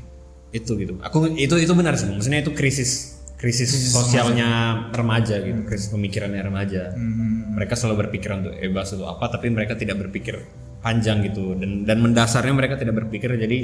itu 0.51 0.71
gitu. 0.75 0.99
Aku 0.99 1.31
itu 1.31 1.55
itu 1.55 1.71
benar 1.71 1.95
sih 1.95 2.11
maksudnya 2.11 2.43
itu 2.43 2.51
krisis 2.51 3.20
krisis, 3.41 3.73
sosialnya 3.89 4.49
remaja 4.93 5.41
gitu 5.41 5.65
krisis 5.65 5.89
pemikirannya 5.89 6.45
remaja 6.45 6.93
Hmm. 6.93 7.57
mereka 7.57 7.73
selalu 7.73 8.05
berpikir 8.07 8.29
untuk 8.37 8.53
bahas 8.69 8.93
itu 8.93 9.01
apa 9.01 9.25
tapi 9.33 9.49
mereka 9.49 9.73
tidak 9.73 9.97
berpikir 9.97 10.45
panjang 10.85 11.25
gitu 11.25 11.57
dan 11.57 11.83
dan 11.89 11.97
mendasarnya 12.05 12.53
mereka 12.53 12.77
tidak 12.77 13.01
berpikir 13.01 13.33
jadi 13.33 13.59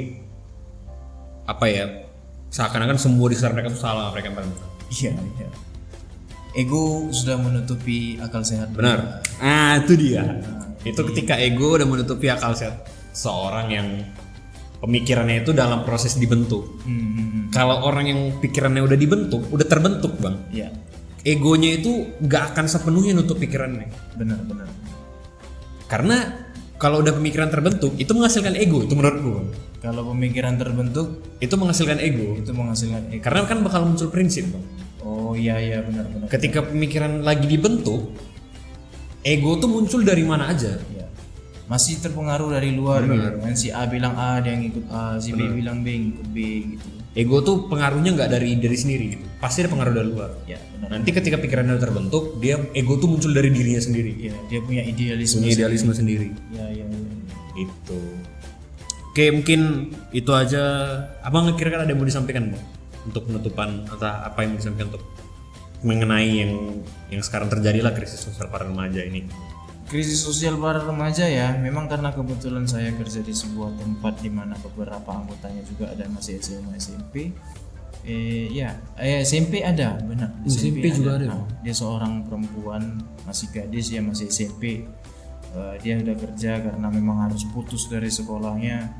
apa 1.46 1.64
ya 1.70 1.84
seakan-akan 2.50 2.98
semua 2.98 3.30
di 3.30 3.36
sekitar 3.38 3.54
mereka 3.54 3.68
itu 3.72 3.80
salah 3.80 4.10
mereka. 4.10 4.30
Iya, 4.88 5.12
iya. 5.14 5.48
Ego 6.56 7.12
sudah 7.12 7.36
menutupi 7.38 8.16
akal 8.18 8.42
sehat. 8.42 8.72
benar 8.72 9.20
ah 9.38 9.78
itu 9.78 9.94
dia 9.94 10.42
itu 10.82 11.00
ketika 11.12 11.36
ego 11.38 11.76
udah 11.76 11.86
menutupi 11.86 12.26
akal 12.32 12.56
sehat 12.56 12.88
seorang 13.12 13.66
yang 13.70 13.86
pemikirannya 14.78 15.42
itu 15.42 15.50
dalam 15.50 15.82
proses 15.82 16.14
dibentuk 16.14 16.78
Hmm, 16.82 16.94
hmm, 16.94 17.26
hmm. 17.26 17.44
kalau 17.50 17.82
orang 17.82 18.04
yang 18.06 18.20
pikirannya 18.36 18.80
udah 18.80 18.94
dibentuk 18.94 19.42
udah 19.48 19.66
terbentuk 19.66 20.14
bang 20.16 20.36
Iya, 20.50 20.68
egonya 21.24 21.70
itu 21.74 21.90
nggak 22.18 22.42
akan 22.52 22.64
sepenuhnya 22.66 23.12
nutup 23.12 23.36
pikirannya 23.36 23.90
benar, 24.14 24.38
benar. 24.42 24.68
karena 25.86 26.16
kalau 26.76 27.00
udah 27.00 27.10
pemikiran 27.12 27.48
terbentuk 27.48 27.96
itu 27.96 28.06
menghasilkan 28.08 28.54
ego 28.54 28.82
itu 28.82 28.94
menurutku 28.94 29.30
Bang. 29.32 29.48
Kalau 29.78 30.02
pemikiran 30.08 30.54
terbentuk 30.54 31.06
itu 31.38 31.54
menghasilkan 31.54 31.98
ego 31.98 32.34
itu 32.34 32.50
menghasilkan 32.50 33.02
ego. 33.08 33.22
karena 33.22 33.40
kan 33.44 33.58
bakal 33.62 33.82
muncul 33.84 34.08
prinsip 34.08 34.46
bang 34.48 34.64
Oh 35.00 35.32
iya 35.32 35.54
iya 35.56 35.78
benar 35.80 36.06
benar. 36.06 36.26
ketika 36.28 36.62
pemikiran 36.64 37.22
lagi 37.22 37.46
dibentuk 37.46 38.10
ego 39.20 39.50
tuh 39.56 39.68
muncul 39.68 40.00
dari 40.02 40.22
mana 40.22 40.48
aja 40.48 40.78
Iya. 40.78 40.97
Masih 41.68 41.96
terpengaruh 41.98 42.48
dari 42.50 42.72
luar 42.72 43.04
gitu. 43.04 43.38
Kan 43.38 43.54
si 43.54 43.68
A 43.68 43.84
bilang 43.84 44.16
A 44.16 44.40
dia 44.40 44.50
yang 44.50 44.64
ikut 44.66 44.84
A, 44.88 45.16
si 45.16 45.30
B 45.30 45.44
bilang 45.52 45.80
B 45.80 45.86
yang 45.88 46.04
ikut 46.10 46.26
B 46.26 46.38
gitu. 46.70 46.86
ego 47.14 47.40
tuh 47.40 47.66
pengaruhnya 47.66 48.14
nggak 48.14 48.30
dari 48.30 48.54
diri 48.54 48.72
sendiri 48.74 49.04
gitu. 49.10 49.24
pasti 49.36 49.60
ada 49.60 49.68
pengaruh 49.68 49.90
dari 49.92 50.06
luar 50.06 50.30
Ya, 50.44 50.54
benar. 50.72 50.88
nanti 50.92 51.10
ketika 51.10 51.34
pikirannya 51.36 51.74
terbentuk 51.76 52.38
dia 52.38 52.62
ego 52.72 52.94
tuh 52.94 53.08
muncul 53.08 53.32
dari 53.32 53.50
dirinya 53.50 53.80
sendiri 53.80 54.12
Iya, 54.20 54.34
dia 54.46 54.60
punya 54.60 54.82
idealisme. 54.82 55.40
punya 55.40 55.50
idealisme 55.52 55.90
sendiri 55.90 56.30
Iya 56.48 56.66
iya 56.70 56.84
iya. 56.86 57.10
itu 57.58 57.98
oke 59.08 59.24
mungkin 59.32 59.60
itu 60.12 60.30
aja 60.30 60.62
abang 61.18 61.50
kira-kira 61.52 61.82
ada 61.82 61.90
yang 61.90 61.98
mau 61.98 62.06
disampaikan 62.06 62.54
bang 62.54 62.62
untuk 63.02 63.22
penutupan 63.24 63.68
atau 63.88 64.06
apa 64.06 64.38
yang 64.38 64.54
mau 64.54 64.60
disampaikan 64.60 64.88
untuk 64.88 65.02
mengenai 65.80 66.30
yang 66.38 66.52
yang 67.08 67.22
sekarang 67.24 67.48
terjadi 67.48 67.82
lah 67.82 67.92
krisis 67.92 68.20
sosial 68.20 68.46
para 68.46 68.62
remaja 68.62 69.02
ini 69.02 69.26
Krisis 69.88 70.20
sosial 70.20 70.60
para 70.60 70.84
remaja 70.84 71.24
ya, 71.24 71.56
memang 71.56 71.88
karena 71.88 72.12
kebetulan 72.12 72.68
saya 72.68 72.92
kerja 72.92 73.24
di 73.24 73.32
sebuah 73.32 73.72
tempat 73.80 74.20
di 74.20 74.28
mana 74.28 74.52
beberapa 74.60 75.16
anggotanya 75.16 75.64
juga 75.64 75.88
ada 75.96 76.04
masih 76.12 76.36
SMA 76.44 76.76
SMP. 76.76 77.32
Eh 78.04 78.52
ya, 78.52 78.76
eh, 79.00 79.24
SMP 79.24 79.64
ada, 79.64 79.96
benar. 80.04 80.28
SMP 80.44 80.92
juga 80.92 81.16
ada. 81.16 81.32
Nah, 81.32 81.48
dia 81.64 81.72
seorang 81.72 82.20
perempuan 82.28 83.00
masih 83.24 83.48
gadis 83.48 83.88
ya 83.88 84.04
masih 84.04 84.28
SMP. 84.28 84.84
Eh, 85.56 85.74
dia 85.80 85.96
udah 85.96 86.16
kerja 86.20 86.60
karena 86.60 86.92
memang 86.92 87.24
harus 87.24 87.48
putus 87.48 87.88
dari 87.88 88.12
sekolahnya. 88.12 88.92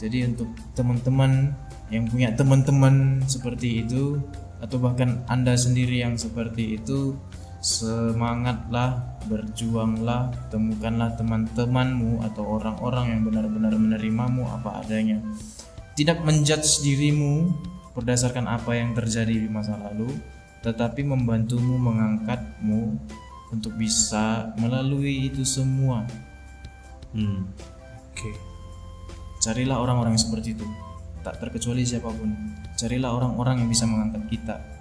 Jadi 0.00 0.32
untuk 0.32 0.48
teman-teman 0.72 1.52
yang 1.92 2.08
punya 2.08 2.32
teman-teman 2.32 3.20
seperti 3.28 3.84
itu 3.84 4.16
atau 4.64 4.80
bahkan 4.80 5.20
anda 5.28 5.52
sendiri 5.52 6.00
yang 6.00 6.16
seperti 6.16 6.80
itu 6.80 7.12
semangatlah 7.60 9.18
berjuanglah 9.26 10.30
temukanlah 10.52 11.10
teman-temanmu 11.18 12.22
atau 12.30 12.60
orang-orang 12.60 13.16
yang 13.16 13.20
benar-benar 13.26 13.74
menerimamu 13.74 14.46
apa 14.46 14.84
adanya. 14.84 15.18
Tidak 15.96 16.22
menjudge 16.22 16.84
dirimu 16.84 17.50
berdasarkan 17.96 18.44
apa 18.46 18.76
yang 18.76 18.92
terjadi 18.92 19.32
di 19.32 19.48
masa 19.48 19.80
lalu 19.80 20.12
tetapi 20.60 21.06
membantumu 21.06 21.78
mengangkatmu 21.78 22.98
untuk 23.54 23.72
bisa 23.78 24.50
melalui 24.58 25.30
itu 25.30 25.46
semua. 25.46 26.02
Hmm. 27.14 27.46
oke. 28.12 28.30
Carilah 29.40 29.78
orang-orang 29.78 30.18
seperti 30.18 30.58
itu. 30.58 30.66
Tak 31.22 31.38
terkecuali 31.38 31.86
siapa 31.86 32.10
pun. 32.10 32.34
Carilah 32.74 33.14
orang-orang 33.14 33.62
yang 33.62 33.70
bisa 33.70 33.86
mengangkat 33.86 34.26
kita 34.26 34.75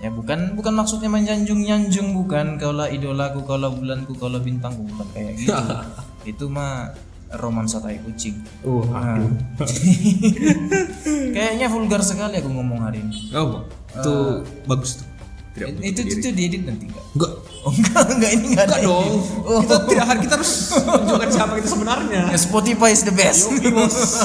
ya 0.00 0.08
bukan 0.08 0.56
bukan 0.56 0.72
maksudnya 0.74 1.12
menyanjung 1.12 1.60
nyanjung 1.64 2.16
bukan. 2.16 2.56
Kaulah 2.56 2.88
idolaku 2.88 3.44
kaulah 3.44 3.70
bulanku 3.70 4.16
kaulah 4.16 4.40
bintangku 4.40 4.84
bukan 4.88 5.06
kayak 5.12 5.36
gitu. 5.38 5.54
Itu 6.36 6.48
mah 6.48 6.92
romansa 7.38 7.78
tai 7.78 8.02
kucing. 8.02 8.40
Uh 8.66 8.82
Nah. 8.90 9.22
kayaknya 11.36 11.70
vulgar 11.70 12.02
sekali 12.02 12.42
aku 12.42 12.50
ngomong 12.50 12.82
hari 12.82 13.04
ini. 13.04 13.30
Oh 13.36 13.62
itu 13.90 14.46
bagus 14.70 15.02
tuh 15.02 15.06
tidak 15.50 15.68
itu 15.82 16.00
itu 16.06 16.28
diedit 16.30 16.62
nanti 16.62 16.86
enggak 16.86 17.04
enggak. 17.16 17.32
Oh 17.60 17.76
enggak 17.76 18.04
enggak 18.16 18.30
ini 18.32 18.46
enggak 18.56 18.66
ada 18.72 18.76
enggak 18.80 18.88
dong. 18.88 19.12
oh 19.44 19.60
kita 19.60 19.76
tidak 19.84 20.06
kita 20.24 20.32
harus 20.40 20.52
menunjukkan 20.80 21.28
siapa 21.28 21.52
kita 21.60 21.68
sebenarnya. 21.68 22.22
Spotify 22.40 22.88
is 22.88 23.02
the 23.04 23.12
best. 23.12 23.52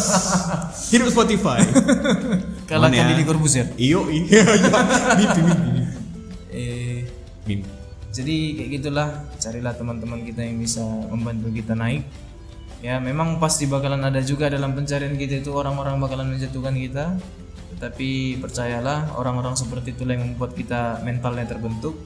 Hidup 0.96 1.12
Spotify. 1.12 1.60
Kalahkan 2.64 2.96
ya. 2.96 3.12
Deddy 3.12 3.24
Corbuzier 3.28 3.68
iyo 3.76 4.08
iya 4.08 4.48
iya. 4.56 4.72
Mimpi 5.20 5.42
mimpi. 5.44 5.70
Eh 6.56 7.00
mimpi. 7.44 7.76
Jadi 8.16 8.56
kayak 8.56 8.70
gitulah, 8.80 9.10
carilah 9.36 9.76
teman-teman 9.76 10.24
kita 10.24 10.40
yang 10.40 10.56
bisa 10.56 10.80
membantu 11.12 11.52
kita 11.52 11.76
naik. 11.76 12.08
Ya, 12.80 12.96
memang 13.04 13.44
pasti 13.44 13.68
bakalan 13.68 14.00
ada 14.08 14.24
juga 14.24 14.48
dalam 14.48 14.72
pencarian 14.72 15.20
kita 15.20 15.44
itu 15.44 15.52
orang-orang 15.52 16.00
bakalan 16.00 16.32
menjatuhkan 16.32 16.80
kita. 16.80 17.20
Tetapi 17.76 18.40
percayalah, 18.40 19.20
orang-orang 19.20 19.60
seperti 19.60 19.92
itulah 19.92 20.16
yang 20.16 20.34
membuat 20.34 20.56
kita 20.56 21.04
mentalnya 21.04 21.44
terbentuk 21.44 22.00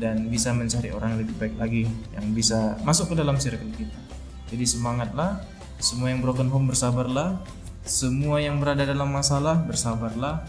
dan 0.00 0.26
bisa 0.26 0.50
mencari 0.50 0.90
orang 0.90 1.14
yang 1.14 1.20
lebih 1.22 1.36
baik 1.36 1.54
lagi 1.60 1.84
yang 2.16 2.26
bisa 2.34 2.74
masuk 2.82 3.12
ke 3.12 3.14
dalam 3.20 3.38
circle 3.38 3.70
kita. 3.76 3.98
Jadi 4.50 4.64
semangatlah, 4.66 5.38
semua 5.78 6.10
yang 6.10 6.18
broken 6.24 6.50
home 6.50 6.66
bersabarlah, 6.72 7.38
semua 7.86 8.42
yang 8.42 8.58
berada 8.58 8.82
dalam 8.82 9.14
masalah 9.14 9.62
bersabarlah, 9.62 10.42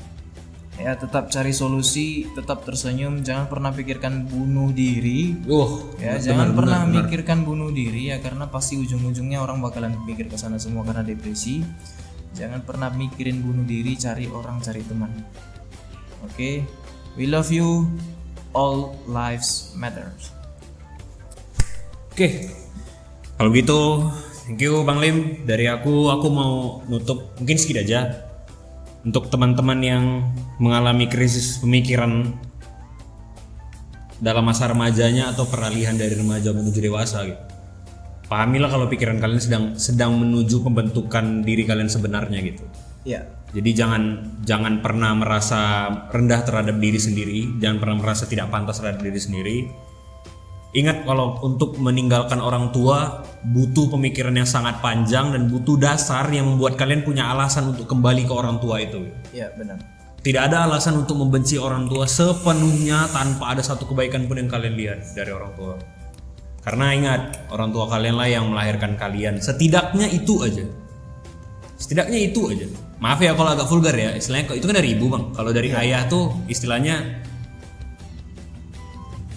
ya 0.82 0.98
tetap 0.98 1.30
cari 1.30 1.54
solusi 1.54 2.26
tetap 2.34 2.66
tersenyum 2.66 3.22
jangan 3.22 3.46
pernah 3.46 3.70
pikirkan 3.70 4.26
bunuh 4.26 4.74
diri. 4.74 5.38
Uh 5.46 5.94
ya 6.02 6.18
jangan 6.18 6.58
pernah 6.58 6.88
mikirkan 6.90 7.46
bunuh 7.46 7.70
diri 7.70 8.10
ya 8.10 8.18
karena 8.18 8.50
pasti 8.50 8.82
ujung-ujungnya 8.82 9.38
orang 9.38 9.62
bakalan 9.62 9.94
mikir 10.08 10.26
ke 10.32 10.38
sana 10.40 10.58
semua 10.58 10.82
karena 10.82 11.06
depresi 11.06 11.62
jangan 12.38 12.64
pernah 12.64 12.90
mikirin 12.94 13.44
bunuh 13.44 13.66
diri 13.68 13.96
cari 14.00 14.28
orang 14.28 14.60
cari 14.64 14.82
teman. 14.86 15.12
Oke? 16.28 16.64
We 17.20 17.28
love 17.28 17.52
you. 17.52 17.92
All 18.52 19.00
lives 19.08 19.72
matters. 19.80 20.36
Oke, 22.12 22.52
kalau 23.40 23.50
gitu, 23.56 24.06
thank 24.46 24.62
you 24.62 24.84
Bang 24.84 25.00
Lim. 25.00 25.48
Dari 25.48 25.66
aku, 25.66 26.12
aku 26.12 26.28
mau 26.28 26.84
nutup 26.86 27.34
mungkin 27.40 27.56
sedikit 27.56 27.88
aja 27.88 28.28
untuk 29.02 29.34
teman-teman 29.34 29.80
yang 29.82 30.04
mengalami 30.62 31.10
krisis 31.10 31.58
pemikiran 31.58 32.38
dalam 34.22 34.46
masa 34.46 34.70
remajanya 34.70 35.34
atau 35.34 35.50
peralihan 35.50 35.98
dari 35.98 36.14
remaja 36.14 36.54
menuju 36.54 36.80
dewasa 36.84 37.26
gitu. 37.26 37.51
Pahamilah 38.32 38.72
kalau 38.72 38.88
pikiran 38.88 39.20
kalian 39.20 39.44
sedang 39.44 39.64
sedang 39.76 40.16
menuju 40.16 40.64
pembentukan 40.64 41.44
diri 41.44 41.68
kalian 41.68 41.92
sebenarnya 41.92 42.40
gitu. 42.40 42.64
ya 43.04 43.28
Jadi 43.52 43.76
jangan 43.76 44.04
jangan 44.48 44.80
pernah 44.80 45.12
merasa 45.12 45.92
rendah 46.08 46.40
terhadap 46.48 46.80
diri 46.80 46.96
sendiri, 46.96 47.60
jangan 47.60 47.84
pernah 47.84 47.98
merasa 48.00 48.24
tidak 48.24 48.48
pantas 48.48 48.80
terhadap 48.80 49.04
diri 49.04 49.20
sendiri. 49.20 49.58
Ingat 50.72 51.04
kalau 51.04 51.36
untuk 51.44 51.76
meninggalkan 51.76 52.40
orang 52.40 52.72
tua 52.72 53.28
butuh 53.44 53.92
pemikiran 53.92 54.32
yang 54.32 54.48
sangat 54.48 54.80
panjang 54.80 55.36
dan 55.36 55.52
butuh 55.52 55.76
dasar 55.76 56.32
yang 56.32 56.56
membuat 56.56 56.80
kalian 56.80 57.04
punya 57.04 57.28
alasan 57.28 57.76
untuk 57.76 57.92
kembali 57.92 58.24
ke 58.24 58.32
orang 58.32 58.56
tua 58.64 58.80
itu. 58.80 59.04
ya 59.36 59.52
benar 59.60 59.84
Tidak 60.24 60.40
ada 60.40 60.64
alasan 60.72 61.04
untuk 61.04 61.20
membenci 61.20 61.60
orang 61.60 61.92
tua 61.92 62.08
sepenuhnya 62.08 63.12
tanpa 63.12 63.52
ada 63.52 63.60
satu 63.60 63.84
kebaikan 63.92 64.32
pun 64.32 64.40
yang 64.40 64.48
kalian 64.48 64.80
lihat 64.80 65.00
dari 65.12 65.36
orang 65.36 65.52
tua. 65.60 65.76
Karena 66.62 66.94
ingat, 66.94 67.50
orang 67.50 67.74
tua 67.74 67.90
kalian 67.90 68.16
lah 68.22 68.30
yang 68.30 68.46
melahirkan 68.54 68.94
kalian. 68.94 69.42
Setidaknya 69.42 70.06
itu 70.14 70.46
aja. 70.46 70.62
Setidaknya 71.82 72.20
itu 72.22 72.54
aja. 72.54 72.70
Maaf 73.02 73.18
ya 73.18 73.34
kalau 73.34 73.58
agak 73.58 73.66
vulgar 73.66 73.98
ya, 73.98 74.14
istilahnya 74.14 74.54
itu 74.54 74.70
kan 74.70 74.78
dari 74.78 74.94
ibu 74.94 75.10
bang. 75.10 75.24
Kalau 75.34 75.50
dari 75.50 75.74
ayah 75.74 76.06
tuh 76.06 76.38
istilahnya 76.46 77.02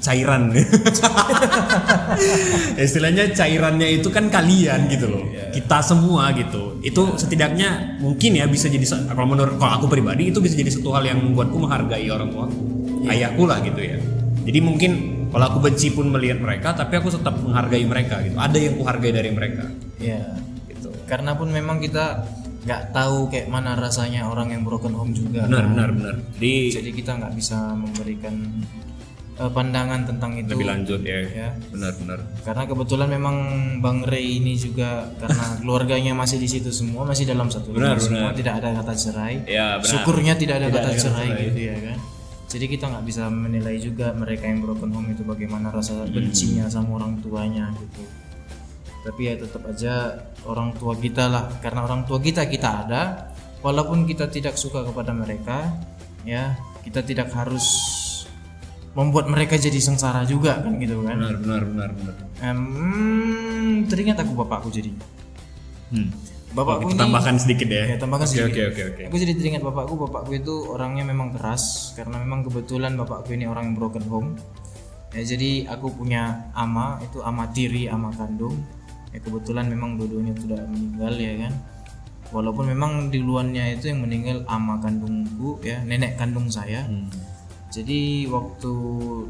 cairan. 0.05 0.53
istilahnya 2.85 3.33
cairannya 3.33 3.89
itu 3.89 4.13
kan 4.13 4.29
kalian 4.29 4.93
gitu 4.93 5.09
loh. 5.09 5.25
Kita 5.49 5.81
semua 5.81 6.29
gitu. 6.37 6.77
Itu 6.85 7.17
setidaknya 7.17 7.97
mungkin 8.05 8.37
ya 8.37 8.45
bisa 8.45 8.69
jadi 8.69 8.85
kalau 8.85 9.25
menurut 9.25 9.57
kalau 9.57 9.81
aku 9.81 9.89
pribadi 9.89 10.29
itu 10.29 10.45
bisa 10.45 10.61
jadi 10.61 10.69
satu 10.69 10.93
hal 10.93 11.09
yang 11.09 11.25
membuatku 11.25 11.57
menghargai 11.57 12.05
orang 12.13 12.29
tuaku. 12.29 12.61
Ayahku 13.09 13.49
lah 13.49 13.65
gitu 13.65 13.81
ya. 13.81 13.97
Jadi 14.45 14.59
mungkin 14.61 14.93
kalau 15.35 15.45
aku 15.45 15.59
benci 15.61 15.91
pun 15.91 16.07
melihat 16.09 16.39
mereka, 16.39 16.71
tapi 16.73 16.95
aku 16.95 17.11
tetap 17.11 17.35
menghargai 17.37 17.83
mereka 17.83 18.23
gitu. 18.23 18.39
Ada 18.39 18.55
yang 18.57 18.75
kuhargai 18.77 19.11
dari 19.11 19.31
mereka. 19.31 19.67
ya 19.99 20.23
Gitu. 20.65 20.89
karena 21.05 21.35
pun 21.35 21.51
memang 21.51 21.77
kita 21.77 22.23
nggak 22.63 22.83
tahu 22.91 23.29
kayak 23.29 23.47
mana 23.47 23.75
rasanya 23.75 24.25
orang 24.25 24.49
yang 24.49 24.63
broken 24.63 24.95
home 24.95 25.13
juga 25.13 25.45
Benar, 25.45 25.65
benar, 25.69 25.91
benar. 25.93 26.15
Jadi 26.35 26.55
jadi 26.73 26.91
kita 26.93 27.11
nggak 27.19 27.33
bisa 27.35 27.57
memberikan 27.75 28.35
eh, 29.35 29.51
pandangan 29.51 30.01
tentang 30.07 30.33
itu 30.35 30.49
lebih 30.49 30.65
lanjut 30.65 31.01
ya. 31.03 31.19
ya 31.27 31.49
Benar, 31.69 31.93
benar. 31.99 32.19
karena 32.41 32.63
kebetulan 32.65 33.09
memang 33.11 33.37
Bang 33.81 34.01
Ray 34.03 34.39
ini 34.39 34.55
juga 34.55 35.13
karena 35.19 35.45
keluarganya 35.61 36.13
masih 36.15 36.39
di 36.39 36.49
situ 36.49 36.71
semua 36.71 37.05
masih 37.05 37.27
dalam 37.27 37.51
satu 37.51 37.69
rumah 37.69 37.93
Benar, 37.93 37.99
semua 38.01 38.29
tidak 38.33 38.55
ada 38.63 38.69
kata 38.79 38.93
cerai 38.95 39.35
Ya, 39.45 39.77
benar. 39.77 39.91
syukurnya 39.91 40.35
tidak 40.35 40.55
ada 40.57 40.69
kata 40.71 40.91
cerai 40.95 41.29
gitu 41.45 41.61
ya 41.61 41.77
kan 41.83 41.99
jadi 42.45 42.65
kita 42.67 42.85
nggak 42.87 43.05
bisa 43.05 43.27
menilai 43.27 43.77
juga 43.77 44.13
mereka 44.13 44.45
yang 44.45 44.61
broken 44.61 44.91
home 44.91 45.11
itu 45.11 45.23
bagaimana 45.23 45.69
rasa 45.69 45.95
Hmm. 45.99 46.11
bencinya 46.11 46.67
sama 46.67 46.99
orang 46.99 47.19
tuanya 47.19 47.73
gitu 47.75 48.03
tapi 49.05 49.21
ya 49.29 49.37
tetap 49.37 49.63
aja 49.65 49.95
orang 50.45 50.73
tua 50.73 50.97
kita 50.97 51.29
lah 51.29 51.45
karena 51.61 51.85
orang 51.85 52.05
tua 52.05 52.17
kita 52.19 52.47
kita 52.47 52.69
ada 52.85 53.03
walaupun 53.61 54.05
kita 54.05 54.29
tidak 54.29 54.57
suka 54.57 54.81
kepada 54.81 55.13
mereka 55.13 55.73
ya 56.25 56.57
kita 56.81 57.01
tidak 57.01 57.29
harus 57.33 57.65
membuat 58.95 59.27
mereka 59.27 59.57
jadi 59.57 59.77
sengsara 59.77 60.25
juga 60.25 60.63
kan 60.63 60.79
gitu 60.79 61.03
kan 61.03 61.17
Benar, 61.19 61.37
benar, 61.37 61.63
benar, 61.67 61.91
benar. 61.93 62.15
Hmm, 62.41 63.85
teringat 63.89 64.21
aku 64.21 64.33
bapakku 64.35 64.69
jadi 64.69 64.93
Hmm. 65.93 66.11
Bapakku 66.55 66.95
ini 66.95 66.99
tambahkan 66.99 67.37
sedikit 67.37 67.69
ya. 67.69 67.85
ya 67.91 67.97
tambahkan 67.99 68.31
Oke, 68.31 68.35
sedikit. 68.39 68.55
oke, 68.55 68.63
oke, 68.71 68.83
oke. 68.95 69.03
aku 69.11 69.17
jadi 69.19 69.33
teringat 69.35 69.63
bapakku 69.67 69.95
bapakku 70.07 70.33
itu 70.39 70.55
orangnya 70.71 71.05
memang 71.05 71.35
keras 71.35 71.93
karena 71.99 72.23
memang 72.23 72.47
kebetulan 72.47 72.95
bapakku 72.95 73.35
ini 73.35 73.51
orang 73.51 73.75
yang 73.75 73.77
broken 73.77 74.05
home. 74.07 74.31
Ya 75.15 75.23
jadi 75.23 75.71
aku 75.71 75.95
punya 75.95 76.51
ama 76.55 76.99
itu 77.03 77.23
ama 77.23 77.51
tiri 77.51 77.91
ama 77.91 78.15
kandung. 78.15 78.63
Ya 79.15 79.23
kebetulan 79.23 79.71
memang 79.71 79.99
dua-duanya 79.99 80.35
sudah 80.39 80.59
meninggal 80.67 81.15
ya 81.19 81.35
kan? 81.47 81.53
Walaupun 82.35 82.67
memang 82.67 83.15
di 83.15 83.23
luarnya 83.23 83.79
itu 83.79 83.95
yang 83.95 84.03
meninggal 84.03 84.43
ama 84.51 84.79
kandungku 84.83 85.59
ya 85.63 85.83
nenek 85.83 86.19
kandung 86.19 86.47
saya. 86.51 86.87
Hmm. 86.87 87.11
jadi 87.75 88.31
waktu 88.31 88.71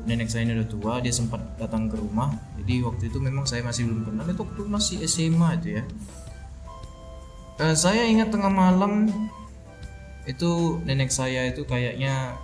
nenek 0.04 0.28
saya 0.28 0.44
ini 0.44 0.60
udah 0.60 0.68
tua 0.68 1.00
dia 1.00 1.08
sempat 1.08 1.40
datang 1.56 1.88
ke 1.88 1.96
rumah. 1.96 2.28
Jadi 2.60 2.84
waktu 2.84 3.08
itu 3.08 3.16
memang 3.16 3.48
saya 3.48 3.64
masih 3.64 3.88
belum 3.88 4.12
kenal 4.12 4.28
itu 4.28 4.40
waktu 4.44 4.62
masih 4.68 4.96
SMA 5.08 5.48
itu 5.64 5.80
ya 5.80 5.82
Eh, 7.54 7.76
saya 7.78 8.02
ingat 8.10 8.34
tengah 8.34 8.50
malam 8.50 9.06
itu 10.26 10.82
nenek 10.82 11.14
saya 11.14 11.46
itu 11.46 11.62
kayaknya 11.62 12.34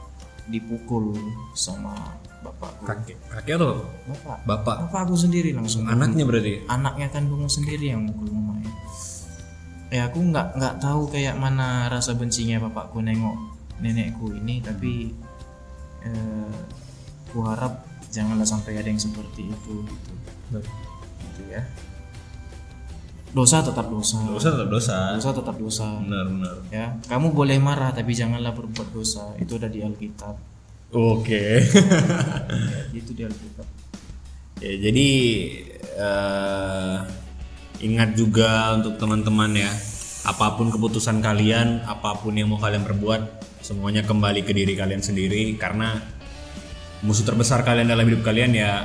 dipukul 0.47 1.19
sama 1.59 2.15
bapakku. 2.47 2.87
Kakek, 2.87 3.19
kakek 3.27 3.59
atau 3.59 3.91
bapak? 4.07 4.39
Bapak? 4.47 4.77
bapakku 4.87 5.19
sendiri 5.19 5.51
langsung. 5.51 5.83
Anaknya 5.91 6.23
berarti. 6.23 6.63
anaknya 6.71 7.11
kandung 7.11 7.43
sendiri 7.51 7.91
yang 7.91 8.07
mukul 8.07 8.31
mamanya 8.31 8.71
ya. 9.91 10.07
Aku 10.07 10.23
nggak 10.23 10.55
nggak 10.55 10.75
tahu 10.79 11.11
kayak 11.11 11.35
mana 11.35 11.91
rasa 11.91 12.15
bencinya 12.15 12.63
bapakku 12.71 13.03
nengok 13.03 13.35
nenekku 13.83 14.31
ini 14.31 14.63
tapi 14.63 15.11
eh, 16.07 16.55
ku 17.35 17.43
harap 17.43 17.83
janganlah 18.15 18.47
sampai 18.47 18.79
ada 18.79 18.87
yang 18.87 19.03
seperti 19.03 19.51
itu 19.51 19.75
gitu. 19.83 20.13
Gitu 20.55 21.43
ya 21.51 21.67
dosa 23.31 23.63
tetap 23.63 23.87
dosa 23.87 24.19
Dosa 24.27 24.49
tetap 24.55 24.69
dosa. 24.69 24.97
dosa 25.15 25.31
tetap 25.31 25.57
dosa 25.57 25.87
Benar, 26.03 26.27
benar. 26.27 26.55
ya 26.75 26.87
kamu 27.07 27.31
boleh 27.31 27.57
marah 27.63 27.95
tapi 27.95 28.11
janganlah 28.13 28.51
berbuat 28.51 28.91
dosa 28.91 29.35
itu 29.39 29.55
ada 29.55 29.71
di 29.71 29.81
Alkitab 29.87 30.35
Oke. 30.91 31.63
ya, 31.63 32.81
itu 32.91 33.15
di 33.15 33.23
Alkitab 33.23 33.67
ya, 34.59 34.73
jadi 34.91 35.09
eh, 35.95 36.97
ingat 37.81 38.13
juga 38.13 38.75
untuk 38.77 38.99
teman-teman 38.99 39.55
ya, 39.57 39.71
apa 40.29 40.53
pun 40.59 40.69
keputusan 40.69 41.23
kalian, 41.25 41.81
apa 41.89 42.19
pun 42.21 42.37
yang 42.37 42.53
mau 42.53 42.61
kalian 42.61 42.85
perbuat, 42.85 43.23
semuanya 43.65 44.05
kembali 44.05 44.45
ke 44.45 44.53
diri 44.53 44.77
kalian 44.77 45.01
sendiri 45.01 45.57
karena 45.57 45.97
musuh 47.01 47.25
terbesar 47.25 47.65
kalian 47.65 47.89
dalam 47.89 48.05
hidup 48.05 48.21
kalian 48.21 48.53
ya 48.53 48.85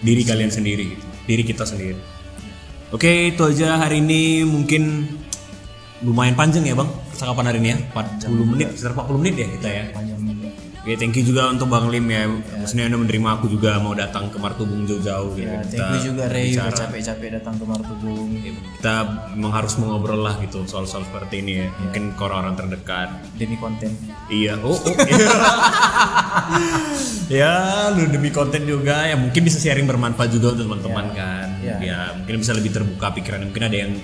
diri 0.00 0.24
kalian 0.24 0.48
sendiri, 0.48 0.96
gitu. 0.96 1.06
diri 1.28 1.42
kita 1.44 1.68
sendiri. 1.68 2.00
Oke, 2.92 3.32
itu 3.32 3.40
aja 3.40 3.80
hari 3.80 4.04
ini. 4.04 4.44
Mungkin 4.44 5.08
lumayan 6.04 6.36
panjang 6.36 6.60
ya 6.68 6.76
bang 6.76 6.90
percakapan 7.08 7.44
hari 7.48 7.58
ini 7.64 7.68
ya. 7.72 7.78
40 7.88 8.52
menit 8.52 8.68
sekitar 8.76 8.92
40 8.92 9.16
menit 9.16 9.34
ya 9.40 9.46
kita 9.48 9.68
ya. 9.72 9.84
Panjang 9.96 10.20
Oke, 10.82 10.98
thank 10.98 11.14
you 11.14 11.22
juga 11.22 11.46
untuk 11.46 11.70
Bang 11.70 11.94
Lim 11.94 12.10
ya. 12.10 12.26
Maksudnya 12.26 12.90
udah 12.90 13.00
menerima 13.06 13.28
aku 13.38 13.46
juga 13.46 13.78
mau 13.78 13.94
datang 13.94 14.34
ke 14.34 14.38
Martubung 14.42 14.82
jauh-jauh 14.82 15.30
gitu. 15.38 15.46
ya 15.46 15.62
kita, 15.62 15.78
thank 15.78 15.94
you 15.94 16.00
juga 16.10 16.26
Ray 16.26 16.58
udah 16.58 16.74
capek-capek 16.74 17.28
datang 17.38 17.54
ke 17.54 17.64
Martubung 17.70 18.28
kita 18.42 18.94
memang 19.38 19.52
harus 19.54 19.78
mengobrol 19.78 20.26
lah 20.26 20.42
gitu 20.42 20.66
soal-soal 20.66 21.06
seperti 21.06 21.38
ini 21.38 21.52
ya. 21.62 21.68
Mungkin 21.70 22.18
ke 22.18 22.22
orang-orang 22.26 22.58
terdekat. 22.58 23.14
demi 23.38 23.54
konten 23.62 23.94
Iya, 24.26 24.58
oh, 24.58 24.74
oh. 24.74 24.82
ya, 27.30 27.54
lu 27.94 28.10
demi 28.10 28.34
konten 28.34 28.66
juga 28.66 29.06
ya 29.06 29.14
mungkin 29.14 29.38
bisa 29.46 29.62
sharing 29.62 29.86
bermanfaat 29.86 30.34
juga 30.34 30.58
untuk 30.58 30.66
teman-teman 30.66 31.06
kan. 31.14 31.46
Iya. 31.62 31.76
Ya, 31.78 32.00
mungkin 32.18 32.42
bisa 32.42 32.58
lebih 32.58 32.74
terbuka 32.74 33.14
pikiran. 33.14 33.46
Mungkin 33.46 33.62
ada 33.70 33.76
yang 33.86 33.94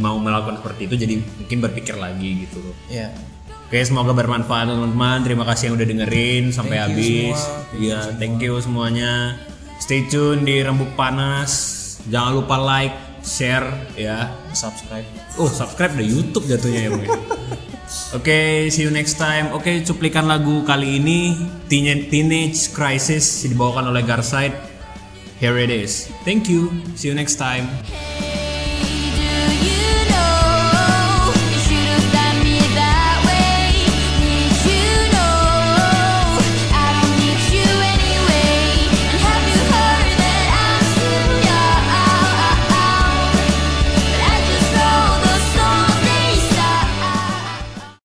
mau 0.00 0.16
melakukan 0.16 0.64
seperti 0.64 0.88
itu 0.88 0.94
jadi 1.04 1.14
mungkin 1.20 1.58
berpikir 1.60 2.00
lagi 2.00 2.48
gitu 2.48 2.64
loh. 2.64 2.72
ya 2.88 3.12
Oke, 3.64 3.80
semoga 3.80 4.12
bermanfaat 4.12 4.68
teman-teman. 4.70 5.24
Terima 5.24 5.44
kasih 5.48 5.72
yang 5.72 5.74
udah 5.80 5.88
dengerin 5.88 6.44
sampai 6.52 6.76
Thank 6.78 6.86
habis. 6.92 7.38
Iya, 7.74 8.00
thank 8.20 8.38
you 8.44 8.60
semuanya. 8.60 9.40
Stay 9.80 10.06
tune 10.06 10.44
di 10.46 10.60
Rembuk 10.60 10.92
Panas. 10.94 11.52
Jangan 12.06 12.32
lupa 12.36 12.60
like, 12.60 12.94
share 13.24 13.64
ya. 13.96 14.30
subscribe 14.52 15.08
Oh, 15.40 15.48
subscribe 15.48 15.96
di 15.96 16.06
YouTube 16.06 16.46
jatuhnya 16.46 16.80
ya, 16.86 16.90
Bang. 16.92 17.08
Oke, 18.16 18.70
see 18.70 18.86
you 18.86 18.92
next 18.92 19.18
time. 19.18 19.50
Oke, 19.56 19.82
cuplikan 19.82 20.28
lagu 20.28 20.62
kali 20.62 21.02
ini 21.02 21.34
Teenage, 21.66 22.12
Teenage 22.12 22.70
Crisis 22.70 23.42
dibawakan 23.48 23.90
oleh 23.90 24.06
Garside. 24.06 24.54
Here 25.42 25.58
it 25.58 25.72
is. 25.72 26.08
Thank 26.22 26.46
you. 26.46 26.70
See 26.94 27.10
you 27.10 27.16
next 27.16 27.36
time. 27.36 27.66
Hey 27.84 28.33